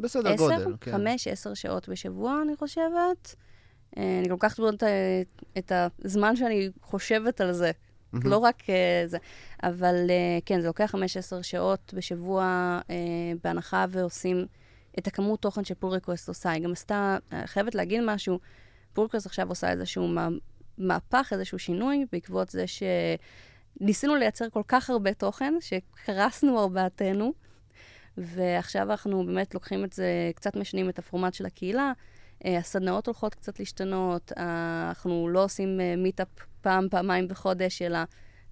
בסדר 0.00 0.32
עשר, 0.32 0.44
גודל, 0.64 0.76
כן. 0.80 0.92
חמש, 0.92 1.28
עשר 1.28 1.54
שעות 1.54 1.88
בשבוע, 1.88 2.42
אני 2.42 2.56
חושבת. 2.56 3.34
אה, 3.96 4.18
אני 4.20 4.28
מאוד 4.58 4.74
את, 4.74 4.82
ה- 4.82 5.22
את 5.58 5.72
הזמן 6.04 6.36
שאני 6.36 6.70
חושבת 6.82 7.40
על 7.40 7.52
זה, 7.52 7.70
מהמם. 8.12 8.26
לא 8.30 8.36
רק 8.38 8.70
אה, 8.70 9.02
זה. 9.06 9.18
אבל 9.62 9.94
אה, 10.10 10.38
כן, 10.46 10.60
זה 10.60 10.66
לוקח 10.66 10.86
חמש, 10.86 11.16
עשר 11.16 11.42
שעות 11.42 11.94
בשבוע, 11.96 12.42
אה, 12.90 12.94
בהנחה 13.44 13.84
ועושים 13.88 14.46
את 14.98 15.06
הכמות 15.06 15.42
תוכן 15.42 15.64
ש 15.64 15.73
Pull 15.73 15.90
Request 15.90 16.28
עושה. 16.28 16.50
היא 16.50 16.62
גם 16.64 16.72
עשתה, 16.72 17.16
חייבת 17.44 17.74
להגיד 17.74 18.00
משהו, 18.04 18.38
Pull 18.92 19.04
Request 19.04 19.26
עכשיו 19.26 19.48
עושה 19.48 19.70
איזשהו 19.70 20.08
מה- 20.08 20.28
מהפך, 20.78 21.28
איזשהו 21.32 21.58
שינוי, 21.58 22.04
בעקבות 22.12 22.48
זה 22.50 22.64
שניסינו 23.80 24.14
לייצר 24.16 24.50
כל 24.50 24.62
כך 24.68 24.90
הרבה 24.90 25.14
תוכן, 25.14 25.54
שקרסנו 25.60 26.60
ארבעתנו. 26.60 27.32
ועכשיו 28.16 28.90
אנחנו 28.90 29.26
באמת 29.26 29.54
לוקחים 29.54 29.84
את 29.84 29.92
זה, 29.92 30.30
קצת 30.34 30.56
משנים 30.56 30.88
את 30.88 30.98
הפורמט 30.98 31.34
של 31.34 31.46
הקהילה. 31.46 31.92
הסדנאות 32.44 33.06
הולכות 33.06 33.34
קצת 33.34 33.58
להשתנות, 33.58 34.32
אנחנו 34.36 35.28
לא 35.28 35.44
עושים 35.44 35.80
מיטאפ 35.98 36.28
פעם, 36.60 36.88
פעמיים 36.90 37.28
בחודש, 37.28 37.82
אלא 37.82 37.98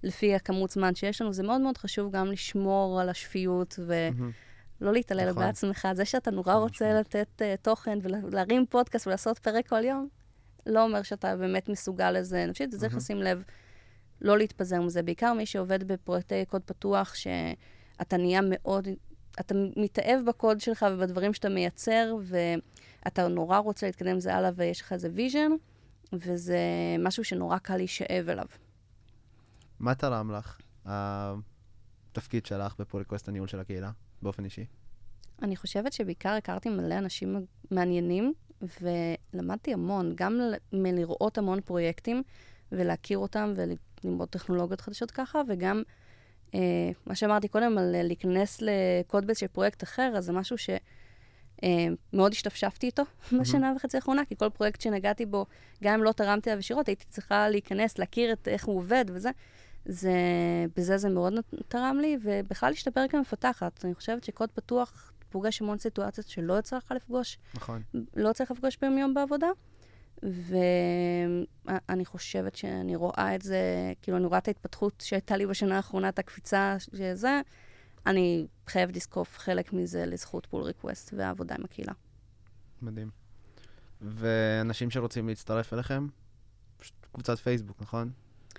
לפי 0.03 0.35
הכמות 0.35 0.71
זמן 0.71 0.95
שיש 0.95 1.21
לנו. 1.21 1.33
זה 1.33 1.43
מאוד 1.43 1.61
מאוד 1.61 1.77
חשוב 1.77 2.11
גם 2.11 2.31
לשמור 2.31 2.99
על 3.01 3.09
השפיות 3.09 3.79
ולא 3.79 4.11
מהמם. 4.81 4.93
להתעלל 4.93 5.29
נכון. 5.29 5.43
בעצמך. 5.43 5.87
זה 5.93 6.05
שאתה 6.05 6.31
נורא 6.31 6.53
חד 6.53 6.59
רוצה. 6.59 6.93
לתת 6.99 7.27
uh, 7.41 7.61
תוכן 7.61 7.99
ולהרים 8.01 8.65
פודקאסט 8.69 9.07
ולעשות 9.07 9.39
פרק 9.39 9.67
כל 9.67 9.83
יום, 9.83 10.07
לא 10.65 10.83
אומר 10.83 11.01
שאתה 11.01 11.35
באמת 11.35 11.69
מסוגל 11.69 12.11
לזה 12.11 12.45
נפשית, 12.45 12.73
וצריך 12.73 12.91
מהמם. 12.91 12.97
לשים 12.97 13.21
לב 13.21 13.43
לא 14.21 14.37
להתפזר 14.37 14.81
מזה. 14.81 15.03
בעיקר 15.03 15.33
מי 15.33 15.45
שעובד 15.45 15.83
בפרויקטי 15.83 16.45
קוד 16.45 16.61
פתוח, 16.65 17.15
שאתה 17.15 18.17
נהיה 18.17 18.41
מאוד, 18.43 18.87
אתה 19.39 19.55
מתאהב 19.75 20.25
בקוד 20.25 20.61
שלך 20.61 20.85
ובדברים 20.91 21.33
שאתה 21.33 21.49
מייצר, 21.49 22.15
ואתה 22.21 23.27
נורא 23.27 23.57
רוצה 23.57 23.85
להתקדם 23.85 24.09
עם 24.09 24.19
זה 24.19 24.35
הלאה, 24.35 24.51
ויש 24.55 24.81
לך 24.81 24.93
איזה 24.93 25.09
vision, 25.13 25.51
וזה 26.13 26.59
משהו 26.99 27.23
שנורא 27.23 27.57
קל 27.57 27.77
להישאב 27.77 28.29
אליו. 28.29 28.45
מה 29.79 29.95
תרם 29.95 30.31
לך 30.31 30.59
התפקיד 30.85 32.45
שלך 32.45 32.75
ב 32.79 32.83
Pull 32.83 32.99
Request 32.99 33.27
הניהול 33.27 33.47
של 33.47 33.59
הקהילה, 33.59 33.91
באופן 34.21 34.45
אישי? 34.45 34.65
אני 35.41 35.55
חושבת 35.55 35.93
שבעיקר 35.93 36.29
הכרתי 36.29 36.69
מלא 36.69 36.97
אנשים 36.97 37.45
מעניינים, 37.71 38.33
ולמדתי 38.81 39.73
המון, 39.73 40.13
גם 40.15 40.39
מלראות 40.73 41.37
המון 41.37 41.61
פרויקטים, 41.61 42.23
ולהכיר 42.71 43.17
אותם, 43.17 43.53
וללמוד 43.55 44.29
טכנולוגיות 44.29 44.81
חדשות 44.81 45.11
ככה, 45.11 45.41
וגם 45.49 45.83
אה, 46.53 46.59
מה 47.05 47.15
שאמרתי 47.15 47.47
קודם, 47.47 47.77
על 47.77 47.95
אה, 47.95 48.03
להיכנס 48.03 48.61
לקודבייס 48.61 49.37
של 49.37 49.47
פרויקט 49.47 49.83
אחר, 49.83 50.13
אז 50.17 50.25
זה 50.25 50.31
משהו 50.31 50.57
ש... 50.57 50.69
אה, 51.63 51.87
מאוד 52.13 52.31
השתפשפתי 52.31 52.85
איתו 52.85 53.03
בשנה 53.41 53.73
וחצי 53.75 53.97
האחרונה, 53.97 54.25
כי 54.25 54.35
כל 54.35 54.49
פרויקט 54.49 54.81
שנגעתי 54.81 55.25
בו, 55.25 55.45
גם 55.83 55.93
אם 55.93 56.03
לא 56.03 56.11
תרמתי 56.11 56.49
עליו 56.49 56.59
ישירות, 56.59 56.87
הייתי 56.87 57.05
צריכה 57.09 57.49
להיכנס, 57.49 57.97
להכיר 57.97 58.33
את 58.33 58.47
איך 58.47 58.65
הוא 58.65 58.77
עובד 58.77 59.05
וזה. 59.07 59.29
זה, 59.85 60.13
בזה 60.75 60.97
זה 60.97 61.09
מאוד 61.09 61.33
תרם 61.67 61.97
לי, 62.01 62.17
ובכלל 62.21 62.69
להשתפר 62.69 63.07
כמפתחת. 63.07 63.85
אני 63.85 63.93
חושבת 63.95 64.23
שקוד 64.23 64.49
פתוח 64.51 65.11
פוגש 65.29 65.61
המון 65.61 65.77
סיטואציות 65.77 66.27
שלא 66.27 66.53
יוצא 66.53 66.77
לך 66.77 66.93
לפגוש, 66.95 67.37
נכון. 67.55 67.81
לא 68.15 68.33
צריך 68.33 68.51
לפגוש 68.51 68.77
בהם 68.81 68.97
יום 68.97 69.13
בעבודה. 69.13 69.47
ואני 70.23 72.05
חושבת 72.05 72.55
שאני 72.55 72.95
רואה 72.95 73.35
את 73.35 73.41
זה, 73.41 73.61
כאילו, 74.01 74.17
אני 74.17 74.25
רואה 74.25 74.37
את 74.37 74.47
ההתפתחות 74.47 75.03
שהייתה 75.05 75.37
לי 75.37 75.45
בשנה 75.45 75.75
האחרונה, 75.75 76.09
את 76.09 76.19
הקפיצה 76.19 76.75
שזה, 76.79 77.41
אני 78.07 78.47
חייבת 78.67 78.95
לזקוף 78.95 79.37
חלק 79.37 79.73
מזה 79.73 80.05
לזכות 80.05 80.45
Pull 80.45 80.63
Request 80.63 81.13
והעבודה 81.17 81.55
עם 81.55 81.65
הקהילה. 81.65 81.93
מדהים. 82.81 83.09
ואנשים 84.01 84.89
שרוצים 84.91 85.27
להצטרף 85.27 85.73
אליכם? 85.73 86.07
פשוט 86.77 86.95
קבוצת 87.13 87.37
פייסבוק, 87.37 87.77
נכון? 87.81 88.11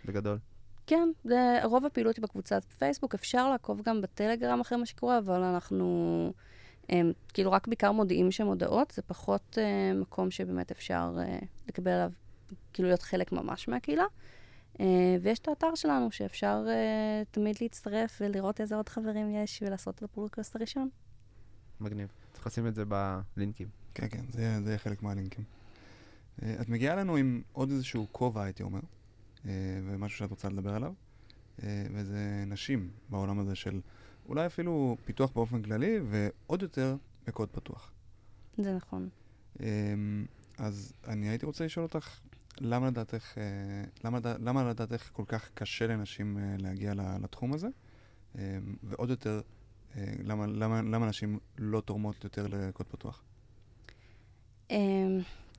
בגדול. 0.04 0.38
כן, 0.86 1.08
זה, 1.24 1.60
רוב 1.64 1.84
הפעילות 1.84 2.16
היא 2.16 2.22
בקבוצת 2.22 2.64
פייסבוק, 2.64 3.14
אפשר 3.14 3.50
לעקוב 3.50 3.82
גם 3.82 4.00
בטלגרם 4.00 4.60
אחרי 4.60 4.78
מה 4.78 4.86
שקורה, 4.86 5.18
אבל 5.18 5.42
אנחנו 5.42 6.32
הם, 6.88 7.12
כאילו 7.34 7.52
רק 7.52 7.66
בעיקר 7.66 7.92
מודיעים 7.92 8.30
שם 8.30 8.46
הודעות, 8.46 8.90
זה 8.90 9.02
פחות 9.02 9.58
אה, 9.58 9.92
מקום 9.94 10.30
שבאמת 10.30 10.70
אפשר 10.70 11.16
אה, 11.18 11.38
לקבל 11.68 11.90
עליו, 11.90 12.12
כאילו 12.72 12.88
להיות 12.88 13.02
חלק 13.02 13.32
ממש 13.32 13.68
מהקהילה. 13.68 14.04
אה, 14.80 14.84
ויש 15.22 15.38
את 15.38 15.48
האתר 15.48 15.74
שלנו, 15.74 16.10
שאפשר 16.12 16.64
אה, 16.68 17.22
תמיד 17.30 17.56
להצטרף 17.60 18.18
ולראות 18.20 18.60
איזה 18.60 18.76
עוד 18.76 18.88
חברים 18.88 19.30
יש, 19.30 19.62
ולעשות 19.66 19.94
את 19.94 20.02
הפולקאסט 20.02 20.56
הראשון. 20.56 20.88
מגניב. 21.80 22.08
צריך 22.32 22.46
לשים 22.46 22.66
את 22.66 22.74
זה 22.74 22.84
בלינקים. 23.36 23.68
כן, 23.94 24.08
כן, 24.10 24.24
זה 24.32 24.42
יהיה- 24.70 24.78
חלק 24.78 25.02
מהלינקים. 25.02 25.44
אה, 26.42 26.56
את 26.60 26.68
מגיעה 26.68 26.96
לנו 26.96 27.16
עם 27.16 27.42
עוד 27.52 27.70
איזשהו 27.70 28.06
כובע, 28.12 28.42
הייתי 28.42 28.62
אומר, 28.62 28.80
ומשהו 29.44 30.18
שאת 30.18 30.30
רוצה 30.30 30.48
לדבר 30.48 30.74
עליו, 30.74 30.92
וזה 31.92 32.44
נשים 32.46 32.90
בעולם 33.10 33.38
הזה 33.38 33.54
של 33.54 33.80
אולי 34.28 34.46
אפילו 34.46 34.96
פיתוח 35.04 35.30
באופן 35.32 35.62
כללי, 35.62 35.96
ועוד 36.10 36.62
יותר 36.62 36.96
בקוד 37.26 37.48
פתוח. 37.48 37.92
זה 38.58 38.76
נכון. 38.76 39.08
אז 40.58 40.92
אני 41.08 41.28
הייתי 41.28 41.46
רוצה 41.46 41.64
לשאול 41.64 41.86
אותך, 41.86 42.20
למה 42.60 42.86
לדעתך, 42.86 43.38
אה, 43.38 43.42
למה, 44.04 44.18
למה 44.24 44.70
לדעתך 44.70 45.08
כל 45.12 45.24
כך 45.26 45.50
קשה 45.54 45.86
לנשים 45.86 46.38
אה, 46.38 46.56
להגיע 46.58 46.92
לתחום 47.22 47.52
הזה? 47.52 47.68
אה, 48.38 48.58
ועוד 48.82 49.10
יותר, 49.10 49.40
למה, 50.24 50.46
למה, 50.46 50.82
למה 50.82 51.06
נשים 51.06 51.38
לא 51.58 51.80
תורמות 51.80 52.24
יותר 52.24 52.46
לקוד 52.46 52.86
פתוח? 52.86 53.22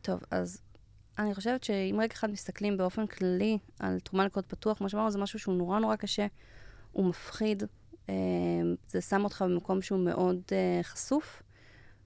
טוב, 0.02 0.22
אז 0.32 0.62
אני 1.20 1.36
חושבת 1.36 1.64
שאם 1.64 1.98
רגע 2.00 2.14
אחד 2.14 2.32
מסתכלים 2.32 2.78
באופן 2.78 3.08
כללי 3.08 3.58
על 3.80 4.00
תרומה 4.00 4.26
לקוד 4.26 4.46
פתוח, 4.46 4.78
כמו 4.78 4.90
שאמרנו, 4.90 5.12
זה 5.12 5.20
משהו 5.20 5.40
שהוא 5.40 5.56
נורא 5.56 5.80
נורא 5.80 5.96
קשה, 5.96 6.28
הוא 6.92 7.06
מפחיד, 7.06 7.64
זה 8.88 9.02
שם 9.02 9.24
אותך 9.24 9.42
במקום 9.42 9.82
שהוא 9.82 10.00
מאוד 10.00 10.42
חשוף, 10.84 11.44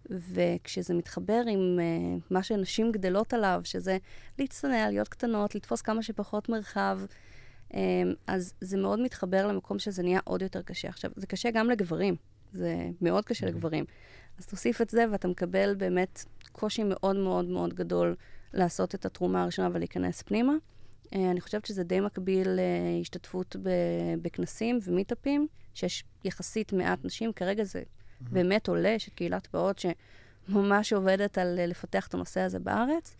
וכשזה 0.09 0.93
מתחבר 0.93 1.41
עם 1.47 1.79
אה, 1.79 2.17
מה 2.29 2.43
שנשים 2.43 2.91
גדלות 2.91 3.33
עליו, 3.33 3.61
שזה 3.63 3.97
להצטנע, 4.39 4.89
להיות 4.89 5.07
קטנות, 5.07 5.55
לתפוס 5.55 5.81
כמה 5.81 6.03
שפחות 6.03 6.49
מרחב, 6.49 6.99
אמ, 7.73 8.13
אז 8.27 8.53
זה 8.61 8.77
מאוד 8.77 8.99
מתחבר 8.99 9.47
למקום 9.47 9.79
שזה 9.79 10.03
נהיה 10.03 10.19
עוד 10.23 10.41
יותר 10.41 10.61
קשה. 10.61 10.89
עכשיו, 10.89 11.11
זה 11.15 11.27
קשה 11.27 11.51
גם 11.51 11.69
לגברים, 11.69 12.15
זה 12.53 12.75
מאוד 13.01 13.25
קשה 13.25 13.45
לגברים. 13.45 13.85
אז 14.39 14.45
תוסיף 14.45 14.81
את 14.81 14.89
זה 14.89 15.05
ואתה 15.11 15.27
מקבל 15.27 15.75
באמת 15.75 16.25
קושי 16.51 16.83
מאוד 16.83 17.15
מאוד 17.15 17.45
מאוד 17.45 17.73
גדול 17.73 18.15
לעשות 18.53 18.95
את 18.95 19.05
התרומה 19.05 19.43
הראשונה 19.43 19.69
ולהיכנס 19.73 20.21
פנימה. 20.21 20.53
אה, 21.15 21.31
אני 21.31 21.41
חושבת 21.41 21.65
שזה 21.65 21.83
די 21.83 21.99
מקביל 21.99 22.47
להשתתפות 22.49 23.55
ב- 23.63 23.69
בכנסים 24.21 24.79
ומיטאפים, 24.83 25.47
שיש 25.73 26.03
יחסית 26.23 26.73
מעט 26.73 27.05
נשים. 27.05 27.33
כרגע 27.33 27.63
זה 27.63 27.83
באמת 28.31 28.67
עולה, 28.67 28.89
יש 28.89 29.07
את 29.07 29.13
קהילת 29.13 29.47
באות 29.53 29.79
שממש 29.79 30.93
עובדת 30.93 31.37
על 31.37 31.59
אה, 31.59 31.65
לפתח 31.65 32.07
את 32.07 32.13
הנושא 32.13 32.39
הזה 32.39 32.59
בארץ, 32.59 33.15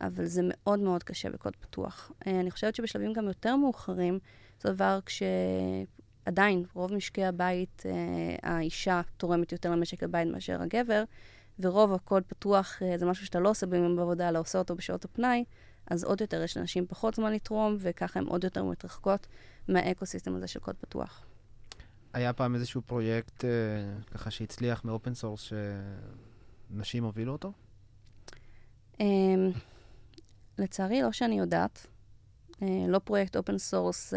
אבל 0.00 0.26
זה 0.26 0.42
מאוד 0.44 0.78
מאוד 0.78 1.02
קשה 1.02 1.30
בקוד 1.30 1.56
פתוח. 1.56 2.12
אה, 2.26 2.40
אני 2.40 2.50
חושבת 2.50 2.74
שבשלבים 2.74 3.12
גם 3.12 3.28
יותר 3.28 3.56
מאוחרים, 3.56 4.18
זה 4.60 4.72
דבר 4.72 4.98
כשעדיין 5.06 6.64
רוב 6.74 6.94
משקי 6.94 7.24
הבית, 7.24 7.82
אה, 7.86 8.50
האישה 8.50 9.00
תורמת 9.16 9.52
יותר 9.52 9.70
למשק 9.70 10.02
הבית 10.02 10.28
מאשר 10.28 10.62
הגבר, 10.62 11.04
ורוב 11.60 11.92
הקוד 11.92 12.22
פתוח 12.26 12.82
זה 12.96 13.06
משהו 13.06 13.26
שאתה 13.26 13.40
לא 13.40 13.48
עושה 13.50 13.66
בימים 13.66 13.96
בעבודה, 13.96 14.28
אלא 14.28 14.38
עושה 14.38 14.58
אותו 14.58 14.74
בשעות 14.74 15.04
הפנאי, 15.04 15.44
אז 15.86 16.04
עוד 16.04 16.20
יותר 16.20 16.42
יש 16.42 16.56
לאנשים 16.56 16.86
פחות 16.86 17.14
זמן 17.14 17.32
לתרום, 17.32 17.76
וככה 17.78 18.20
הן 18.20 18.26
עוד 18.26 18.44
יותר 18.44 18.64
מתרחקות 18.64 19.26
מה 19.68 19.80
ecosystem 19.80 20.34
הזה 20.34 20.46
של 20.46 20.60
קוד 20.60 20.76
פתוח. 20.80 21.27
היה 22.12 22.32
פעם 22.32 22.54
איזשהו 22.54 22.82
פרויקט 22.82 23.44
אה, 23.44 23.50
ככה 24.10 24.30
שהצליח 24.30 24.84
מ 24.84 24.90
open 24.90 25.14
source 25.14 25.52
שנשים 26.70 27.04
הובילו 27.04 27.32
אותו? 27.32 27.52
אמ, 29.00 29.50
לצערי, 30.58 31.02
לא 31.02 31.12
שאני 31.12 31.38
יודעת. 31.38 31.86
אה, 32.62 32.84
לא 32.88 32.98
פרויקט 32.98 33.36
open 33.36 33.58
source 33.58 34.14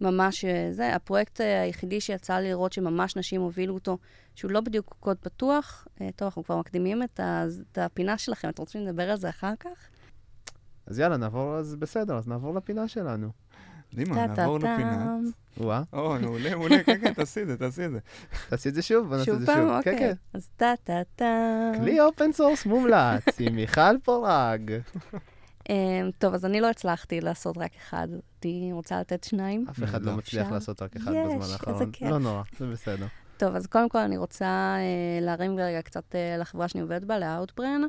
ממש 0.00 0.44
אה, 0.44 0.68
זה. 0.72 0.94
הפרויקט 0.94 1.40
אה, 1.40 1.62
היחידי 1.62 2.00
שיצא 2.00 2.34
לי 2.34 2.48
לראות 2.48 2.72
שממש 2.72 3.16
נשים 3.16 3.40
הובילו 3.40 3.74
אותו, 3.74 3.98
שהוא 4.34 4.50
לא 4.50 4.60
בדיוק 4.60 4.96
קוד 5.00 5.16
פתוח. 5.20 5.86
אה, 6.00 6.08
טוב, 6.16 6.26
אנחנו 6.26 6.44
כבר 6.44 6.58
מקדימים 6.58 7.02
את, 7.02 7.20
ה, 7.20 7.44
את 7.72 7.78
הפינה 7.78 8.18
שלכם, 8.18 8.48
אתם 8.48 8.62
רוצים 8.62 8.86
לדבר 8.86 9.10
על 9.10 9.16
זה 9.16 9.28
אחר 9.28 9.52
כך? 9.60 9.88
אז 10.86 10.98
יאללה, 10.98 11.16
נעבור, 11.16 11.56
אז 11.56 11.76
בסדר, 11.76 12.16
אז 12.16 12.28
נעבור 12.28 12.54
לפינה 12.54 12.88
שלנו. 12.88 13.30
דימה, 13.94 14.26
נעבור 14.26 14.58
לפינה. 14.58 15.16
וואה, 15.56 15.82
או, 15.92 16.14
מעולה, 16.20 16.56
מעולה, 16.56 16.82
כן, 16.84 17.00
כן, 17.00 17.12
תעשי 17.14 17.42
את 17.42 17.46
זה, 17.46 17.56
תעשי 17.56 17.84
את 17.84 17.90
זה. 17.90 17.98
תעשי 18.48 18.68
את 18.68 18.74
זה 18.74 18.82
שוב, 18.82 19.08
בוא 19.08 19.16
נעשה 19.16 19.30
את 19.30 19.36
שוב 19.36 19.38
זה 19.38 19.46
פעם? 19.46 19.58
שוב. 19.58 19.70
אוקיי. 19.70 19.98
כן, 19.98 19.98
כן. 19.98 20.12
אז 20.34 20.48
טה-טה-טם. 20.56 21.72
כלי 21.80 22.00
open 22.00 22.32
source 22.32 22.66
מומלץ 22.66 23.24
עם 23.40 23.56
מיכל 23.56 23.98
פורג. 24.04 24.72
אמ, 25.68 26.10
טוב, 26.18 26.34
אז 26.34 26.44
אני 26.44 26.60
לא 26.60 26.70
הצלחתי 26.70 27.20
לעשות 27.20 27.58
רק 27.58 27.70
אחד, 27.76 28.08
אני 28.44 28.70
רוצה 28.72 29.00
לתת 29.00 29.24
שניים. 29.24 29.64
אף 29.70 29.82
אחד 29.82 30.02
לא 30.02 30.12
לא. 30.12 30.18
מצליח? 30.18 30.52
לעשות 30.52 30.82
רק 30.82 30.96
אחד 30.96 31.12
בזמן 31.12 31.52
האחרון. 31.52 31.90
לא 32.00 32.18
נורא, 32.18 32.42
זה 32.58 32.66
בסדר. 32.66 33.06
טוב, 33.36 33.54
אז 33.54 33.66
קודם 33.66 33.88
כל 33.88 33.98
אני 33.98 34.16
רוצה 34.16 34.46
אה, 34.46 35.20
להרים 35.20 35.58
רגע 35.58 35.82
קצת 35.82 36.14
אה, 36.14 36.36
לחברה 36.36 36.68
שאני 36.68 36.82
עובדת 36.82 37.04
בה, 37.04 37.18
ל 37.18 37.24
Outbrain, 37.24 37.82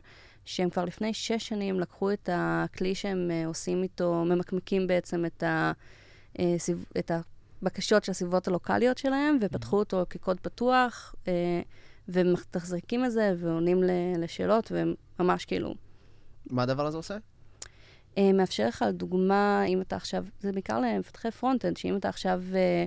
שהם 0.49 0.69
כבר 0.69 0.85
לפני 0.85 1.13
שש 1.13 1.47
שנים 1.47 1.79
לקחו 1.79 2.11
את 2.11 2.29
הכלי 2.33 2.95
שהם 2.95 3.31
אה, 3.31 3.47
עושים 3.47 3.83
איתו, 3.83 4.25
ממקמקים 4.25 4.87
בעצם 4.87 5.25
את, 5.25 5.43
ה, 5.43 5.71
אה, 6.39 6.55
את 6.99 7.11
הבקשות 7.61 8.03
של 8.03 8.11
הסביבות 8.11 8.47
הלוקאליות 8.47 8.97
שלהם, 8.97 9.37
ופתחו 9.41 9.79
אותו 9.79 10.05
כקוד 10.09 10.39
פתוח, 10.39 11.15
אה, 11.27 11.61
ומתחזקים 12.07 13.05
את 13.05 13.11
זה, 13.11 13.33
ועונים 13.37 13.83
ל- 13.83 14.23
לשאלות, 14.23 14.71
והם 14.71 14.93
ממש 15.19 15.45
כאילו 15.45 15.75
מה 16.49 16.63
הדבר 16.63 16.85
הזה 16.85 16.97
עושה? 16.97 17.17
מאפשר 18.19 18.67
לך, 18.67 18.85
לדוגמה, 18.87 19.63
אם 19.67 19.81
אתה 19.81 19.95
עכשיו, 19.95 20.25
זה 20.39 20.51
בעיקר 20.51 20.79
למפתחי 20.79 21.31
front-end, 21.32 21.77
שאם 21.77 21.97
אתה 21.97 22.09
עכשיו 22.09 22.43
אה, 22.55 22.85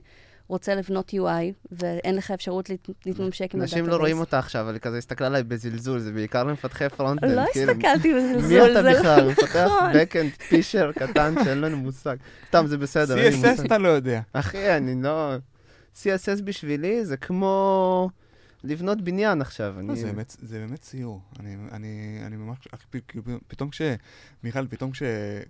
רוצה 0.52 0.74
לבנות 0.74 1.10
UI, 1.10 1.26
ואין 1.72 2.16
לך 2.16 2.30
אפשרות 2.30 2.70
להת- 2.70 2.88
להתממשק 3.06 3.40
עם 3.54 3.60
ה 3.60 3.61
database. 3.61 3.72
אנשים 3.72 3.86
לא 3.86 3.96
רואים 3.96 4.18
אותה 4.18 4.38
עכשיו, 4.38 4.62
אבל 4.62 4.72
היא 4.72 4.80
כזה 4.80 4.98
הסתכלה 4.98 5.26
עליי 5.26 5.42
בזלזול, 5.42 5.98
זה 5.98 6.12
בעיקר 6.12 6.44
למפתחי 6.44 6.88
front. 6.88 7.24
לא 7.24 7.42
כאילו, 7.52 7.72
הסתכלתי 7.72 8.14
בזלזול, 8.14 8.48
מי 8.66 8.72
אתה 8.72 8.82
זה 8.82 8.90
לא 8.92 8.98
בכלל? 8.98 9.28
מפתח 9.30 9.56
נכון. 9.66 9.90
backend 9.92 10.42
פישר 10.48 10.92
קטן 10.92 11.34
שאין 11.44 11.60
לנו 11.60 11.76
מושג. 11.86 12.16
סתם, 12.48 12.64
זה 12.66 12.78
בסדר, 12.78 13.14
CSS. 13.30 13.66
אתה 13.66 13.78
לא 13.78 13.88
יודע. 13.88 14.20
אחי, 14.32 14.76
אני 14.76 15.02
לא... 15.02 15.34
CSS 15.96 16.42
בשבילי 16.44 17.04
זה 17.04 17.16
כמו 17.16 18.10
לבנות 18.64 19.00
בניין 19.02 19.40
עכשיו. 19.40 19.74
לא, 19.76 19.80
אני... 19.80 19.96
זה 20.00 20.06
באמת- 20.06 20.36
זה 20.42 20.58
באמת 20.58 20.78
ציור. 20.80 21.20
אני- 21.40 21.56
אני 21.72 21.88
אני 22.26 22.36
ממש, 22.36 22.58
כאילו, 23.08 23.24
פתאום 23.48 23.70
כש... 23.70 23.82
מיכל, 24.44 24.66
פתאום 24.66 24.90
כש- 24.90 25.02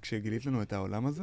כשגילית 0.03 0.47
לנו 0.47 0.63
את 0.63 0.73
העולם 0.73 1.07
הזה, 1.07 1.23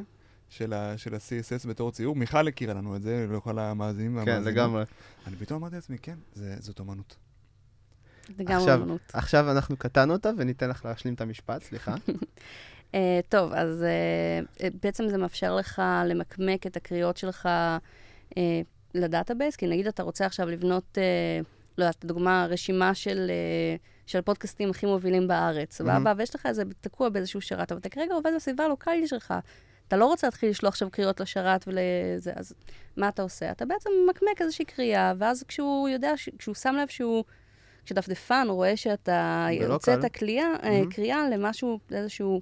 של 0.50 0.74
ה- 0.74 0.98
של 0.98 1.16
ה-CSS 1.16 1.68
בתור 1.68 1.92
ציור, 1.92 2.16
מיכל 2.16 2.48
הכירה 2.48 2.74
לנו 2.74 2.96
את 2.96 3.02
זה, 3.02 3.26
לא 3.30 3.40
כל 3.40 3.60
המאזינים 3.60 4.12
כן, 4.12 4.18
והמאזינות. 4.18 4.48
לגמרי. 4.54 4.84
אני 5.28 5.36
פתאום 5.36 5.60
אמרתי 5.62 5.76
לעצמי, 5.76 5.98
כן, 6.02 6.16
זה- 6.34 6.56
זאת 6.60 6.80
אומנות. 6.80 7.16
זה 8.38 8.44
גם 8.44 8.58
עכשיו- 8.58 8.82
אמנות. 8.84 9.02
עכשיו 9.14 9.52
אנחנו 9.52 9.78
קטענו 9.78 10.14
אותה 10.14 10.30
וניתן 10.38 10.70
לך 10.70 10.86
להשלים 10.86 11.14
את 11.14 11.22
המשפט, 11.22 11.64
סליחה. 11.64 11.96
אה, 12.96 13.20
טוב, 13.30 13.54
אז 13.54 13.84
אה, 13.84 14.70
בעצם 14.84 15.08
זה 15.10 15.18
מאפשר 15.18 15.56
לך 15.56 15.82
למקמק 16.06 16.68
את 16.68 16.78
הקריאות 16.78 17.18
שלך 17.18 17.46
אה, 17.46 18.62
ל 18.94 19.00
database, 19.00 19.56
כי 19.56 19.68
נגיד 19.68 19.88
אתה 19.88 20.04
רוצה 20.04 20.26
עכשיו 20.26 20.50
לבנות, 20.50 20.98
אה, 20.98 21.04
לא 21.78 21.84
יודעת, 21.84 22.04
לדוגמה, 22.04 22.46
רשימה 22.50 22.94
של, 22.96 23.28
אה, 23.30 23.76
של 24.06 24.22
פודקאסטים 24.22 24.70
הכי 24.70 24.86
מובילים 24.86 25.28
בארץ. 25.28 25.74
סבבה? 25.78 26.14
ויש 26.18 26.36
לך 26.36 26.46
איזה 26.46 26.64
תקוע 26.82 27.10
באיזשהו 27.10 27.42
שרת, 27.42 27.72
אבל 27.72 27.80
אתה 27.80 27.90
כרגע 27.90 28.14
עובד 28.14 28.32
בסביבה 28.36 28.64
הלוקאלית 28.66 29.08
שלך. 29.08 29.34
אתה 29.90 29.98
לא 29.98 30.06
רוצה 30.06 30.28
להתחיל 30.28 30.50
לשלוח 30.50 30.74
עכשיו 30.74 30.90
קריאות 30.92 31.20
לשרת 31.20 31.66
ולזה, 31.68 32.32
אז 32.36 32.54
מה 32.98 33.10
אתה 33.10 33.22
עושה? 33.22 33.52
אתה 33.52 33.66
בעצם 33.66 33.90
מקמק 34.10 34.42
איזושהי 34.42 34.66
קריאה, 34.66 35.14
ואז 35.18 35.44
כשהוא 35.48 35.90
יודע, 35.90 36.18
ש- 36.18 36.30
כשהוא 36.38 36.56
שם 36.56 36.76
לב 36.82 36.88
שהוא, 36.88 37.24
כשדפדפן 37.86 38.48
רואה 38.50 38.78
שאתה 38.78 39.48
בלוקל. 39.60 39.74
הוצאת 39.74 40.06
קריאה, 40.12 40.46
אה, 40.64 40.70
מהמם. 40.70 40.92
קריאה 40.92 41.30
למשהו, 41.30 41.80
לאיזשהו 41.92 42.42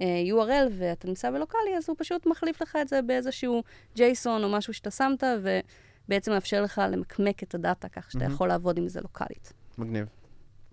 אה, 0.00 0.06
URL, 0.26 0.70
ואתה 0.78 1.08
נמצא 1.08 1.30
בלוקאלי, 1.30 1.76
אז 1.78 1.88
הוא 1.88 1.96
פשוט 1.98 2.26
מחליף 2.26 2.62
לך 2.62 2.76
את 2.80 2.88
זה 2.88 3.02
באיזשהו 3.02 3.62
JSON 3.96 4.02
או 4.42 4.48
משהו 4.48 4.72
שאתה 4.74 4.90
שמת, 4.90 5.22
ובעצם 5.42 6.32
מאפשר 6.32 6.62
לך 6.62 6.82
למקמק 6.90 7.42
את 7.42 7.54
הדאטה 7.54 7.88
כך 7.88 8.10
שאתה 8.10 8.18
מהמם. 8.24 8.34
יכול 8.34 8.48
לעבוד 8.48 8.78
עם 8.78 8.88
זה 8.88 9.00
לוקאלית. 9.00 9.52
מגניב. 9.78 10.06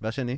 והשני? 0.01 0.37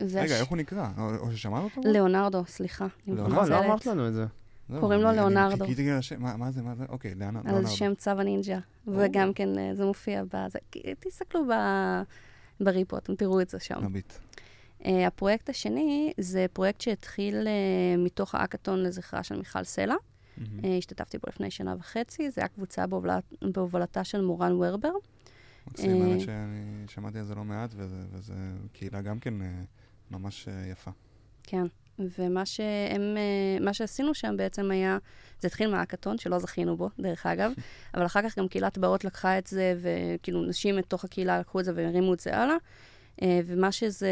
והש- 0.00 0.14
רגע, 0.24 0.36
איך 0.40 0.48
הוא 0.48 0.58
נקרא? 0.58 0.88
או 0.98 1.16
או 1.16 1.32
ששמענו 1.32 1.64
אותו? 1.64 1.80
ליאונרדו, 1.84 2.44
סליחה. 2.46 2.86
ליאונרדו. 3.06 3.30
לא 3.34 3.38
מתנצלת. 3.42 3.64
אמרת 3.64 3.86
לנו 3.86 4.08
את 4.08 4.12
זה. 4.12 4.24
זהו, 4.70 4.80
קוראים 4.80 5.00
לו 5.00 5.12
ליאונרדו. 5.12 5.64
חיכיתי 5.64 5.90
על 5.90 5.98
השם, 5.98 6.22
מה 6.22 6.50
זה, 6.50 6.62
מה 6.62 6.74
זה? 6.74 6.84
אוקיי, 6.88 7.14
ליאונרדו. 7.14 7.56
על 7.56 7.66
שם 7.66 7.94
צו 7.94 8.10
הנינג'ה, 8.10 8.58
וגם 8.86 9.32
כן 9.32 9.58
אה, 9.58 9.74
זה 9.74 9.84
מופיע 9.84 10.22
בזה. 10.24 10.58
תסתכלו 11.00 11.40
בריפו, 12.60 12.96
אתם 12.98 13.14
תראו 13.14 13.40
את 13.40 13.48
זה 13.48 13.60
שם. 13.60 13.84
מביט. 13.84 14.12
Uh, 14.80 14.86
הפרויקט 15.06 15.48
השני 15.48 16.12
זה 16.18 16.46
פרויקט 16.52 16.80
שהתחיל 16.80 17.46
uh, 17.46 18.00
מתוך 18.00 18.34
האקתון 18.34 18.82
לזכרה 18.82 19.22
של 19.22 19.38
מיכל 19.38 19.64
סלע. 19.64 19.94
השתתפתי 20.78 21.18
בו 21.18 21.24
לפני 21.28 21.50
שנה 21.50 21.74
וחצי, 21.78 22.30
זה 22.30 22.40
היה 22.40 22.48
קבוצה 22.48 22.86
בהובלת, 22.86 23.24
בהובלתה 23.52 24.04
של 24.04 24.20
מורן 24.20 24.52
ורבר. 24.52 24.92
מקסים, 25.66 26.02
אה, 26.02 26.06
האמת 26.06 26.20
שאני 26.20 26.84
שמעתי 26.86 27.18
על 27.18 27.24
זה 27.24 27.34
לא 27.34 27.44
מעט, 27.44 27.70
וזה 27.76 28.34
קהילה 28.72 29.02
גם 29.02 29.18
כן 29.18 29.42
אה, 29.42 29.62
ממש 30.10 30.48
אה, 30.48 30.66
יפה. 30.66 30.90
כן. 31.42 31.66
ומה 32.18 32.46
שהם, 32.46 33.16
uh, 33.16 33.62
מה 33.62 33.74
שעשינו 33.74 34.14
שם 34.14 34.36
בעצם 34.36 34.70
היה, 34.70 34.98
זה 35.40 35.48
התחיל 35.48 35.70
מהאקתון, 35.70 36.18
שלא 36.18 36.38
זכינו 36.38 36.76
בו, 36.76 36.88
דרך 36.98 37.26
אגב, 37.26 37.52
אבל 37.94 38.06
אחר 38.06 38.22
כך 38.22 38.38
גם 38.38 38.48
קהילת 38.48 38.78
באות 38.78 39.04
לקחה 39.04 39.38
את 39.38 39.46
זה, 39.46 39.74
וכאילו 39.80 40.42
נשים 40.42 40.76
מתוך 40.76 41.04
הקהילה 41.04 41.40
לקחו 41.40 41.60
את 41.60 41.64
זה 41.64 41.72
והרימו 41.74 42.14
את 42.14 42.20
זה 42.20 42.36
הלאה. 42.36 42.56
Uh, 43.20 43.22
ומה 43.44 43.72
שזה, 43.72 44.10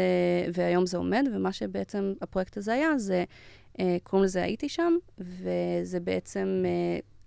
והיום 0.53 0.85
זה 0.85 0.97
עומד, 0.97 1.25
ומה 1.33 1.53
שבעצם 1.53 2.13
הפרויקט 2.21 2.57
הזה 2.57 2.73
היה, 2.73 2.97
זה, 2.97 3.23
uh, 3.73 3.81
קוראים 4.03 4.25
לזה 4.25 4.43
הייתי 4.43 4.69
שם, 4.69 4.93
וזה 5.17 5.99
בעצם 5.99 6.63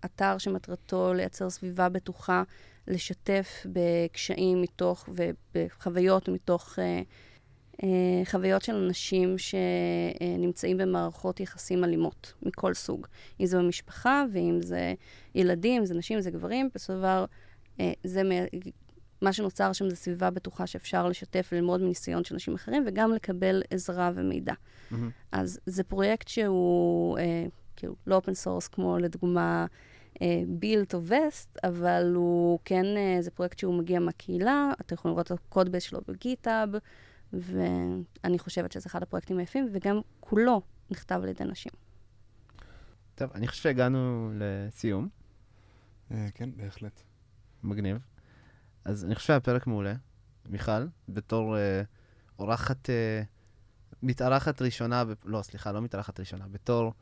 אתר 0.05 0.39
שמטרתו 0.39 1.15
לייצר 1.15 1.51
סביבה 1.51 1.89
בטוחה, 1.89 2.43
לשתף 2.89 3.67
בקשיים 3.67 4.63
מתוך, 4.63 5.09
ובחוויות 5.09 6.29
מתוך 6.29 6.79
אה, 6.79 6.79
אה, 6.79 7.03
חוויות 8.25 8.63
של 8.63 8.75
אנשים 8.75 9.37
שנמצאים 9.39 10.77
במערכות 10.77 11.41
יחסים 11.41 11.85
אלימות, 11.85 12.33
מכל 12.43 12.75
סוג. 12.75 13.07
אם 13.41 13.47
זה 13.47 13.59
במשפחה, 13.59 14.25
ואם 14.33 14.59
זה 14.63 14.95
ילדים, 15.35 15.81
אם 15.81 15.87
זה 15.87 15.95
נשים, 15.95 16.17
אם 16.17 16.23
זה 16.23 16.31
גברים, 16.31 16.69
בסופו 16.75 16.93
של 16.93 16.99
דבר, 16.99 17.25
אה, 17.81 17.93
זה 18.05 18.23
מה 19.23 19.33
שנוצר 19.33 19.73
שם 19.73 19.91
זה 19.91 19.97
סביבה 19.97 20.31
בטוחה 20.31 20.67
שאפשר 20.67 21.09
לשתף 21.09 21.49
וללמוד 21.53 21.83
מניסיון 21.83 22.25
של 22.25 22.35
אנשים 22.35 22.55
אחרים, 22.55 22.85
וגם 22.87 23.13
לקבל 23.13 23.63
עזרה 23.71 24.11
ומידע. 24.15 24.53
Mm-hmm. 24.53 24.95
אז 25.33 25.61
זה 25.67 25.85
פרויקט 25.85 26.29
שהוא 26.29 27.19
אה, 27.19 27.45
כאילו 27.77 27.95
לא 28.07 28.15
open 28.15 28.35
source 28.35 28.69
כמו 28.69 28.99
לדוגמה 28.99 29.67
בילט 30.49 30.95
או 30.95 31.01
וסט, 31.03 31.59
אבל 31.65 32.13
הוא 32.15 32.59
כן, 32.65 32.85
אה, 32.97 33.17
זה 33.21 33.31
פרויקט 33.31 33.59
שהוא 33.59 33.75
מגיע 33.75 34.01
מהקהילה, 34.01 34.73
אתם 34.81 34.95
יכולים 34.95 35.15
לראות 35.15 35.27
את 35.27 35.31
ה 35.31 35.39
code 35.39 35.73
base 35.73 35.85
שלו 35.85 36.01
ב 36.09 36.16
GitHub, 36.16 36.69
ואני 37.33 38.39
חושבת 38.39 38.73
שזה 38.73 38.87
אחד 38.87 39.03
הפרויקטים 39.03 39.39
היפים, 39.39 39.69
וגם 39.73 40.01
כולו 40.21 40.63
נכתב 40.91 41.21
על 41.23 41.29
ידי 41.29 41.45
נשים. 41.45 41.73
טוב, 43.15 43.31
אני 43.35 43.49
חושב 43.49 43.63
שהגענו 43.63 44.33
לסיום. 44.35 45.09
אה, 46.11 46.29
כן, 46.35 46.51
בהחלט. 46.57 47.03
מגניב. 47.63 47.99
אז 48.85 49.05
אני 49.05 49.15
חושב 49.15 49.27
שהיה 49.27 49.41
פרק 49.41 49.67
מעולה. 49.67 49.95
מיכל, 50.49 50.87
בתור 51.09 51.57
אה, 51.57 51.83
אורחת, 52.39 52.91
אה, 52.91 53.23
מתארחת 54.03 54.63
ראשונה, 54.63 55.05
ב... 55.05 55.13
לא, 55.25 55.43
סליחה, 55.43 55.73
לא 55.73 55.83
מתארחת 55.83 56.21
ראשונה, 56.21 56.49
בתור 56.49 56.93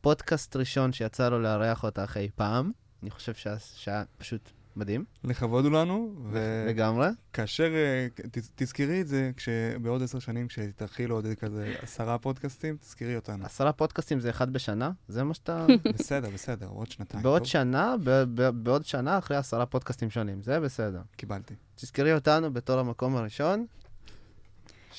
פודקאסט 0.00 0.56
ראשון 0.56 0.92
שיצא 0.92 1.28
לו 1.28 1.40
לארח 1.40 1.84
אותך 1.84 2.16
אי 2.16 2.28
פעם. 2.34 2.72
אני 3.02 3.10
חושב 3.10 3.56
שהיה 3.74 4.04
פשוט 4.18 4.50
מדהים. 4.76 5.04
לכבוד 5.24 5.64
הוא 5.64 5.72
לנו. 5.72 6.14
ו... 6.30 6.64
לגמרי. 6.68 7.08
כאשר, 7.32 7.72
אה, 7.74 8.06
ת, 8.30 8.38
תזכרי 8.54 9.00
את 9.00 9.08
זה, 9.08 9.30
כשבעוד 9.36 10.02
עשר 10.02 10.18
שנים, 10.18 10.48
כשתתחיל 10.48 11.10
עוד 11.10 11.26
כזה 11.40 11.74
עשרה 11.82 12.18
פודקאסטים, 12.18 12.76
תזכרי 12.76 13.16
אותנו. 13.16 13.44
עשרה 13.44 13.72
פודקאסטים 13.72 14.20
זה 14.20 14.30
אחד 14.30 14.52
בשנה? 14.52 14.90
זה 15.08 15.24
מה 15.24 15.34
שאתה... 15.34 15.66
בסדר, 15.94 16.30
בסדר, 16.30 16.66
עוד 16.66 16.90
שנתיים. 16.90 17.22
בעוד 17.22 17.38
טוב? 17.38 17.48
שנה, 17.48 17.94
ב- 18.04 18.24
ב- 18.34 18.64
בעוד 18.64 18.84
שנה 18.84 19.18
אחרי 19.18 19.36
עשרה 19.36 19.66
פודקאסטים 19.66 20.10
שונים, 20.10 20.42
זה 20.42 20.60
בסדר. 20.60 21.02
קיבלתי. 21.16 21.54
תזכרי 21.74 22.14
אותנו 22.14 22.52
בתור 22.52 22.80
המקום 22.80 23.16
הראשון. 23.16 23.66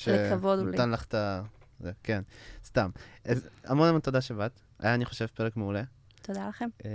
לכבוד 0.07 0.59
הוא 0.59 0.67
לי. 0.67 0.77
שנתן 0.77 0.91
לך 0.91 1.03
את 1.05 1.13
ה... 1.13 1.41
זה, 1.79 1.91
כן, 2.03 2.21
סתם. 2.65 2.89
אז 3.25 3.47
המון 3.63 3.87
המון 3.87 4.01
תודה 4.01 4.21
שבאת. 4.21 4.59
היה, 4.79 4.93
אני 4.93 5.05
חושב, 5.05 5.25
פרק 5.25 5.57
מעולה. 5.57 5.83
תודה 6.21 6.47
לכם. 6.49 6.69
אה, 6.85 6.89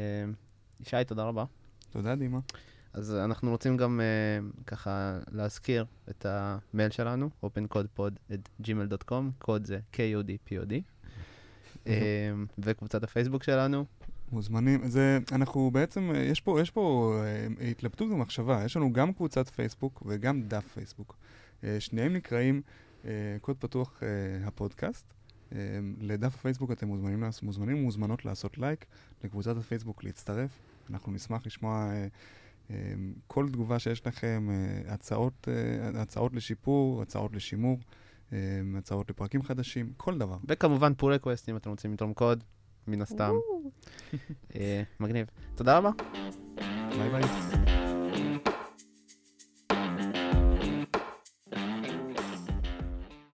ישי, 0.80 0.96
תודה 1.06 1.22
רבה. 1.22 1.44
תודה, 1.90 2.14
דימה. 2.16 2.38
אז 2.92 3.14
אנחנו 3.14 3.50
רוצים 3.50 3.76
גם 3.76 4.00
uh, 4.00 4.62
ככה 4.66 5.18
להזכיר 5.32 5.84
את 6.10 6.26
המייל 6.28 6.90
שלנו, 6.90 7.30
opencodepod@gmail.com, 7.44 9.22
קוד 9.38 9.64
זה 9.64 9.78
K-O-D-P-O-D, 9.92 10.72
uh, 11.84 11.88
וקבוצת 12.58 13.04
הפייסבוק 13.04 13.42
שלנו. 13.42 13.84
מוזמנים, 14.32 14.88
זה, 14.88 15.18
אנחנו 15.32 15.70
בעצם, 15.70 16.12
יש 16.14 16.40
פה, 16.40 16.60
יש 16.60 16.70
פה 16.70 17.14
uh, 17.58 17.62
התלבטות 17.64 18.10
ומחשבה, 18.10 18.62
יש 18.64 18.76
לנו 18.76 18.92
גם 18.92 19.12
קבוצת 19.12 19.48
פייסבוק 19.48 20.02
וגם 20.06 20.42
דף 20.42 20.66
פייסבוק. 20.74 21.16
אה, 21.60 21.64
שניהם 21.78 22.12
נקראים 22.12 22.62
uh, 23.02 23.06
קוד 23.40 23.56
פתוח 23.56 24.00
uh, 24.00 24.02
הפודקאסט. 24.48 25.06
אה, 25.50 25.54
לדף 26.00 26.34
הפייסבוק 26.34 26.70
אתם 26.72 26.86
מוזמנים, 26.86 27.24
מוזמנים 27.42 27.76
ומוזמנות 27.78 28.24
לעשות 28.24 28.58
לייק, 28.58 28.84
לקבוצת 29.24 29.56
הפייסבוק 29.56 30.04
להצטרף. 30.04 30.50
אנחנו 30.90 31.12
נשמח 31.12 31.46
לשמוע... 31.46 31.90
אה, 31.92 32.10
אמ, 32.70 33.12
כל 33.26 33.48
תגובה 33.52 33.78
שיש 33.78 34.06
לכם, 34.06 34.48
אה, 34.50 34.92
הצעות, 34.92 35.48
אה, 35.48 36.02
הצעות 36.02 36.34
לשיפור, 36.34 37.02
הצעות 37.02 37.34
לשימור, 37.34 37.78
אמ, 38.32 38.36
הצעות 38.78 39.10
לפרקים 39.10 39.42
חדשים, 39.42 39.92
כל 39.96 40.18
דבר. 40.18 40.36
וכמובן 40.48 40.94
pull 40.94 41.12
request, 41.12 41.48
אם 41.48 41.56
אתם 41.56 41.70
רוצים 41.70 41.92
לתרום 41.92 42.14
קוד, 42.14 42.44
מן 42.86 43.02
הסתם. 43.02 43.32
אה, 44.54 44.82
מגניב. 45.00 45.26
תודה 45.54 45.78
רבה. 45.78 45.90
ביי 46.90 47.10
ביי. 47.10 47.79